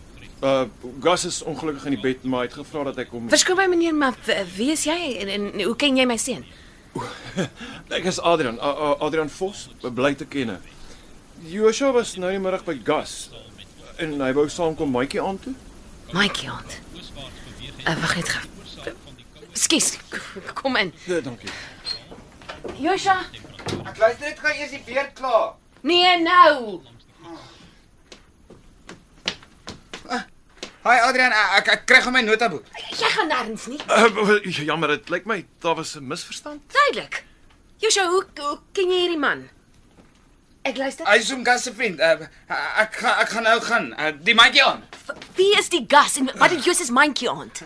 Uh 0.42 0.64
Gas 1.00 1.24
is 1.24 1.38
ongelukkig 1.46 1.86
in 1.88 1.94
die 1.94 2.02
bed, 2.02 2.24
maar 2.26 2.42
hy 2.42 2.48
het 2.50 2.56
gevra 2.58 2.82
dat 2.90 2.98
ek 3.06 3.14
hom 3.14 3.30
Verskoon 3.32 3.56
my 3.56 3.68
meneer, 3.70 3.94
maar 3.96 4.18
wie 4.56 4.68
is 4.74 4.82
jy 4.84 4.96
en, 5.22 5.30
en 5.32 5.46
hoe 5.62 5.76
ken 5.80 5.96
jy 5.96 6.04
my 6.10 6.18
seun? 6.20 6.42
Ek 7.96 8.04
is 8.10 8.18
Adrian, 8.20 8.58
uh, 8.58 8.72
uh, 8.90 8.90
Adrian 9.06 9.30
Vos, 9.32 9.68
bly 9.80 10.12
te 10.18 10.26
ken. 10.28 10.56
Joshua 11.48 11.92
was 11.96 12.16
nou 12.20 12.32
die 12.34 12.42
middag 12.42 12.66
by 12.66 12.76
Gas 12.84 13.30
en 14.02 14.18
hy 14.20 14.32
wou 14.36 14.44
saamkom 14.52 14.92
maatjie 14.92 15.22
aan 15.22 15.38
toe. 15.40 15.54
Maatjie 16.12 16.50
aand. 16.52 16.76
Uh, 17.86 17.96
wag 18.02 18.18
net 18.18 18.34
gou. 18.34 18.44
Skus, 19.56 19.94
kom 20.58 20.76
in. 20.76 20.92
Nee, 21.06 21.22
dankie. 21.24 21.48
Josha. 22.74 23.16
ek 23.86 23.96
luister 23.98 24.26
net 24.28 24.38
gou 24.38 24.52
eers 24.52 24.70
die 24.74 24.82
beerd 24.86 25.12
klaar. 25.18 25.54
Nee, 25.86 26.18
nou. 26.22 26.80
Hi 30.86 31.00
Adrian, 31.02 31.32
ek 31.58 31.68
ek 31.72 31.80
kry 31.90 31.98
gou 32.04 32.12
my 32.14 32.22
notaboek. 32.22 32.66
Jy 32.94 33.08
gaan 33.10 33.30
nêrens 33.32 33.64
nie. 33.66 33.80
Uh, 33.90 34.36
jammer, 34.68 34.92
dit 34.94 35.08
lyk 35.10 35.26
my 35.26 35.40
daar 35.64 35.74
was 35.74 35.96
'n 35.96 36.06
misverstand. 36.06 36.62
Duidelik. 36.72 37.24
Josha, 37.82 38.06
hoe, 38.06 38.24
hoe 38.38 38.58
ken 38.72 38.90
jy 38.90 39.00
hierdie 39.00 39.18
man? 39.18 39.48
Ek 40.62 40.76
luister. 40.76 41.06
Hy 41.06 41.18
is 41.18 41.30
hom 41.30 41.44
gas 41.44 41.62
se 41.62 41.72
vriend. 41.74 41.98
Uh, 42.00 42.26
ek 42.82 42.94
gaan 43.02 43.18
ek 43.18 43.28
gaan 43.28 43.42
nou 43.42 43.60
gaan. 43.60 43.92
Uh, 43.98 44.12
die 44.22 44.34
mandjie 44.34 44.62
aan. 44.64 44.84
Wie 45.34 45.58
is 45.58 45.68
die 45.68 45.84
gas 45.88 46.16
en 46.16 46.30
wat 46.38 46.50
het 46.50 46.64
Jos's 46.64 46.90
mandjie 46.90 47.30
aand? 47.30 47.62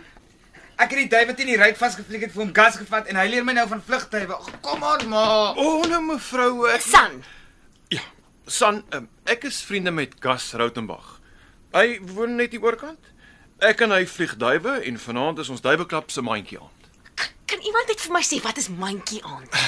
Ek 0.81 0.95
het 0.95 1.03
die 1.03 1.11
duif 1.13 1.27
wat 1.29 1.41
in 1.45 1.51
die 1.51 1.59
ruit 1.61 1.77
vasgevlieg 1.77 2.23
het 2.25 2.33
vir 2.33 2.41
hom 2.47 2.53
gas 2.57 2.79
gevat 2.81 3.11
en 3.13 3.19
hy 3.21 3.27
leer 3.29 3.45
my 3.45 3.53
nou 3.53 3.67
van 3.69 3.83
vlugtuie. 3.85 4.25
Ag, 4.33 4.49
Kom 4.65 4.85
aan 4.87 5.09
ma. 5.13 5.25
O, 5.53 5.67
oh, 5.67 5.83
nou 5.91 6.01
mevrou, 6.07 6.65
ek 6.73 6.85
San. 6.87 7.19
Ja, 7.93 8.01
San, 8.49 8.81
um, 8.97 9.09
ek 9.29 9.45
is 9.51 9.61
vriende 9.67 9.93
met 9.93 10.17
Gas 10.25 10.49
Rautenbach. 10.57 11.19
Hy 11.77 11.99
woon 12.15 12.39
net 12.41 12.57
hier 12.57 12.65
oorkant. 12.65 13.11
Ek 13.61 13.85
en 13.85 13.93
hy 13.93 14.07
vlieg 14.09 14.33
duwe 14.41 14.79
en 14.89 15.01
vanaand 15.05 15.43
is 15.45 15.51
ons 15.53 15.61
duiweklap 15.61 16.09
se 16.11 16.25
mandjie 16.25 16.57
aan. 16.63 16.73
Kan 17.51 17.61
iemand 17.67 17.93
net 17.93 18.01
vir 18.01 18.15
my 18.15 18.23
sê 18.25 18.39
wat 18.41 18.57
is 18.63 18.71
mandjie 18.73 19.21
aand? 19.27 19.61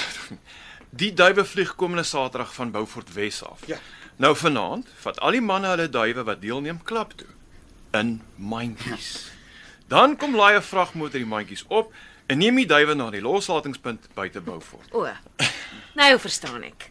Die 1.02 1.10
duwe 1.16 1.44
vlieg 1.44 1.74
komende 1.76 2.06
Saterdag 2.08 2.54
van 2.56 2.72
Beaufort 2.72 3.12
Wes 3.16 3.42
af. 3.44 3.60
Ja. 3.68 3.76
Nou 4.16 4.32
vanaand 4.36 4.88
vat 5.04 5.20
al 5.20 5.36
die 5.36 5.44
manne 5.44 5.70
hulle 5.72 5.88
duwe 5.92 6.24
wat 6.28 6.40
deelneem 6.40 6.80
klap 6.88 7.12
toe 7.20 7.28
in 7.96 8.20
mandjies. 8.36 9.12
Dan 9.92 10.16
kom 10.16 10.36
laai 10.36 10.56
'n 10.56 10.62
vragmotor 10.62 11.20
die 11.20 11.26
mandjies 11.28 11.64
op 11.68 11.92
en 12.26 12.38
neem 12.38 12.56
die 12.56 12.66
duwe 12.66 12.94
na 12.94 13.10
die 13.10 13.20
loslatingspunt 13.20 14.08
buite 14.14 14.40
Beaufort. 14.40 14.88
O. 14.92 15.06
Nou 15.94 16.18
verstaan 16.18 16.62
ek. 16.62 16.90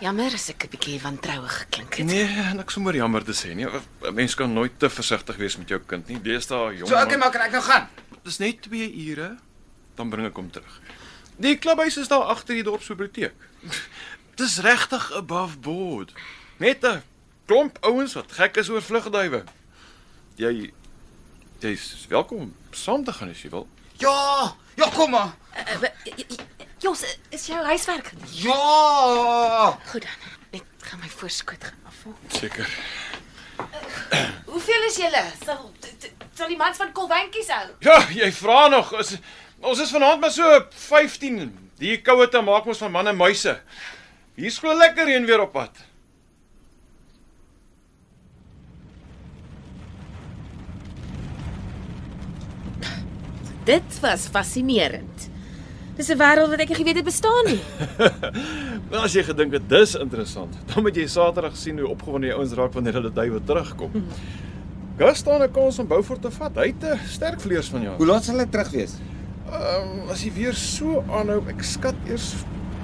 Jammer 0.00 0.32
as 0.32 0.48
ek 0.48 0.64
'n 0.64 0.70
bietjie 0.72 1.00
wantrouig 1.02 1.58
geklink 1.58 1.94
het. 1.94 2.06
Nee, 2.06 2.54
niks 2.54 2.76
om 2.76 2.86
oor 2.86 2.94
jammer 2.94 3.24
te 3.24 3.32
sê 3.32 3.54
nie. 3.54 3.66
'n 3.66 4.14
Mens 4.14 4.34
kan 4.34 4.52
nooit 4.52 4.78
te 4.78 4.88
versigtig 4.90 5.36
wees 5.36 5.56
met 5.56 5.68
jou 5.68 5.80
kind 5.86 6.08
nie. 6.08 6.20
Deesdae 6.22 6.76
jong. 6.76 6.88
So 6.88 6.96
okay, 6.96 7.16
maar 7.16 7.30
kan 7.30 7.40
ek 7.40 7.50
nou 7.52 7.62
gaan? 7.62 7.88
Dis 8.22 8.38
net 8.38 8.62
2 8.62 8.94
ure, 9.06 9.36
dan 9.94 10.08
bring 10.08 10.26
ek 10.26 10.36
hom 10.36 10.50
terug. 10.50 10.80
Die 11.36 11.56
klubhuis 11.56 11.96
is 11.96 12.08
daar 12.08 12.24
agter 12.24 12.54
die 12.54 12.62
dorpsbiblioteek. 12.64 13.34
Dis 14.40 14.58
regtig 14.58 15.12
above 15.12 15.58
board. 15.58 16.12
Net 16.56 16.84
'n 16.84 17.02
klomp 17.46 17.78
ouens 17.80 18.14
wat 18.14 18.32
gek 18.32 18.56
is 18.56 18.68
oor 18.68 18.82
vlugduwe. 18.82 19.44
Jy 20.36 20.72
jy's 21.64 22.06
welkom 22.08 22.38
om 22.38 22.54
saam 22.76 23.04
te 23.04 23.12
gaan 23.12 23.30
as 23.32 23.42
jy 23.42 23.50
wil. 23.52 23.66
Ja, 24.02 24.54
ja, 24.76 24.88
kom 24.94 25.14
maar. 25.14 25.32
Jos, 26.82 27.04
is 27.32 27.46
jou 27.48 27.60
huiswerk 27.64 28.10
gedoen? 28.12 28.28
Ja. 28.44 29.78
Goed 29.88 30.02
dan. 30.02 30.32
Net 30.50 30.88
gaan 30.90 31.00
my 31.00 31.08
voorskoot 31.08 31.64
gaan 31.64 31.88
afval. 31.88 32.16
Seker. 32.28 32.68
Hoeveel 34.50 34.84
is 34.90 34.98
julle? 35.00 35.22
Sal 35.44 35.70
sal 36.34 36.50
die 36.50 36.58
mans 36.58 36.76
van 36.76 36.92
Kolwentjies 36.92 37.48
hou? 37.54 37.68
Ja, 37.86 38.00
jy 38.12 38.28
vra 38.34 38.66
nog. 38.68 38.92
Ons 38.98 39.14
ons 39.64 39.80
is 39.80 39.92
vanaand 39.94 40.20
maar 40.20 40.34
so 40.34 40.60
15. 40.90 41.46
Die 41.80 41.96
koue 42.04 42.28
te 42.28 42.42
maak 42.44 42.66
ons 42.68 42.82
van 42.84 42.92
manne 42.92 43.14
en 43.14 43.18
muise. 43.18 43.56
Hier's 44.36 44.58
glo 44.60 44.74
lekker 44.76 45.08
reën 45.08 45.26
weer 45.26 45.46
op 45.46 45.54
pad. 45.54 45.78
Dit 53.64 54.00
was 54.00 54.28
fascinerend. 54.28 55.30
Dis 55.96 56.08
'n 56.10 56.18
wêreld 56.18 56.50
wat 56.50 56.60
ek 56.60 56.68
nie 56.68 56.76
geweet 56.76 56.96
het 56.96 57.04
bestaan 57.04 57.44
nie. 57.46 57.60
Nou 58.90 59.02
as 59.04 59.14
jy 59.14 59.22
gedink 59.22 59.52
het 59.52 59.68
dis 59.68 59.94
interessant, 59.94 60.54
dan 60.74 60.82
moet 60.82 60.96
jy 60.96 61.06
Saterdag 61.06 61.56
sien 61.56 61.78
hoe 61.78 61.88
opgewonde 61.88 62.26
die 62.26 62.34
ouens 62.34 62.52
raak 62.52 62.72
wanneer 62.72 62.98
hulle 62.98 63.12
duiwe 63.12 63.40
terugkom. 63.44 63.90
Gus 64.98 65.18
staan 65.18 65.42
'n 65.42 65.50
kans 65.50 65.78
om 65.78 65.86
Beaufort 65.86 66.22
te 66.22 66.30
vat. 66.30 66.54
Hy 66.54 66.66
het 66.66 66.84
'n 66.84 67.00
sterk 67.08 67.40
vleers 67.40 67.68
van 67.68 67.82
jou. 67.82 67.96
Hoe 67.96 68.06
laat 68.06 68.24
sal 68.24 68.34
hulle 68.34 68.48
terug 68.48 68.70
wees? 68.70 68.94
Ehm 69.50 70.02
um, 70.02 70.10
as 70.10 70.22
jy 70.24 70.32
weer 70.32 70.54
so 70.54 71.04
aanhou, 71.10 71.42
ek 71.48 71.62
skat 71.62 71.94
eers 72.06 72.34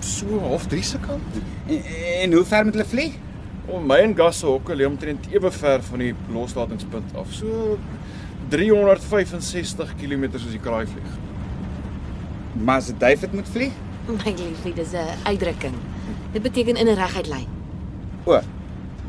so 0.00 0.38
half 0.38 0.66
3 0.66 0.82
se 0.82 0.98
kant. 0.98 1.42
En, 1.68 1.82
en 2.22 2.32
hoe 2.32 2.44
ver 2.44 2.64
moet 2.64 2.74
hulle 2.74 2.86
vlieg? 2.86 3.14
Om 3.66 3.86
my 3.86 3.98
en 3.98 4.16
Gus 4.16 4.38
se 4.38 4.46
hokke 4.46 4.74
lê 4.74 4.86
omtrent 4.86 5.26
ewe 5.30 5.50
ver 5.50 5.82
van 5.82 5.98
die 5.98 6.14
loslatingspunt 6.32 7.14
af. 7.14 7.32
So 7.32 7.78
365 8.50 9.94
km 10.00 10.26
soos 10.34 10.50
die 10.50 10.62
kraai 10.62 10.86
vlieg. 10.90 11.10
Maar 12.64 12.76
as 12.82 12.90
'n 12.90 12.98
duif 12.98 13.20
dit 13.20 13.32
moet 13.32 13.48
vlieg? 13.48 13.72
My 14.06 14.34
liefie, 14.34 14.74
dis 14.74 14.92
'n 14.92 15.06
uitdrukking. 15.22 15.74
Dit 16.32 16.42
beteken 16.42 16.76
in 16.76 16.86
'n 16.86 16.94
reguit 16.94 17.28
lyn. 17.28 17.46
O. 18.24 18.40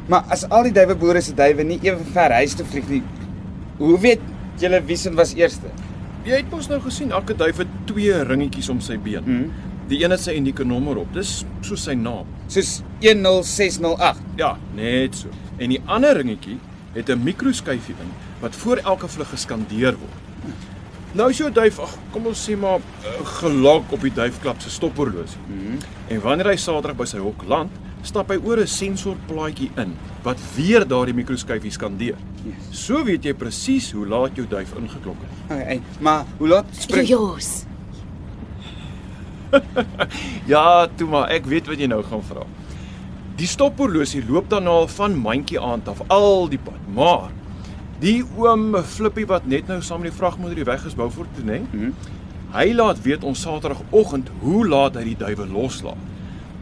Maar 0.07 0.23
as 0.29 0.49
al 0.49 0.63
die 0.63 0.71
duiweboere 0.71 1.21
se 1.21 1.33
duwe 1.33 1.63
nie 1.63 1.79
ewe 1.81 2.03
ver 2.13 2.31
huis 2.31 2.53
toe 2.53 2.65
vlieg 2.65 2.87
nie, 2.89 3.03
hoe 3.77 3.99
weet 3.99 4.21
julle 4.57 4.81
wie 4.85 4.97
se 4.97 5.13
was 5.13 5.33
eerste? 5.33 5.67
Jy 6.23 6.35
het 6.35 6.49
mos 6.51 6.67
nou 6.67 6.79
gesien 6.81 7.11
elke 7.11 7.35
duif 7.35 7.57
het 7.57 7.67
twee 7.85 8.23
ringetjies 8.23 8.69
om 8.69 8.79
sy 8.79 8.97
been. 8.97 9.23
Hmm. 9.23 9.51
Die 9.87 10.03
een 10.03 10.11
het 10.11 10.19
sy 10.19 10.35
unieke 10.37 10.63
nommer 10.63 10.97
op. 10.97 11.13
Dis 11.13 11.45
soos 11.61 11.83
sy 11.83 11.93
naam. 11.93 12.25
Soos 12.47 12.81
10608. 12.99 14.21
Ja, 14.35 14.57
net 14.75 15.15
so. 15.15 15.27
En 15.57 15.69
die 15.69 15.81
ander 15.85 16.17
ringetjie 16.17 16.59
het 16.93 17.09
'n 17.09 17.23
mikroskyfie 17.23 17.95
in 17.99 18.11
wat 18.39 18.55
voor 18.55 18.77
elke 18.77 19.07
vlug 19.07 19.29
geskandeer 19.29 19.97
word. 19.97 20.55
Nou 21.11 21.29
is 21.29 21.37
jou 21.37 21.51
duif, 21.51 21.79
ag, 21.79 21.97
kom 22.11 22.25
ons 22.25 22.49
sê 22.49 22.55
maar 22.57 22.79
uh, 22.79 23.25
gelok 23.41 23.91
op 23.91 24.01
die 24.01 24.13
duifklap 24.13 24.61
se 24.61 24.69
stophorlosie. 24.69 25.39
Mhm. 25.47 25.77
En 26.07 26.21
wanneer 26.21 26.45
hy 26.45 26.55
Saterdag 26.55 26.95
by 26.97 27.05
sy 27.05 27.17
hok 27.17 27.43
land, 27.47 27.71
stap 28.01 28.29
hy 28.29 28.37
oor 28.43 28.59
'n 28.59 28.67
sensorplaatjie 28.67 29.71
in 29.77 29.97
wat 30.23 30.39
weer 30.55 30.87
daardie 30.87 31.13
mikroskyfie 31.13 31.71
skandeer. 31.71 32.15
So 32.71 33.03
weet 33.03 33.23
jy 33.23 33.33
presies 33.33 33.91
hoe 33.91 34.07
laat 34.07 34.35
jou 34.35 34.47
duif 34.47 34.73
ingeklok 34.77 35.17
het. 35.21 35.57
Okay, 35.57 35.81
maar 35.99 36.25
hoe 36.37 36.47
laat 36.47 36.65
spring 36.71 37.07
Jos. 37.07 37.65
Ja, 40.51 40.87
toe 40.95 41.07
maar, 41.07 41.29
ek 41.29 41.45
weet 41.45 41.67
wat 41.67 41.79
jy 41.79 41.87
nou 41.91 42.03
gaan 42.03 42.23
vra. 42.23 42.45
Die 43.41 43.49
stophorlosie 43.49 44.21
loop 44.27 44.51
dan 44.51 44.67
al 44.69 44.83
van 44.93 45.15
mandjie 45.17 45.57
aand 45.57 45.87
af 45.89 46.03
al 46.13 46.43
die 46.51 46.59
pad, 46.61 46.81
maar 46.93 47.31
die 48.01 48.19
oom 48.37 48.75
Flippie 48.85 49.25
wat 49.25 49.47
net 49.49 49.69
nou 49.71 49.79
saam 49.81 50.03
met 50.03 50.11
die 50.11 50.17
vragmotor 50.19 50.59
die 50.59 50.65
weg 50.67 50.83
is 50.85 50.93
Beaufort 50.97 51.31
toe, 51.33 51.45
né? 51.47 51.57
Mhm. 51.63 51.95
Hy 52.53 52.67
laat 52.75 53.01
weet 53.01 53.25
ons 53.25 53.41
Saterdagoggend 53.41 54.29
hoe 54.43 54.67
laat 54.67 54.99
hy 54.99 55.07
die 55.07 55.17
duwe 55.17 55.47
loslaat. 55.49 55.97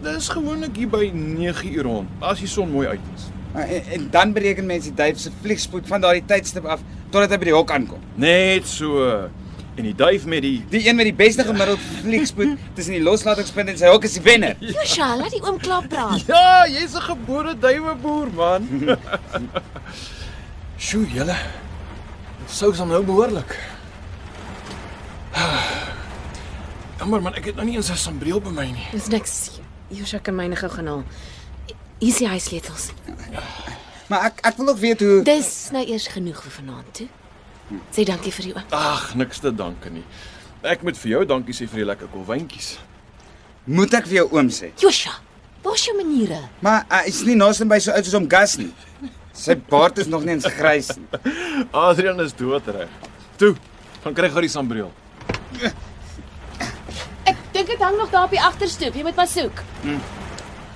Dis 0.06 0.30
gewoonlik 0.32 0.80
hier 0.80 0.88
by 0.88 1.10
9uur 1.12 1.84
rond, 1.84 2.16
as 2.24 2.40
die 2.46 2.48
son 2.48 2.72
mooi 2.72 2.88
uit 2.88 3.12
is. 3.18 3.28
En, 3.60 3.92
en 3.98 4.08
dan 4.14 4.32
bereken 4.38 4.70
mense 4.70 4.94
die 4.94 4.96
duif 5.02 5.20
se 5.20 5.36
vliegspoed 5.42 5.90
van 5.90 6.06
daardie 6.06 6.24
tydstip 6.32 6.64
af 6.64 6.86
totdat 7.10 7.36
hy 7.36 7.42
by 7.42 7.50
die 7.52 7.58
hok 7.58 7.76
aankom. 7.76 8.08
Net 8.24 8.72
so. 8.72 9.04
En 9.80 9.86
die 9.88 9.96
duif 9.96 10.26
met 10.28 10.42
die 10.44 10.58
Die 10.70 10.82
een 10.88 10.96
met 10.96 11.08
die 11.08 11.14
beste 11.16 11.44
gemiddeld 11.48 11.80
vliegspoed 12.02 12.58
tussen 12.76 12.94
die 12.98 13.04
loslatingspunt 13.04 13.72
en 13.72 13.78
sy 13.80 13.88
hok 13.88 14.04
is 14.04 14.18
die 14.18 14.24
wenner. 14.26 14.58
Josha, 14.60 15.14
laat 15.16 15.32
die 15.32 15.40
oom 15.40 15.60
klaar 15.62 15.86
praat. 15.88 16.26
Ja, 16.28 16.66
jy's 16.68 16.98
'n 17.00 17.06
gebore 17.06 17.54
duiweboer, 17.58 18.28
man. 18.36 18.68
Sjoe, 20.86 21.08
julle. 21.14 21.38
Sou 22.48 22.76
dan 22.76 22.88
nou 22.88 23.04
behoorlik. 23.04 23.56
Jammer 27.00 27.22
man, 27.22 27.36
ek 27.40 27.46
het 27.46 27.56
nou 27.56 27.66
nie 27.66 27.76
eens 27.80 27.92
'n 27.92 27.96
sambreel 27.96 28.42
by 28.42 28.50
my 28.50 28.66
nie. 28.72 28.88
Dis 28.92 29.08
niks. 29.08 29.62
Josha 29.88 30.20
kan 30.20 30.36
myne 30.36 30.56
gou 30.56 30.70
gaan 30.72 30.88
haal. 30.88 31.04
Hier 32.00 32.10
is 32.10 32.18
die 32.18 32.28
huissleutels. 32.28 32.92
Maar 34.08 34.26
ek 34.26 34.40
ek 34.44 34.58
wil 34.58 34.68
ook 34.68 34.78
weet 34.78 35.00
hoe 35.00 35.24
Dis 35.24 35.70
nou 35.72 35.86
eers 35.86 36.08
genoeg 36.08 36.44
vir 36.44 36.52
vanaand 36.52 36.94
toe. 36.94 37.08
Sê 37.94 38.06
dankie 38.08 38.32
vir 38.32 38.46
die 38.50 38.54
oom. 38.56 38.64
Ag, 38.76 39.16
niks 39.16 39.40
te 39.40 39.52
danke 39.56 39.90
nie. 39.94 40.04
Ek 40.66 40.82
moet 40.84 40.98
vir 40.98 41.12
jou 41.12 41.26
dankie 41.26 41.54
sê 41.56 41.68
vir 41.70 41.84
die 41.84 41.90
lekker 41.92 42.08
kolwyntjies. 42.14 42.78
moet 43.70 43.94
ek 43.94 44.08
vir 44.10 44.16
jou 44.24 44.28
oom 44.34 44.50
sê. 44.50 44.72
Josha, 44.82 45.12
waar's 45.64 45.84
jou 45.86 45.96
maniere? 45.98 46.40
Maar 46.66 46.86
hy 46.90 47.04
is 47.12 47.22
nie 47.28 47.36
nou 47.38 47.52
by 47.70 47.80
so 47.80 47.94
oud 47.94 48.08
soos 48.08 48.18
om 48.18 48.28
Gus 48.30 48.58
nie. 48.58 48.72
Sy 49.34 49.56
baard 49.70 50.00
is 50.02 50.10
nog 50.10 50.26
nie 50.26 50.34
eens 50.34 50.48
grys 50.58 50.90
nie. 50.98 51.08
Adrian 51.86 52.20
is 52.20 52.34
doodreg. 52.34 52.90
Toe, 53.38 53.54
gaan 54.04 54.18
kry 54.18 54.30
gou 54.34 54.42
die 54.42 54.52
sambreel. 54.52 54.90
Ek 57.30 57.38
dink 57.54 57.70
dit 57.70 57.80
hang 57.84 57.98
nog 57.98 58.10
daar 58.12 58.26
op 58.26 58.34
die 58.34 58.42
agterstoep. 58.42 58.96
Jy 58.96 59.06
moet 59.06 59.16
maar 59.22 59.30
soek. 59.30 59.64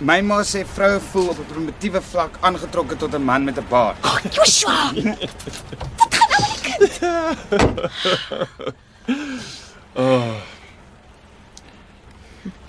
My 0.04 0.22
ma 0.26 0.42
sê 0.48 0.64
vroue 0.68 1.00
voel 1.12 1.30
op 1.34 1.40
'n 1.40 1.50
primitiewe 1.50 2.02
vlak 2.02 2.38
aangetrokke 2.42 2.96
tot 2.96 3.14
'n 3.14 3.24
man 3.24 3.44
met 3.44 3.58
'n 3.58 3.66
baard. 3.70 3.98
Joshua! 4.32 4.92
Oh. 9.94 10.42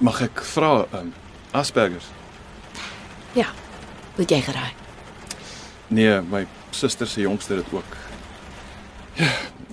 Mag 0.05 0.20
ek 0.26 0.42
vra, 0.44 0.84
um, 0.92 1.12
Aspergers? 1.57 2.11
Ja. 3.32 3.46
Wat 4.18 4.30
jy 4.30 4.40
geraai. 4.44 4.72
Nee, 5.88 6.20
my 6.28 6.44
suster 6.70 7.09
se 7.09 7.24
jongste 7.24 7.57
dit 7.62 7.72
ook. 7.72 7.96
Ja, 9.16 9.30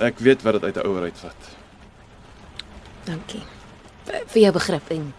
ek 0.08 0.22
weet 0.24 0.42
wat 0.46 0.54
dit 0.54 0.64
uit 0.64 0.76
'n 0.78 0.88
ouer 0.88 1.02
uitvat. 1.02 1.50
Dankie. 3.04 3.44
Vir, 4.06 4.24
vir 4.28 4.42
jou 4.42 4.52
begrip 4.54 4.90
en 4.90 5.14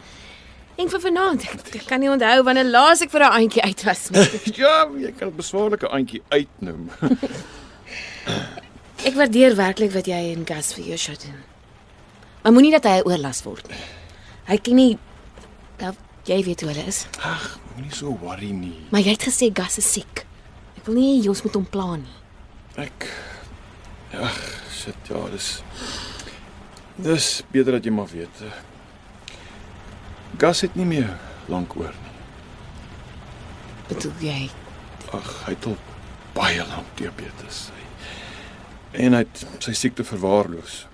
en 0.76 0.88
vir 0.88 1.00
vanaand. 1.00 1.42
Ek, 1.42 1.74
ek 1.74 1.86
kan 1.86 2.00
nie 2.00 2.10
onthou 2.10 2.42
wanneer 2.42 2.64
laas 2.64 3.00
ek 3.02 3.10
vir 3.10 3.20
'n 3.20 3.32
aandjie 3.32 3.62
uit 3.62 3.84
was 3.84 4.10
nie. 4.10 4.28
ja, 4.62 4.88
jy 4.96 5.12
kan 5.12 5.36
beswaarlike 5.36 5.88
aantjie 5.88 6.22
uitnoem. 6.28 6.90
Ek 9.02 9.16
waardeer 9.18 9.56
werklik 9.58 9.90
wat 9.96 10.06
jy 10.06 10.20
en 10.32 10.44
Gas 10.46 10.70
vir 10.76 10.92
Joshua 10.92 11.16
doen. 11.18 11.38
Maar 12.42 12.54
moenie 12.54 12.72
dat 12.74 12.86
hy 12.86 13.00
oorlas 13.06 13.42
word 13.46 13.66
nie. 13.70 13.82
Hy 14.46 14.58
ken 14.62 14.78
nie 14.78 14.92
nou, 15.80 15.92
jy 16.28 16.38
weet 16.46 16.62
hoe 16.62 16.70
hulle 16.70 16.84
is. 16.90 17.04
Ag, 17.26 17.46
moenie 17.74 17.94
so 17.94 18.14
worry 18.22 18.52
nie. 18.54 18.76
Maar 18.94 19.02
jy 19.02 19.16
het 19.16 19.26
gesê 19.26 19.50
Gas 19.54 19.80
is 19.82 19.90
siek. 19.96 20.22
Ek 20.78 20.86
wil 20.86 20.98
nie 21.00 21.08
hê 21.10 21.18
Jos 21.26 21.42
moet 21.46 21.58
hom 21.58 21.66
pla 21.66 21.96
nie. 21.98 22.16
Ek 22.82 23.08
Ag, 24.12 24.38
shit, 24.68 25.08
ja, 25.08 25.20
dis 25.32 25.54
Dis 27.02 27.28
beter 27.50 27.78
dat 27.78 27.86
jy 27.88 27.92
maar 27.96 28.10
weet. 28.12 28.42
Gas 30.38 30.60
het 30.66 30.74
nie 30.76 30.86
meer 30.86 31.08
lank 31.50 31.74
oor 31.80 31.90
nie. 31.90 32.12
Bedoel 33.88 34.12
jy? 34.22 34.42
Ag, 35.16 35.30
hy 35.46 35.54
het 35.56 35.66
al 35.72 35.78
baie 36.36 36.66
lank 36.68 36.92
diabetes. 37.00 37.64
Hy, 37.72 37.81
en 38.92 39.16
hy 39.16 39.22
het 39.24 39.44
sy 39.58 39.72
siekte 39.72 40.04
verwaarloos. 40.04 40.86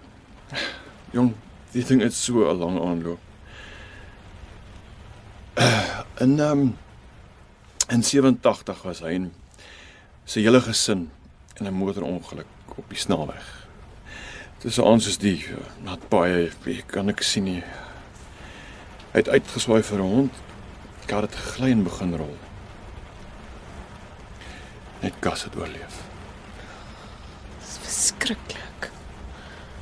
Jong, 1.15 1.33
die 1.73 1.85
ding 1.85 2.03
het 2.03 2.15
so 2.15 2.47
'n 2.51 2.59
lang 2.59 2.79
aanloop. 2.81 3.21
Uh, 5.59 6.01
in 6.21 6.39
um 6.41 6.77
in 7.89 8.03
87 8.05 8.83
was 8.83 9.01
hy 9.01 9.15
en 9.15 9.33
sy 10.25 10.41
hele 10.41 10.61
gesin 10.61 11.11
in 11.61 11.67
'n 11.67 11.75
motorongeluk 11.75 12.47
op 12.77 12.89
die 12.89 12.99
snelweg. 12.99 13.67
Dit 14.59 14.71
is 14.71 14.81
aan 14.81 15.01
soos 15.01 15.19
die 15.19 15.47
nat 15.83 16.09
baie, 16.09 16.51
wie 16.65 16.83
kan 16.83 17.09
ek 17.09 17.23
sien 17.23 17.45
nie. 17.45 17.63
Hy 19.13 19.23
het 19.23 19.29
uitgeswaai 19.29 19.83
vir 19.83 19.99
'n 19.99 20.13
hond. 20.15 20.33
Kar 21.07 21.23
het 21.23 21.35
gegly 21.35 21.71
en 21.71 21.83
begin 21.83 22.15
rol. 22.15 22.37
Net 25.01 25.15
Gas 25.21 25.45
het 25.45 25.57
oorleef. 25.57 25.98
Verskriklik. 27.99 28.91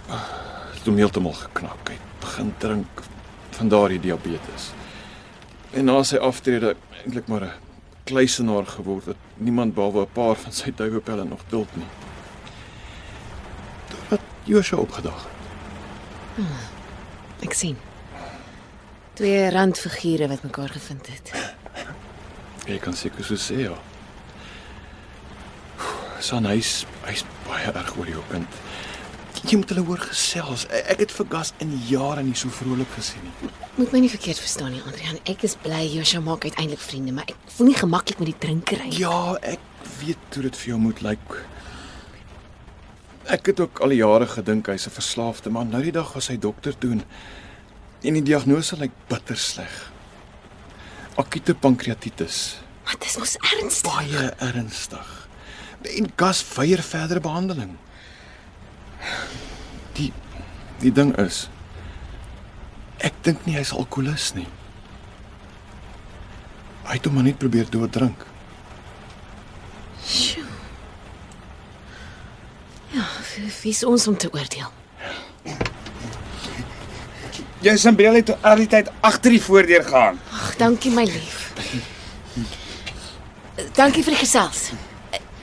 Het 0.08 0.86
hom 0.88 0.96
heeltemal 0.96 1.34
geknak. 1.36 1.90
Hy 1.90 1.96
het 1.98 2.20
begin 2.22 2.52
drink, 2.62 3.02
van 3.58 3.68
daardie 3.68 4.00
diabetes. 4.00 4.70
En 5.76 5.84
na 5.90 5.98
sy 6.00 6.16
aftrede 6.16 6.76
eintlik 7.02 7.28
maar 7.28 7.44
'n 7.44 7.52
kluisenaar 8.08 8.66
geword 8.66 9.04
wat 9.04 9.20
niemand 9.36 9.74
behalwe 9.74 10.06
'n 10.06 10.12
paar 10.12 10.34
van 10.34 10.52
sy 10.52 10.72
duiwepelle 10.76 11.24
nog 11.24 11.40
duld 11.48 11.76
nie. 11.76 11.90
Totdat 13.88 14.20
Joshua 14.44 14.78
opgedag 14.78 15.26
het. 15.26 16.46
Ek 17.44 17.52
sien. 17.52 17.76
Twee 19.12 19.50
randfigure 19.50 20.28
wat 20.28 20.42
mekaar 20.42 20.68
gevind 20.68 21.06
het. 21.06 21.32
Jy 22.66 22.78
kan 22.78 22.94
seker 22.94 23.24
so 23.24 23.34
sê 23.34 23.60
ja. 23.60 23.76
Son 26.20 26.44
hy's 26.44 26.86
hy's 27.04 27.24
baie 27.48 27.72
erg 27.72 27.96
oor 27.98 28.08
jou 28.08 28.22
kind. 28.30 28.48
Jy 29.46 29.56
moet 29.60 29.68
hulle 29.68 29.84
hoor 29.86 29.98
gesels. 29.98 30.64
E- 30.70 30.82
Ek 30.92 30.98
het 30.98 31.12
vir 31.12 31.26
Gas 31.30 31.52
in 31.60 31.74
jare 31.88 32.22
nie 32.22 32.34
so 32.34 32.48
vrolik 32.48 32.88
gesien 32.96 33.22
nie. 33.22 33.50
Moet 33.76 33.92
my 33.92 33.98
nie 34.00 34.08
verkeerd 34.10 34.38
verstaan 34.40 34.72
nie, 34.72 34.82
Adrian. 34.86 35.18
Ek 35.28 35.42
is 35.44 35.54
bly 35.62 35.84
Joshua 35.92 36.20
maak 36.20 36.44
uiteindelik 36.44 36.80
vriende, 36.80 37.12
maar 37.12 37.24
ek 37.28 37.36
voel 37.56 37.66
nie 37.66 37.74
gemaklik 37.76 38.18
met 38.18 38.26
die 38.32 38.38
drinkery. 38.38 38.88
Ja, 38.98 39.34
ek 39.42 39.60
weet 40.00 40.34
hoe 40.34 40.42
dit 40.42 40.56
vir 40.56 40.66
jou 40.72 40.78
moet 40.80 41.00
lyk. 41.02 41.36
Ek 43.26 43.46
het 43.46 43.60
ook 43.60 43.80
al 43.82 43.88
die 43.88 43.98
jare 43.98 44.26
gedink 44.26 44.66
hy's 44.70 44.86
'n 44.86 44.90
verslaafde, 44.94 45.50
maar 45.50 45.64
nou 45.66 45.82
die 45.82 45.92
dag 45.92 46.12
was 46.14 46.28
hy 46.28 46.36
dokter 46.38 46.78
toe 46.78 46.92
en 48.04 48.14
die 48.14 48.22
diagnose 48.22 48.76
lyk 48.76 48.92
bitter 49.08 49.36
sleg. 49.36 49.90
Akute 51.16 51.54
pankreatitis. 51.54 52.56
Maar 52.84 52.94
dis 53.00 53.16
mos 53.18 53.36
ernstig. 53.36 53.92
Baie 53.94 54.30
ernstig. 54.38 55.25
En 55.94 56.12
Gas 56.16 56.44
weier 56.54 56.82
verdere 56.82 57.20
behandeling. 57.20 57.76
Die 59.92 60.12
die 60.78 60.92
ding 60.92 61.14
is 61.16 61.46
ek 63.06 63.14
dink 63.24 63.44
nie 63.46 63.56
hy's 63.56 63.72
alkoholist 63.72 64.36
nie. 64.36 64.48
Hy 66.86 66.96
het 66.98 67.06
hom 67.08 67.16
maar 67.18 67.26
net 67.26 67.38
probeer 67.40 67.68
dood 67.70 67.92
drink. 67.92 68.24
Sjoe. 70.06 70.44
Ja, 72.94 73.06
wie 73.34 73.50
wie 73.62 73.72
is 73.74 73.84
ons 73.84 74.06
om 74.08 74.16
te 74.16 74.30
oordeel? 74.32 74.72
Jou 77.64 77.76
Sambreel 77.78 78.20
het 78.20 78.28
toe 78.30 78.36
al 78.46 78.62
die 78.62 78.68
tyd 78.70 78.90
agter 79.00 79.32
die 79.34 79.42
voordeur 79.42 79.82
gegaan. 79.82 80.20
Ag, 80.30 80.50
dankie 80.60 80.92
my 80.94 81.04
lief. 81.08 81.46
Dankie 83.74 84.04
vir 84.04 84.14
die 84.14 84.20
gesels. 84.20 84.68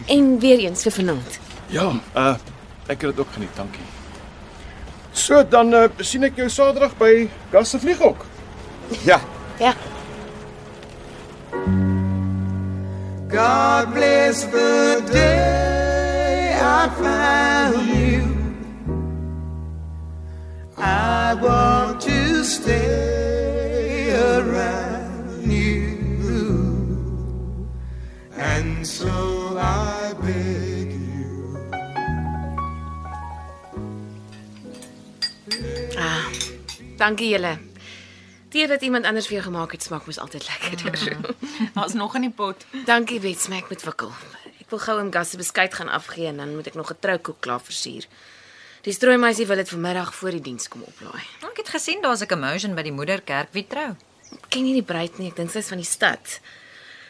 En 0.06 0.40
weer 0.40 0.60
eens 0.60 0.82
vir 0.82 0.92
vanaand. 0.92 1.40
Ja, 1.68 1.92
uh 2.16 2.36
ek 2.88 3.02
het 3.02 3.16
dit 3.16 3.20
ook 3.20 3.32
geniet, 3.34 3.56
dankie. 3.56 3.86
So 5.12 5.44
dan 5.48 5.74
uh, 5.74 5.86
sien 5.98 6.24
ek 6.24 6.36
jou 6.36 6.50
Saterdag 6.50 6.98
by 6.98 7.30
Gas 7.52 7.70
se 7.70 7.80
vlieghok. 7.80 8.26
Ja. 9.06 9.22
Ja. 9.60 9.74
God 13.30 13.94
bless 13.94 14.44
the 14.44 15.02
day 15.12 16.54
I 16.60 16.90
found 17.00 17.88
you. 17.96 18.22
I 20.78 21.34
want 21.42 22.02
to 22.02 22.44
stay 22.44 24.12
around 24.14 25.52
you. 25.52 25.98
And 28.38 28.86
so 28.86 29.33
Dankie 37.04 37.34
julle. 37.34 37.58
Tee 38.54 38.68
wat 38.72 38.84
iemand 38.86 39.04
anders 39.10 39.26
vir 39.28 39.42
jou 39.42 39.48
gemaak 39.50 39.74
het, 39.76 39.84
smaak 39.84 40.06
mos 40.08 40.22
altyd 40.24 40.46
lekkerder. 40.48 41.18
Daar's 41.76 41.98
nog 42.00 42.14
in 42.16 42.30
die 42.30 42.32
pot. 42.32 42.64
Dankie 42.88 43.20
Bets, 43.20 43.50
maar 43.52 43.60
ek 43.60 43.74
moet 43.74 43.84
wikkel. 43.84 44.14
Ek 44.64 44.70
wil 44.72 44.80
gou 44.80 44.96
'n 45.02 45.12
gas 45.12 45.34
se 45.34 45.38
beskuit 45.38 45.74
gaan 45.74 45.92
afgee 45.92 46.30
en 46.32 46.40
dan 46.40 46.56
moet 46.56 46.68
ek 46.72 46.80
nog 46.80 46.94
'n 46.94 47.00
troukoek 47.00 47.42
klaar 47.44 47.60
versier. 47.60 48.08
Die 48.88 48.94
strooimeisie 48.94 49.48
wil 49.48 49.60
dit 49.60 49.70
vanmiddag 49.70 50.16
voor 50.16 50.32
die 50.32 50.42
diens 50.42 50.68
kom 50.68 50.82
oplaai. 50.88 51.24
Ek 51.44 51.58
het 51.58 51.70
gesien 51.76 52.02
daar's 52.02 52.22
'n 52.22 52.28
commotion 52.28 52.76
by 52.76 52.84
die 52.84 52.96
moederkerk. 52.96 53.52
Wie 53.52 53.68
trou? 53.68 53.96
Ken 54.48 54.64
nie 54.64 54.74
die 54.74 54.88
bruid 54.94 55.18
nie, 55.18 55.28
ek 55.28 55.36
dink 55.36 55.52
sy's 55.52 55.68
van 55.68 55.78
die 55.78 55.86
stad. 55.86 56.40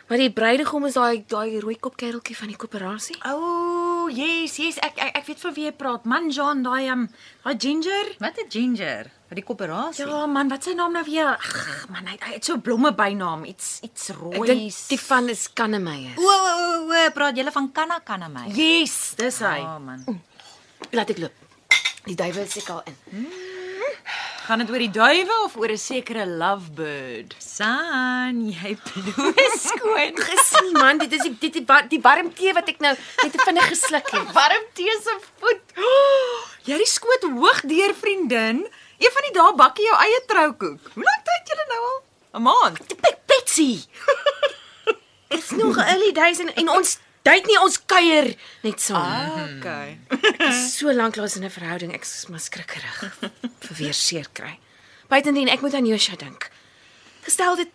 Maar 0.07 0.17
die 0.17 0.31
bruidegom 0.31 0.85
is 0.85 0.93
daai 0.93 1.23
daai 1.27 1.59
rooi 1.59 1.77
kop 1.79 1.95
kereltjie 1.95 2.35
van 2.35 2.47
die 2.47 2.57
koöperasie. 2.57 3.15
O, 3.25 3.35
oh, 3.35 4.09
yes, 4.09 4.57
yes, 4.57 4.77
ek 4.77 4.97
ek, 4.97 5.17
ek 5.17 5.25
weet 5.25 5.39
van 5.39 5.53
wie 5.53 5.65
jy 5.65 5.71
praat. 5.71 6.05
Man 6.05 6.29
John, 6.29 6.63
daai 6.63 6.89
um, 6.89 7.09
daai 7.43 7.55
ginger. 7.59 8.15
Wat 8.19 8.37
'n 8.37 8.49
ginger 8.49 9.11
vir 9.33 9.41
die 9.41 9.47
koöperasie. 9.47 10.05
Ja, 10.05 10.25
man, 10.29 10.51
wat 10.53 10.67
sy 10.67 10.75
naam 10.77 10.93
nou 10.93 11.03
weer? 11.07 11.33
Ag, 11.33 11.87
man, 11.89 12.05
hy, 12.11 12.17
hy 12.21 12.35
het 12.37 12.45
so 12.45 12.59
blomme 12.61 12.93
bynaam, 12.97 13.47
iets 13.49 13.79
iets 13.85 14.11
Ek 14.13 14.19
rooi. 14.21 14.45
dink 14.51 14.81
die 14.91 14.99
van 15.01 15.31
is 15.33 15.47
Kannemeyer. 15.57 16.19
O, 16.21 16.27
o, 16.27 16.51
o, 16.67 16.83
o, 16.91 17.07
praat 17.15 17.39
julle 17.39 17.53
van 17.55 17.71
Kanna 17.73 18.29
my. 18.29 18.45
Yes, 18.53 19.15
dis 19.17 19.41
hy. 19.41 19.57
Ja, 19.63 19.79
man. 19.81 20.05
Laat 20.93 21.15
ek 21.15 21.23
loop. 21.23 21.41
Die 22.05 22.17
duiwel 22.19 22.45
is 22.45 22.53
seker 22.59 22.77
al 22.77 22.83
in. 22.91 23.25
Gaan 24.43 24.59
dit 24.59 24.71
oor 24.73 24.81
die 24.83 24.91
duwe 24.91 25.35
of 25.45 25.53
oor 25.55 25.71
'n 25.71 25.79
sekere 25.79 26.25
lovebird? 26.27 27.33
San, 27.39 28.43
jy 28.51 28.75
bloos 28.85 29.55
skoon. 29.71 30.19
Gesien 30.19 30.71
man, 30.75 30.99
dit 30.99 31.13
is 31.15 31.23
die 31.23 31.35
die, 31.39 31.63
die, 31.63 31.79
die 31.95 32.01
warm 32.03 32.33
tee 32.35 32.51
wat 32.53 32.67
ek 32.67 32.83
nou 32.83 32.91
net 33.23 33.39
vinnig 33.47 33.69
gesluk 33.71 34.11
het. 34.11 34.33
Warm 34.35 34.67
tee 34.75 34.99
se 34.99 35.15
voet. 35.39 35.63
Oh, 35.79 36.43
jy 36.67 36.75
het 36.75 36.83
die 36.83 36.91
skoot 36.91 37.23
hoog 37.39 37.63
deur, 37.71 37.95
vriendin. 37.95 38.65
Een 39.03 39.11
van 39.11 39.25
die 39.27 39.35
dae 39.35 39.53
bak 39.59 39.77
jy 39.77 39.87
jou 39.89 39.99
eie 40.05 40.19
troukoek. 40.31 40.91
Hoe 40.95 41.03
lank 41.03 41.23
tyd 41.27 41.51
julle 41.51 41.65
nou 41.71 41.81
al? 41.91 41.99
'n 42.33 42.41
Maand. 42.41 42.95
Bek 43.01 43.17
Betsy. 43.29 43.83
Dit's 45.33 45.51
nog 45.51 45.77
early 45.77 46.11
days 46.13 46.39
en, 46.39 46.53
en 46.55 46.69
ons 46.69 46.97
date 47.21 47.47
nie 47.49 47.59
ons 47.59 47.77
kuier 47.85 48.33
net 48.63 48.81
saam. 48.81 49.01
Ah, 49.01 49.45
okay. 49.57 49.99
So 50.69 50.93
lank 50.93 51.15
laas 51.15 51.35
in 51.35 51.43
'n 51.43 51.49
verhouding, 51.49 51.93
ek 51.93 52.01
is 52.01 52.25
maar 52.29 52.39
skrikkerig 52.39 52.99
vir 53.59 53.75
weer 53.77 53.93
seer 53.93 54.27
kry. 54.33 54.59
Buitendien 55.07 55.49
ek 55.49 55.61
moet 55.61 55.73
aan 55.73 55.85
Joshua 55.85 56.15
dink. 56.15 56.49
Gestel 57.21 57.55
dit 57.55 57.71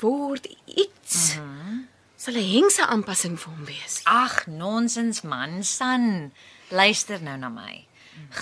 word 0.00 0.46
iets. 0.66 1.36
Mm 1.36 1.42
-hmm. 1.42 1.88
Sal 2.16 2.34
'n 2.34 2.50
hengse 2.50 2.86
aanpassing 2.86 3.40
vir 3.40 3.52
hom 3.52 3.64
wees. 3.64 4.00
Ag, 4.04 4.46
nonsens 4.46 5.22
man, 5.22 5.64
San. 5.64 6.32
Luister 6.68 7.22
nou 7.22 7.36
na 7.38 7.48
my. 7.48 7.85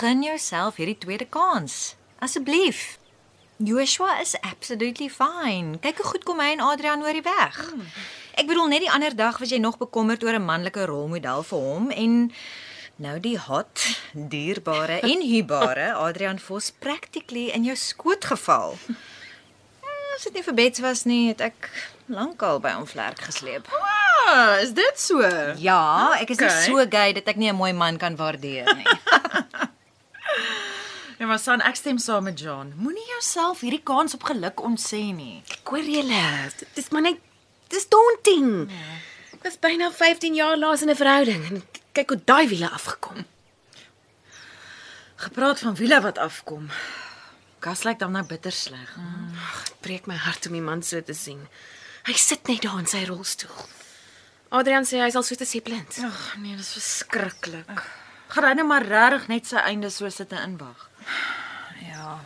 Gun 0.00 0.22
jouself 0.22 0.76
hierdie 0.76 0.98
tweede 0.98 1.26
kans. 1.26 1.94
Asseblief. 2.18 2.98
Joshua 3.58 4.20
is 4.20 4.34
absolutely 4.42 5.08
fine. 5.08 5.78
Kyk 5.78 5.96
hoe 6.02 6.06
goed 6.06 6.24
kom 6.24 6.40
hy 6.40 6.52
en 6.52 6.60
Adrian 6.60 7.02
oor 7.02 7.12
die 7.12 7.22
weg. 7.22 7.54
Hmm. 7.70 7.86
Ek 8.34 8.48
bedoel 8.50 8.66
net 8.68 8.80
die 8.82 8.90
ander 8.90 9.14
dag 9.14 9.38
was 9.38 9.50
jy 9.54 9.58
nog 9.62 9.78
bekommerd 9.78 10.24
oor 10.24 10.34
'n 10.34 10.44
manlike 10.44 10.86
rolmodel 10.90 11.42
vir 11.42 11.58
hom 11.58 11.90
en 11.90 12.32
nou 12.96 13.20
die 13.20 13.38
hot, 13.38 13.78
dierbare 14.12 15.00
en 15.02 15.22
huubare 15.32 15.94
Adrian 15.94 16.38
Vos 16.38 16.70
practically 16.70 17.50
in 17.54 17.64
jou 17.64 17.76
skoot 17.76 18.24
geval. 18.24 18.74
Eh, 18.90 20.14
As 20.16 20.22
dit 20.24 20.34
nie 20.34 20.42
vir 20.42 20.54
Bets 20.54 20.80
was 20.80 21.04
nie, 21.04 21.28
het 21.28 21.40
ek 21.40 21.70
lankal 22.06 22.60
by 22.60 22.70
hom 22.74 22.86
vlerk 22.86 23.18
gesleep. 23.18 23.66
Ah, 24.26 24.58
is 24.62 24.72
dit 24.72 24.98
so? 25.00 25.20
Ja, 25.58 26.14
ek 26.20 26.30
is. 26.30 26.38
Okay. 26.38 26.48
nie 26.54 26.64
so 26.74 26.86
gay 26.90 27.12
dat 27.12 27.28
ek 27.28 27.36
nie 27.36 27.50
'n 27.50 27.56
mooi 27.56 27.72
man 27.72 27.96
kan 27.98 28.16
waardeer 28.16 28.74
nie. 28.74 28.86
Ja, 31.18 31.26
maar 31.30 31.38
son, 31.38 31.62
ek 31.62 31.76
stem 31.76 31.98
saam 31.98 32.24
met 32.28 32.40
John. 32.40 32.72
Moenie 32.76 33.06
jouself 33.14 33.60
hierdie 33.60 33.82
kans 33.82 34.14
op 34.14 34.26
geluk 34.30 34.62
ontsê 34.64 35.02
nie. 35.14 35.42
Ek 35.54 35.68
hoor 35.72 35.86
julle, 35.86 36.24
dit 36.58 36.82
is 36.82 36.90
maar 36.94 37.06
net 37.06 37.20
dis 37.72 37.86
daunting. 37.88 38.70
Ek 39.36 39.46
was 39.46 39.60
byna 39.60 39.90
15 39.92 40.34
jaar 40.34 40.56
laas 40.56 40.82
in 40.82 40.90
'n 40.90 40.96
verhouding 40.96 41.44
en 41.50 41.62
kyk 41.92 42.08
hoe 42.08 42.20
daai 42.24 42.48
wiele 42.48 42.70
afgekom. 42.70 43.24
Gepraat 45.16 45.58
van 45.58 45.74
wiele 45.74 46.00
wat 46.00 46.18
afkom. 46.18 46.70
Gas 47.60 47.84
lyk 47.84 47.98
dan 47.98 48.12
nou 48.12 48.24
bitter 48.28 48.52
sleg. 48.52 48.96
Ag, 48.98 49.64
dit 49.64 49.80
breek 49.80 50.06
my 50.06 50.16
hart 50.16 50.46
om 50.46 50.52
die 50.52 50.60
man 50.60 50.82
so 50.82 51.00
te 51.00 51.14
sien. 51.14 51.48
Hy 52.04 52.12
sit 52.12 52.48
net 52.48 52.62
daar 52.62 52.78
in 52.78 52.86
sy 52.86 53.04
rolstoel. 53.08 53.68
Adrian 54.50 54.84
sê 54.84 55.00
hy 55.00 55.06
is 55.08 55.16
al 55.16 55.22
so 55.22 55.34
te 55.34 55.46
sê 55.48 55.62
blind. 55.64 55.96
Ag 56.04 56.36
nee, 56.42 56.56
dis 56.56 56.72
verskriklik. 56.76 57.70
Gaan 58.34 58.48
hy 58.48 58.54
nou 58.58 58.66
maar 58.66 58.82
regtig 58.86 59.28
net 59.30 59.46
sy 59.46 59.60
einde 59.62 59.90
so 59.94 60.08
sit 60.10 60.32
en 60.34 60.42
inwag. 60.50 60.88
ja. 61.86 62.18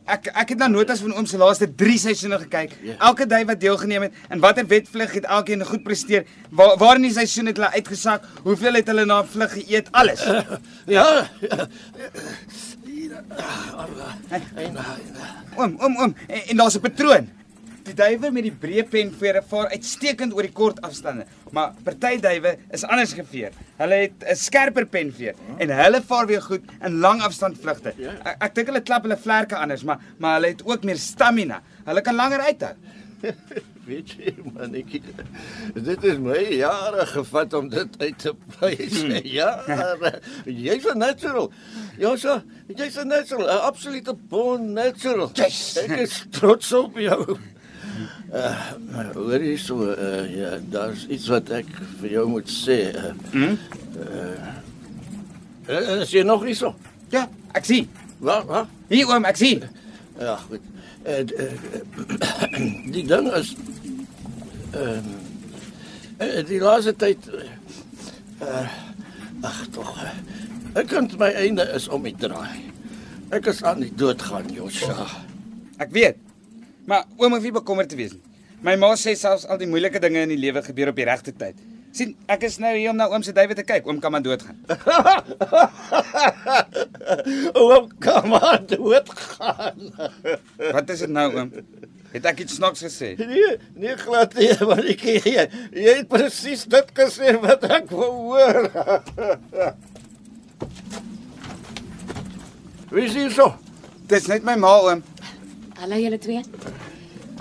Ek 0.07 0.26
ek 0.26 0.48
het 0.48 0.59
na 0.59 0.68
notas 0.70 1.00
van 1.02 1.14
oom 1.14 1.26
se 1.26 1.38
laaste 1.38 1.66
3 1.74 1.98
seisoene 1.98 2.38
gekyk. 2.38 2.74
Ja. 2.82 2.94
Elke 2.98 3.26
dag 3.26 3.46
wat 3.46 3.61
deelgeneem 3.61 4.02
het 4.02 4.14
en 4.28 4.38
watter 4.38 4.66
wedvlug 4.66 5.12
het 5.12 5.24
elkeen 5.24 5.64
goed 5.66 5.82
presteer. 5.82 6.26
Waar 6.50 6.76
waar 6.78 6.96
in 6.96 7.02
die 7.02 7.12
seisoen 7.12 7.46
het 7.46 7.57
hulle 7.57 7.72
uitgesak? 7.72 8.26
Hoeveel 8.42 8.74
het 8.74 8.86
hulle 8.86 9.04
na 9.04 9.22
'n 9.22 9.26
vlug 9.26 9.52
geëet? 9.52 9.88
Alles. 9.90 10.26
Uh, 10.26 10.40
ja. 10.86 11.28
Ja. 15.14 15.33
Oom, 15.57 15.77
oom, 15.81 15.97
oom. 16.03 16.14
En, 16.29 16.41
en 16.49 16.57
daar's 16.57 16.77
'n 16.77 16.81
patroon. 16.81 17.29
Die 17.87 17.95
duwe 17.95 18.31
met 18.35 18.43
die 18.43 18.53
breë 18.62 18.83
penvere 18.91 19.43
vaar 19.47 19.69
uitstekend 19.71 20.35
oor 20.35 20.43
die 20.43 20.53
kort 20.53 20.81
afstande, 20.83 21.27
maar 21.55 21.75
party 21.87 22.17
duwe 22.21 22.57
is 22.75 22.83
anders 22.85 23.12
geveer. 23.14 23.53
Hulle 23.79 23.95
het 23.95 24.25
'n 24.27 24.35
skerper 24.37 24.87
penveer 24.87 25.35
en 25.59 25.71
hulle 25.71 26.03
vaar 26.03 26.27
weer 26.27 26.43
goed 26.43 26.64
in 26.83 26.99
lang 26.99 27.23
afstand 27.23 27.59
vlugte. 27.61 27.95
Ek, 28.25 28.37
ek 28.43 28.55
dink 28.55 28.67
hulle 28.67 28.83
klap 28.83 29.03
hulle 29.03 29.17
vlerke 29.17 29.57
anders, 29.57 29.85
maar 29.85 29.99
maar 30.19 30.35
hulle 30.35 30.49
het 30.49 30.64
ook 30.64 30.85
meer 30.85 30.99
stamina. 30.99 31.62
Hulle 31.85 32.01
kan 32.01 32.14
langer 32.14 32.41
uithou. 32.41 32.75
Weet 33.87 34.11
jy, 34.18 34.32
manetjie, 34.57 34.99
dit 35.74 36.05
is 36.11 36.16
my 36.18 36.41
jare 36.59 37.05
gevat 37.07 37.53
om 37.55 37.68
dit 37.70 37.99
uit 38.03 38.16
te 38.18 38.32
prys. 38.57 38.97
Hmm. 39.03 39.20
Jare. 39.22 40.11
Jy's 40.45 40.87
'n 40.91 40.99
natural. 40.99 41.53
Ja, 41.99 42.16
so, 42.16 42.41
jy's 42.66 42.97
'n 42.99 43.07
natural, 43.09 43.47
'n 43.47 43.62
absolute 43.68 44.12
born 44.28 44.72
natural. 44.74 45.30
Yes. 45.39 45.76
Ek 45.78 45.91
is 46.03 46.24
trots 46.30 46.72
op 46.72 46.99
jou. 46.99 47.39
Uh, 48.34 48.74
hoor 49.14 49.39
jy 49.41 49.55
so, 49.57 49.78
uh, 49.95 50.26
ja, 50.34 50.59
daar's 50.68 51.07
iets 51.07 51.28
wat 51.30 51.51
ek 51.51 51.66
vir 52.01 52.11
jou 52.11 52.26
moet 52.28 52.51
sê. 52.51 52.91
Uh, 52.91 53.14
Hm? 53.32 53.55
uh, 55.70 56.01
is 56.03 56.11
jy 56.11 56.22
nog 56.26 56.43
nie 56.45 56.55
so? 56.55 56.74
Ja, 57.14 57.28
ek 57.55 57.64
sien. 57.64 57.87
Wat? 58.18 58.45
Wat? 58.51 58.66
Hier 58.91 59.07
oom, 59.07 59.24
ek 59.24 59.37
sien. 59.39 59.62
Ja, 60.18 60.37
goed. 60.49 60.61
Uh, 61.07 61.22
uh, 61.22 61.55
die 62.95 63.07
ding 63.07 63.30
is 63.39 63.55
ehm 64.73 65.09
uh, 66.21 66.43
die 66.49 66.61
laaste 66.61 66.95
tyd 66.97 67.29
uh, 68.43 68.67
ag 69.47 69.61
tog. 69.75 69.91
Uh, 70.03 70.14
ek 70.81 70.89
kan 70.93 71.11
my 71.19 71.31
einde 71.43 71.67
is 71.77 71.89
om 71.89 72.07
die 72.07 72.14
draai. 72.17 72.62
Ek 73.35 73.49
is 73.51 73.62
aan 73.67 73.83
die 73.83 73.93
dood 73.95 74.23
gaan, 74.23 74.47
Josha. 74.55 75.07
Ek 75.83 75.91
weet. 75.95 76.19
Maar 76.87 77.07
oom 77.19 77.35
hoef 77.35 77.47
nie 77.47 77.55
bekommerd 77.55 77.91
te 77.91 77.99
wees 77.99 78.14
nie. 78.14 78.23
My 78.64 78.77
ma 78.81 78.93
sê 78.97 79.14
selfs 79.19 79.47
al 79.51 79.59
die 79.61 79.69
moeilike 79.69 80.01
dinge 80.03 80.23
in 80.25 80.33
die 80.33 80.41
lewe 80.41 80.62
gebeur 80.64 80.93
op 80.93 80.99
die 80.99 81.09
regte 81.09 81.33
tyd. 81.35 81.59
sien, 81.97 82.12
ek 82.29 82.43
is 82.49 82.59
nou 82.61 82.73
hier 82.77 82.91
om 82.93 82.99
na 82.99 83.07
oom 83.09 83.23
se 83.25 83.33
duwe 83.37 83.55
te 83.57 83.64
kyk. 83.64 83.87
Oom 83.89 84.01
kan 84.03 84.12
maar 84.12 84.25
doodgaan. 84.25 84.59
Oom 87.62 87.87
kan 88.03 88.29
maar 88.29 88.61
dood 88.69 89.09
gaan. 89.17 89.79
Wat 90.61 90.93
is 90.93 91.01
dit 91.07 91.12
nou 91.12 91.29
oom? 91.33 91.51
Het 92.12 92.24
ek 92.30 92.38
iets 92.44 92.54
snaaks 92.59 92.82
gesê? 92.86 93.14
Nee, 93.18 93.57
nee 93.74 93.96
glad 93.96 94.34
nie, 94.38 94.52
maar 94.68 94.84
ek 94.84 95.02
jy, 95.09 95.20
jy 95.74 95.92
het 96.00 96.09
presies 96.11 96.64
dit 96.70 96.92
gesê 96.96 97.34
wat 97.42 97.64
ek 97.68 97.90
wou 97.90 98.12
hoor. 98.30 98.70
Wie 102.92 103.04
is 103.04 103.14
hier 103.18 103.32
so? 103.34 103.50
Dis 104.07 104.28
net 104.30 104.44
my 104.46 104.54
ma 104.61 104.76
oom. 104.86 105.02
Hallo 105.80 105.98
julle 106.00 106.18
twee. 106.22 106.42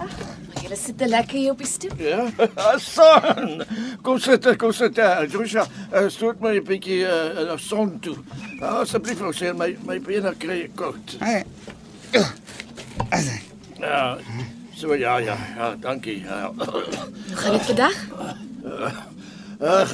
Ag, 0.02 0.16
maar 0.50 0.64
julle 0.66 0.78
sit 0.82 0.98
te 1.00 1.08
lekker 1.08 1.38
hier 1.38 1.54
op 1.54 1.62
die 1.62 1.70
stoep. 1.70 1.96
Ja, 2.02 2.26
son. 2.82 3.62
Kom 4.04 4.20
sit, 4.20 4.50
kom 4.60 4.74
sit. 4.76 5.00
Joshua, 5.32 5.68
uh, 5.94 6.08
stoot 6.12 6.42
my 6.44 6.58
'n 6.58 6.66
bietjie 6.66 7.04
uh, 7.06 7.46
uh, 7.46 7.58
son 7.62 8.00
toe. 8.02 8.18
Asseblief, 8.60 9.22
ou 9.22 9.32
sê 9.32 9.54
my 9.54 9.78
my 9.86 10.00
bene 10.02 10.34
kry 10.36 10.66
koud. 10.76 11.20
Hey. 11.22 11.44
Ja. 13.80 14.18
So 14.76 14.94
ja, 14.94 15.18
ja, 15.20 15.38
ja, 15.58 15.76
dankie. 15.80 16.20
Ja. 16.24 16.52
Hoe 16.56 16.84
gaan 17.36 17.52
dit 17.52 17.62
vandag? 17.62 17.94
Ag, 19.60 19.94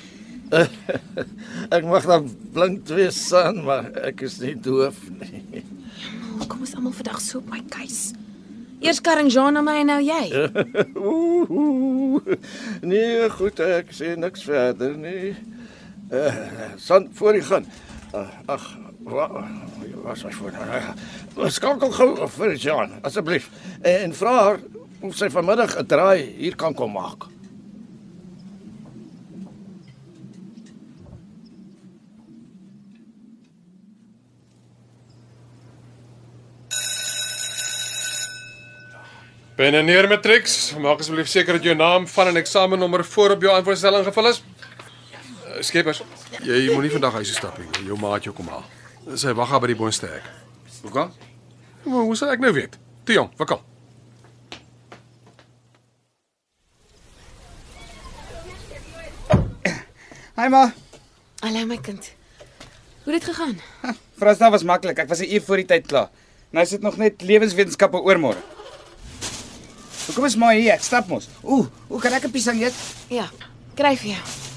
Ek 1.77 1.85
mag 1.85 2.07
dan 2.09 2.29
blind 2.53 2.89
wees 2.93 3.19
son, 3.29 3.63
maar 3.67 3.91
ek 4.09 4.25
is 4.25 4.39
nie 4.41 4.55
doof 4.57 4.97
nie. 5.21 5.63
Kom 6.49 6.65
ons 6.65 6.73
almal 6.77 6.97
vandag 6.97 7.21
so 7.21 7.43
op 7.43 7.51
my 7.53 7.61
keus. 7.73 8.11
Eers 8.81 9.01
Karin 9.05 9.29
Jean 9.33 9.57
na 9.57 9.63
my 9.65 9.79
en 9.83 9.91
nou 9.93 9.99
jy. 10.03 10.25
Ooh. 11.09 12.21
Nee, 12.81 13.29
goed, 13.37 13.61
ek 13.65 13.93
sê 13.97 14.15
niks 14.17 14.45
verder 14.49 14.97
nie. 14.97 15.35
Uh, 16.13 16.35
son 16.77 17.09
voor 17.13 17.35
jy 17.37 17.43
gaan. 17.43 17.67
Uh, 18.15 18.29
ag, 18.47 18.65
wa- 19.05 19.45
was 20.03 20.25
my 20.25 20.33
voor. 20.33 20.53
Uh, 21.37 21.49
skakel 21.53 21.91
gou 21.93 22.29
vir 22.29 22.55
Jan, 22.57 22.95
asseblief. 23.05 23.51
En 23.85 24.15
vra 24.17 24.33
haar 24.43 24.61
of 25.05 25.17
sy 25.17 25.29
vanmiddag 25.31 25.77
'n 25.79 25.87
draai 25.87 26.23
hier 26.39 26.57
kan 26.57 26.75
kom 26.75 26.93
maak. 26.93 27.29
Pen 39.59 39.75
en 39.75 39.85
neer 39.89 40.07
matrix. 40.09 40.59
Maak 40.79 41.01
asseblief 41.03 41.29
seker 41.31 41.59
dat 41.59 41.67
jou 41.67 41.75
naam 41.77 42.07
van 42.07 42.29
'n 42.33 42.37
eksamennommer 42.37 43.05
voor 43.05 43.31
op 43.31 43.43
jou 43.43 43.53
antwoordstelling 43.55 44.05
gevul 44.05 44.29
is. 44.29 44.43
Skeppers, 45.61 46.03
jy 46.45 46.69
moenie 46.71 46.91
vandag 46.93 47.17
huis 47.19 47.31
toe 47.33 47.39
stap 47.39 47.57
nie. 47.59 47.67
Jou 47.89 47.97
maat 47.99 48.27
jou 48.27 48.35
kom 48.37 48.47
haal. 48.53 48.65
Sy 49.19 49.33
wag 49.35 49.51
daar 49.51 49.63
by 49.65 49.71
die 49.73 49.79
boonste 49.79 50.11
hek. 50.11 50.27
Hoekom? 50.85 51.11
Maar 51.89 52.05
hoe 52.07 52.17
sal 52.19 52.31
ek 52.35 52.43
nou 52.45 52.53
weet? 52.55 52.77
Toe 53.09 53.17
jong, 53.17 53.31
wakkel. 53.41 53.63
Hi 60.39 60.47
ma. 60.53 60.69
Hallo 61.43 61.65
my 61.67 61.79
kind. 61.83 62.13
Hoe 63.05 63.15
het 63.17 63.25
dit 63.25 63.31
gegaan? 63.31 63.57
Vrasdae 64.21 64.53
was 64.55 64.67
maklik. 64.67 65.01
Ek 65.03 65.11
was 65.11 65.23
'n 65.25 65.33
uur 65.33 65.43
voor 65.43 65.63
die 65.63 65.67
tyd 65.67 65.87
klaar. 65.87 66.11
Nou 66.55 66.63
is 66.65 66.71
dit 66.71 66.83
nog 66.83 66.97
net 66.97 67.23
lewenswetenskappe 67.23 67.99
oormôre. 67.99 68.39
Hoekom 70.07 70.25
is 70.25 70.37
maar 70.37 70.55
hier? 70.55 70.73
Ek 70.73 70.83
stap 70.83 71.09
mos. 71.09 71.29
Ooh, 71.43 71.67
hoe 71.89 72.01
kan 72.01 72.13
ek 72.13 72.25
'n 72.25 72.31
piesang 72.31 72.63
eet? 72.63 72.75
Ja, 73.09 73.27
kry 73.75 73.97
vir 73.97 74.15
jou. 74.15 74.48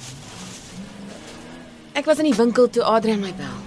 Ek 1.93 2.05
was 2.07 2.17
in 2.23 2.29
die 2.29 2.35
winkel 2.37 2.69
toe 2.69 2.83
Adrian 2.87 3.19
my 3.19 3.33
bel. 3.35 3.57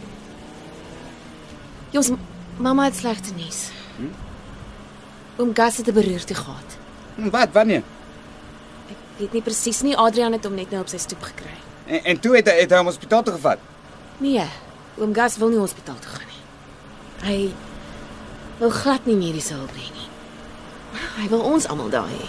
Jongs, 1.95 2.11
mamma 2.57 2.85
het 2.89 2.97
slegte 2.97 3.35
nuus. 3.37 3.69
Hm? 3.97 4.11
Oom 5.43 5.53
Gas 5.55 5.77
het 5.77 5.89
'n 5.89 5.93
beroerte 5.95 6.35
gehad. 6.35 6.79
Hm, 7.17 7.31
Wat? 7.31 7.53
Wanneer? 7.53 7.83
Ek 8.89 8.97
weet 9.19 9.33
nie 9.33 9.43
presies 9.43 9.83
nie, 9.83 9.97
Adrian 9.97 10.33
het 10.33 10.45
hom 10.45 10.55
net 10.55 10.71
nou 10.71 10.81
op 10.83 10.89
sy 10.89 10.99
stoep 10.99 11.23
gekry. 11.23 11.55
En, 11.87 12.05
en 12.05 12.21
toe 12.21 12.37
het 12.37 12.47
hy 12.47 12.61
het 12.61 12.71
hy 12.71 12.77
hom 12.77 12.87
hospitaal 12.87 13.23
toe 13.23 13.35
gevat. 13.35 13.59
Nee, 14.19 14.47
oom 14.99 15.15
Gas 15.15 15.37
wil 15.37 15.49
nie 15.49 15.59
hospitaal 15.59 15.99
toe 15.99 16.11
gaan 16.11 16.27
nie. 16.27 16.43
Hy 17.29 17.55
wil 18.59 18.71
glad 18.71 19.07
nie 19.07 19.17
mediese 19.17 19.55
hulp 19.55 19.71
hê 19.71 19.91
nie. 19.93 20.09
Hy 21.23 21.29
wil 21.29 21.41
ons 21.41 21.67
almal 21.69 21.89
daar 21.91 22.09
hê. 22.09 22.27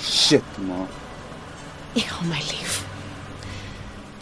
Shit, 0.00 0.42
ma. 0.58 0.86
Ja, 1.92 2.20
my 2.22 2.38
lief. 2.38 2.84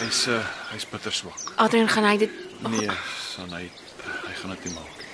Hy's 0.00 0.26
uh 0.28 0.40
hy's 0.70 0.84
bitter 0.88 1.12
swak. 1.12 1.52
Adrian 1.56 1.88
gaan 1.88 2.06
hy 2.08 2.16
dit 2.16 2.32
Nee, 2.68 2.88
son 3.20 3.52
hy 3.52 3.66
hy 3.68 4.34
gaan 4.40 4.54
dit 4.54 4.64
nie 4.68 4.74
maak 4.74 4.96
nie. 4.96 5.08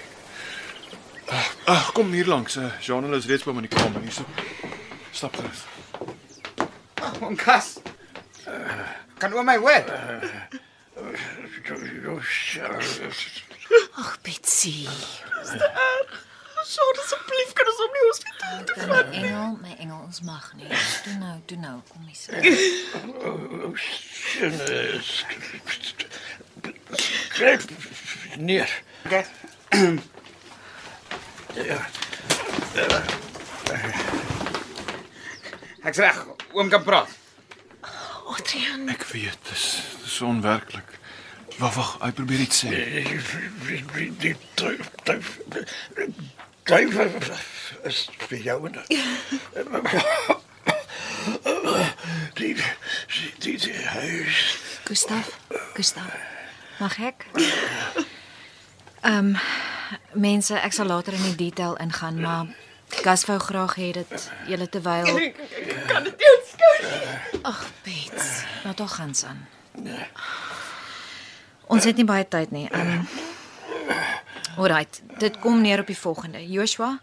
Ag, 1.26 1.48
uh, 1.66 1.88
kom 1.96 2.12
hier 2.14 2.28
langs. 2.30 2.54
Uh, 2.56 2.70
Jean 2.80 3.14
is 3.14 3.26
reeds 3.26 3.42
by 3.42 3.50
my 3.50 3.64
in 3.64 3.66
die 3.66 3.72
kamer. 3.74 4.02
Hierso. 4.04 4.22
Stap 5.10 5.34
gerus. 5.40 5.64
Oom 7.18 7.34
Gas. 7.40 7.80
Kan 9.18 9.34
oom 9.34 9.46
my 9.48 9.56
hoor? 9.58 9.82
Ag, 13.96 14.18
Betsy. 14.22 14.86
Sorry 16.66 16.98
asseblief 16.98 17.52
kan 17.54 17.68
ons 17.70 17.80
hom 17.82 17.92
nie 17.94 18.04
hospitaal 18.08 18.62
toe 18.66 18.86
My 18.90 19.02
engel, 19.18 19.52
my 19.62 19.74
engel, 19.78 20.00
ons 20.02 20.20
mag 20.26 20.46
nie. 20.58 20.70
Toe 21.04 21.14
nou, 21.20 21.36
toe 21.46 21.58
nou, 21.62 21.76
kom 21.92 22.02
hier. 22.10 22.16
Skryf 27.04 27.68
neer. 28.38 28.70
Okay. 29.06 29.24
Ek's 35.86 36.02
reg. 36.02 36.18
Oom 36.52 36.68
kan 36.74 36.82
praat. 36.82 37.14
Adrian. 38.34 38.88
Ek 38.90 39.06
weet, 39.12 39.38
dis 39.52 39.66
dis 40.02 40.18
onwerklik. 40.26 40.98
Wag, 41.60 41.78
wag, 41.78 41.94
hy 42.02 42.10
probeer 42.18 42.42
iets 42.48 42.64
sê. 42.66 42.74
Duif 46.66 46.96
is 47.86 48.08
vir 48.26 48.38
jou 48.42 48.66
en 48.66 48.78
die 52.34 52.54
die 52.56 52.56
die, 53.38 53.58
die 53.58 53.84
huis. 53.86 54.58
Gustav, 54.84 55.30
Gustav. 55.74 56.10
Mag 56.78 56.98
ek? 56.98 57.26
Ehm 59.00 59.36
um, 59.36 59.36
mense, 60.12 60.58
ek 60.58 60.74
sal 60.74 60.90
later 60.90 61.14
in 61.14 61.22
die 61.22 61.36
detail 61.46 61.76
ingaan, 61.78 62.18
maar 62.20 62.46
Gas 63.02 63.24
wou 63.26 63.38
graag 63.38 63.74
hê 63.78 63.92
dat 63.94 64.30
julle 64.46 64.66
terwyl 64.68 65.06
kan 65.86 66.04
dit 66.06 66.18
nie 66.18 66.32
ontskou 66.34 66.74
nie. 66.82 67.40
Ag, 67.42 67.62
Bets, 67.86 68.42
nou 68.64 68.74
tog 68.74 68.94
gaan 68.94 69.14
aan. 69.26 69.46
Ons 71.66 71.86
het 71.86 71.96
nie 71.96 72.06
baie 72.06 72.26
tyd 72.28 72.50
nie. 72.50 72.66
Ehm 72.70 72.92
um, 72.98 73.08
Alright, 74.56 75.02
dit 75.18 75.38
kom 75.38 75.60
neer 75.60 75.80
op 75.80 75.86
die 75.90 75.98
volgende. 75.98 76.40
Joshua, 76.48 76.98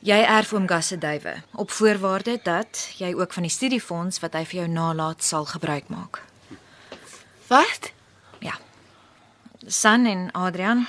jy 0.00 0.16
erf 0.24 0.52
oom 0.52 0.68
Gas 0.68 0.86
se 0.92 0.98
duwe 0.98 1.34
op 1.60 1.70
voorwaarde 1.70 2.38
dat 2.42 2.86
jy 2.98 3.12
ook 3.14 3.32
van 3.36 3.42
die 3.44 3.52
studiefonds 3.52 4.20
wat 4.22 4.32
hy 4.38 4.44
vir 4.48 4.60
jou 4.62 4.68
nalaat 4.72 5.22
sal 5.24 5.44
gebruik 5.44 5.88
maak. 5.92 6.22
Wat? 7.48 7.90
Ja. 8.44 8.54
San 9.66 10.06
en 10.06 10.28
Adrian, 10.32 10.86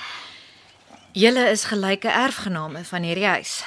julle 1.12 1.48
is 1.50 1.64
gelyke 1.68 2.08
erfgename 2.08 2.84
van 2.84 3.02
hierdie 3.02 3.26
huis. 3.26 3.60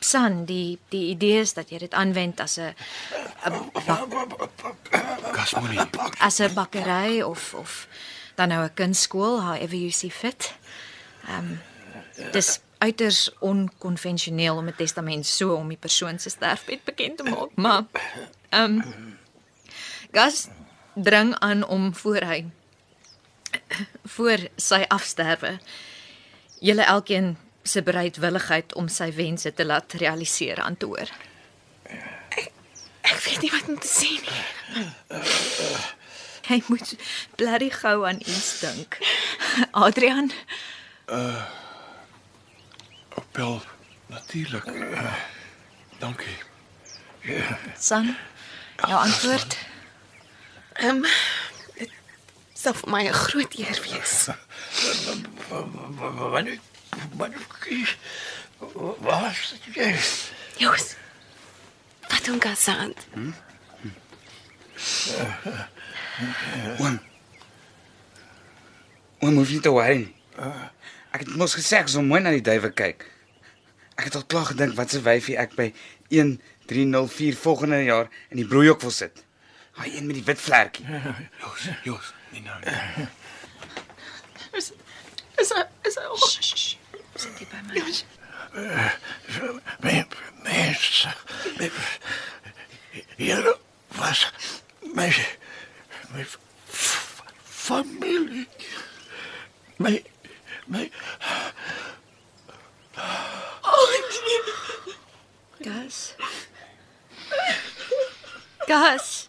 San, 0.00 0.44
die 0.48 0.78
die 0.88 1.10
idee 1.12 1.40
is 1.44 1.52
dat 1.54 1.68
jy 1.70 1.78
dit 1.78 1.94
aanwend 1.94 2.40
as 2.40 2.58
'n 2.58 2.74
'n 3.46 3.70
bak- 3.86 4.08
Gas 5.32 5.54
moenie. 5.54 5.80
as 6.20 6.40
'n 6.40 6.54
bakkery 6.54 7.20
of 7.22 7.54
of 7.54 7.86
dan 8.34 8.48
nou 8.48 8.64
'n 8.64 8.74
kunstskool, 8.74 9.40
however 9.40 9.76
you 9.76 9.90
see 9.90 10.10
fit. 10.10 10.54
Ehm 11.28 11.38
um, 11.50 11.60
dis 12.32 12.60
uiters 12.78 13.30
onkonvensioneel 13.38 14.56
om 14.56 14.68
'n 14.68 14.74
testament 14.76 15.26
so 15.26 15.54
om 15.54 15.68
die 15.68 15.76
persoon 15.76 16.18
se 16.18 16.30
sterfbed 16.30 16.84
bekend 16.84 17.16
te 17.16 17.22
maak, 17.22 17.50
maar 17.54 17.84
ehm 18.48 18.80
um, 18.80 19.18
Gas 20.12 20.48
dring 20.94 21.34
aan 21.38 21.66
om 21.66 21.94
voor 21.94 22.20
hy 22.20 22.46
voor 24.02 24.38
sy 24.56 24.84
afsterwe 24.88 25.58
julle 26.58 26.82
elkeen 26.82 27.36
se 27.62 27.82
bereidwilligheid 27.82 28.74
om 28.74 28.88
sy 28.88 29.12
wense 29.14 29.54
te 29.54 29.64
laat 29.64 29.92
realiseer 29.92 30.60
aan 30.60 30.76
te 30.76 30.86
hoor. 30.86 31.10
Ek 33.00 33.20
weet 33.24 33.40
nie 33.42 33.50
wat 33.50 33.68
om 33.68 33.78
te 33.78 33.88
sê 33.90 34.10
nie. 34.24 34.42
Hy 36.50 36.62
moet 36.66 36.94
blerrie 37.38 37.70
gou 37.70 38.06
aan 38.06 38.20
iets 38.20 38.60
dink. 38.60 38.98
Adrian, 39.70 40.32
Wel, 43.32 43.62
natuurlik. 44.06 44.64
Uh, 44.66 45.14
dankie. 45.98 46.36
San, 47.78 48.16
jou 48.76 48.92
antwoord. 48.92 49.58
Ehm 50.72 50.88
um, 50.96 51.02
dit 51.74 51.90
sal 52.52 52.74
vir 52.74 52.90
my 52.90 53.02
'n 53.08 53.12
groot 53.12 53.54
eer 53.58 53.80
wees. 53.90 54.28
Wanneer 56.30 56.58
wanneer 57.16 57.46
was 58.98 59.54
jy? 59.74 59.98
Jongens. 60.56 60.94
Wat 62.08 62.10
Wat 62.20 62.24
doen 62.24 62.38
Kasant? 62.38 63.06
Oom. 66.78 67.00
Oom 69.18 69.36
hoef 69.36 69.50
nie 69.50 69.60
te 69.60 69.70
worry 69.70 69.96
nie. 69.96 70.14
Ek 71.10 71.24
het 71.24 71.32
mos 71.36 71.54
gesê 71.58 71.80
ek 71.80 71.88
sal 71.90 72.04
mooi 72.06 72.20
na 72.22 72.30
die 72.34 72.44
duwe 72.44 72.70
kyk. 72.76 73.06
Ek 73.98 74.06
het 74.08 74.16
al 74.18 74.26
klaar 74.30 74.46
gedink 74.52 74.76
wat 74.78 74.92
se 74.94 75.00
wyfie 75.04 75.36
ek 75.40 75.56
by 75.58 75.70
1304 76.14 77.36
volgende 77.42 77.82
jaar 77.84 78.08
in 78.30 78.40
die 78.40 78.46
broeihok 78.48 78.80
wil 78.86 78.94
sit. 78.94 79.24
Daai 79.76 79.90
een 79.96 80.06
met 80.06 80.18
die 80.18 80.24
wit 80.26 80.40
vlekkie. 80.40 80.84
Jos, 81.42 81.66
Jos, 81.86 82.12
nie 82.34 82.42
nou 82.44 82.58
nie. 82.62 83.08
Is 84.58 84.72
is 85.40 85.52
is 85.88 85.96
hy 85.96 86.04
al 86.06 86.18
Sit 87.20 87.40
jy 87.40 87.46
by 87.50 87.60
my? 87.68 87.74
Men, 89.84 90.06
mense. 90.44 91.12
Hier 93.16 93.54
was 93.98 94.24
my 94.94 95.08
my 96.14 96.24
f- 96.24 96.38
familie. 97.44 98.46
My 99.78 100.02
my 100.66 100.90
Gas. 105.62 106.14
Gas. 108.66 109.28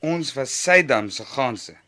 Ons 0.00 0.27
was 0.38 0.50
Sydam 0.50 1.10
se 1.10 1.24
ganse. 1.24 1.87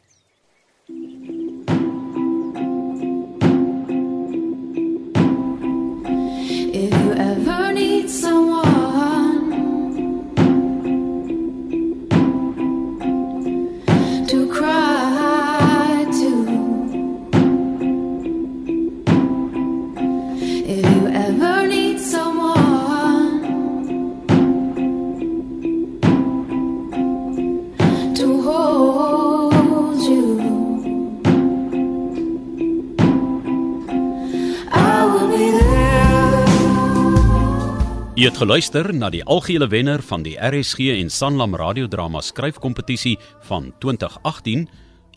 Geluister 38.41 38.87
na 38.97 39.11
die 39.13 39.21
algehele 39.29 39.67
wenner 39.69 40.01
van 40.01 40.23
die 40.25 40.33
RSG 40.41 40.95
en 40.95 41.11
Sanlam 41.13 41.53
radiodrama 41.61 42.23
skryfkompetisie 42.25 43.19
van 43.45 43.67
2018 43.85 44.63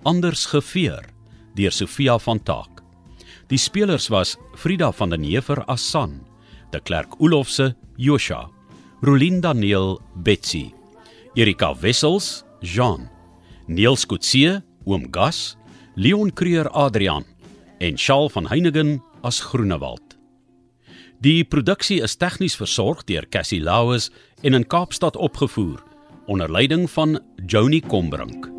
Anders 0.03 0.43
geveur 0.51 1.05
deur 1.55 1.71
Sofia 1.71 2.17
van 2.19 2.41
Taak. 2.43 2.81
Die 3.47 3.59
spelers 3.61 4.09
was 4.11 4.35
Frida 4.59 4.91
van 4.91 5.13
den 5.13 5.23
Heever 5.23 5.63
as 5.71 5.85
San, 5.87 6.19
De 6.71 6.81
Klerk 6.81 7.15
Olofse 7.21 7.75
Josha, 7.95 8.49
Rolien 9.01 9.39
Daniel 9.39 10.01
Betsy, 10.15 10.73
Erika 11.35 11.71
Wessels 11.79 12.43
Jean, 12.59 13.07
Niels 13.67 14.03
Kutse 14.05 14.59
Oom 14.83 15.07
Gas, 15.11 15.55
Leon 15.95 16.33
Creer 16.33 16.67
Adrian 16.73 17.23
en 17.79 17.95
Shaal 17.97 18.27
van 18.35 18.51
Heiningen 18.51 18.99
as 19.23 19.39
Groenewald. 19.39 20.12
Die 21.23 21.45
produksie 21.47 22.01
is 22.03 22.17
tegnies 22.19 22.55
versorg 22.59 23.05
deur 23.07 23.23
Cassie 23.31 23.61
Lauers 23.63 24.09
en 24.43 24.57
in 24.57 24.65
Kaapstad 24.67 25.15
opgevoer 25.15 25.79
onder 26.27 26.51
leiding 26.51 26.89
van 26.91 27.19
Joni 27.47 27.79
Combrink. 27.79 28.49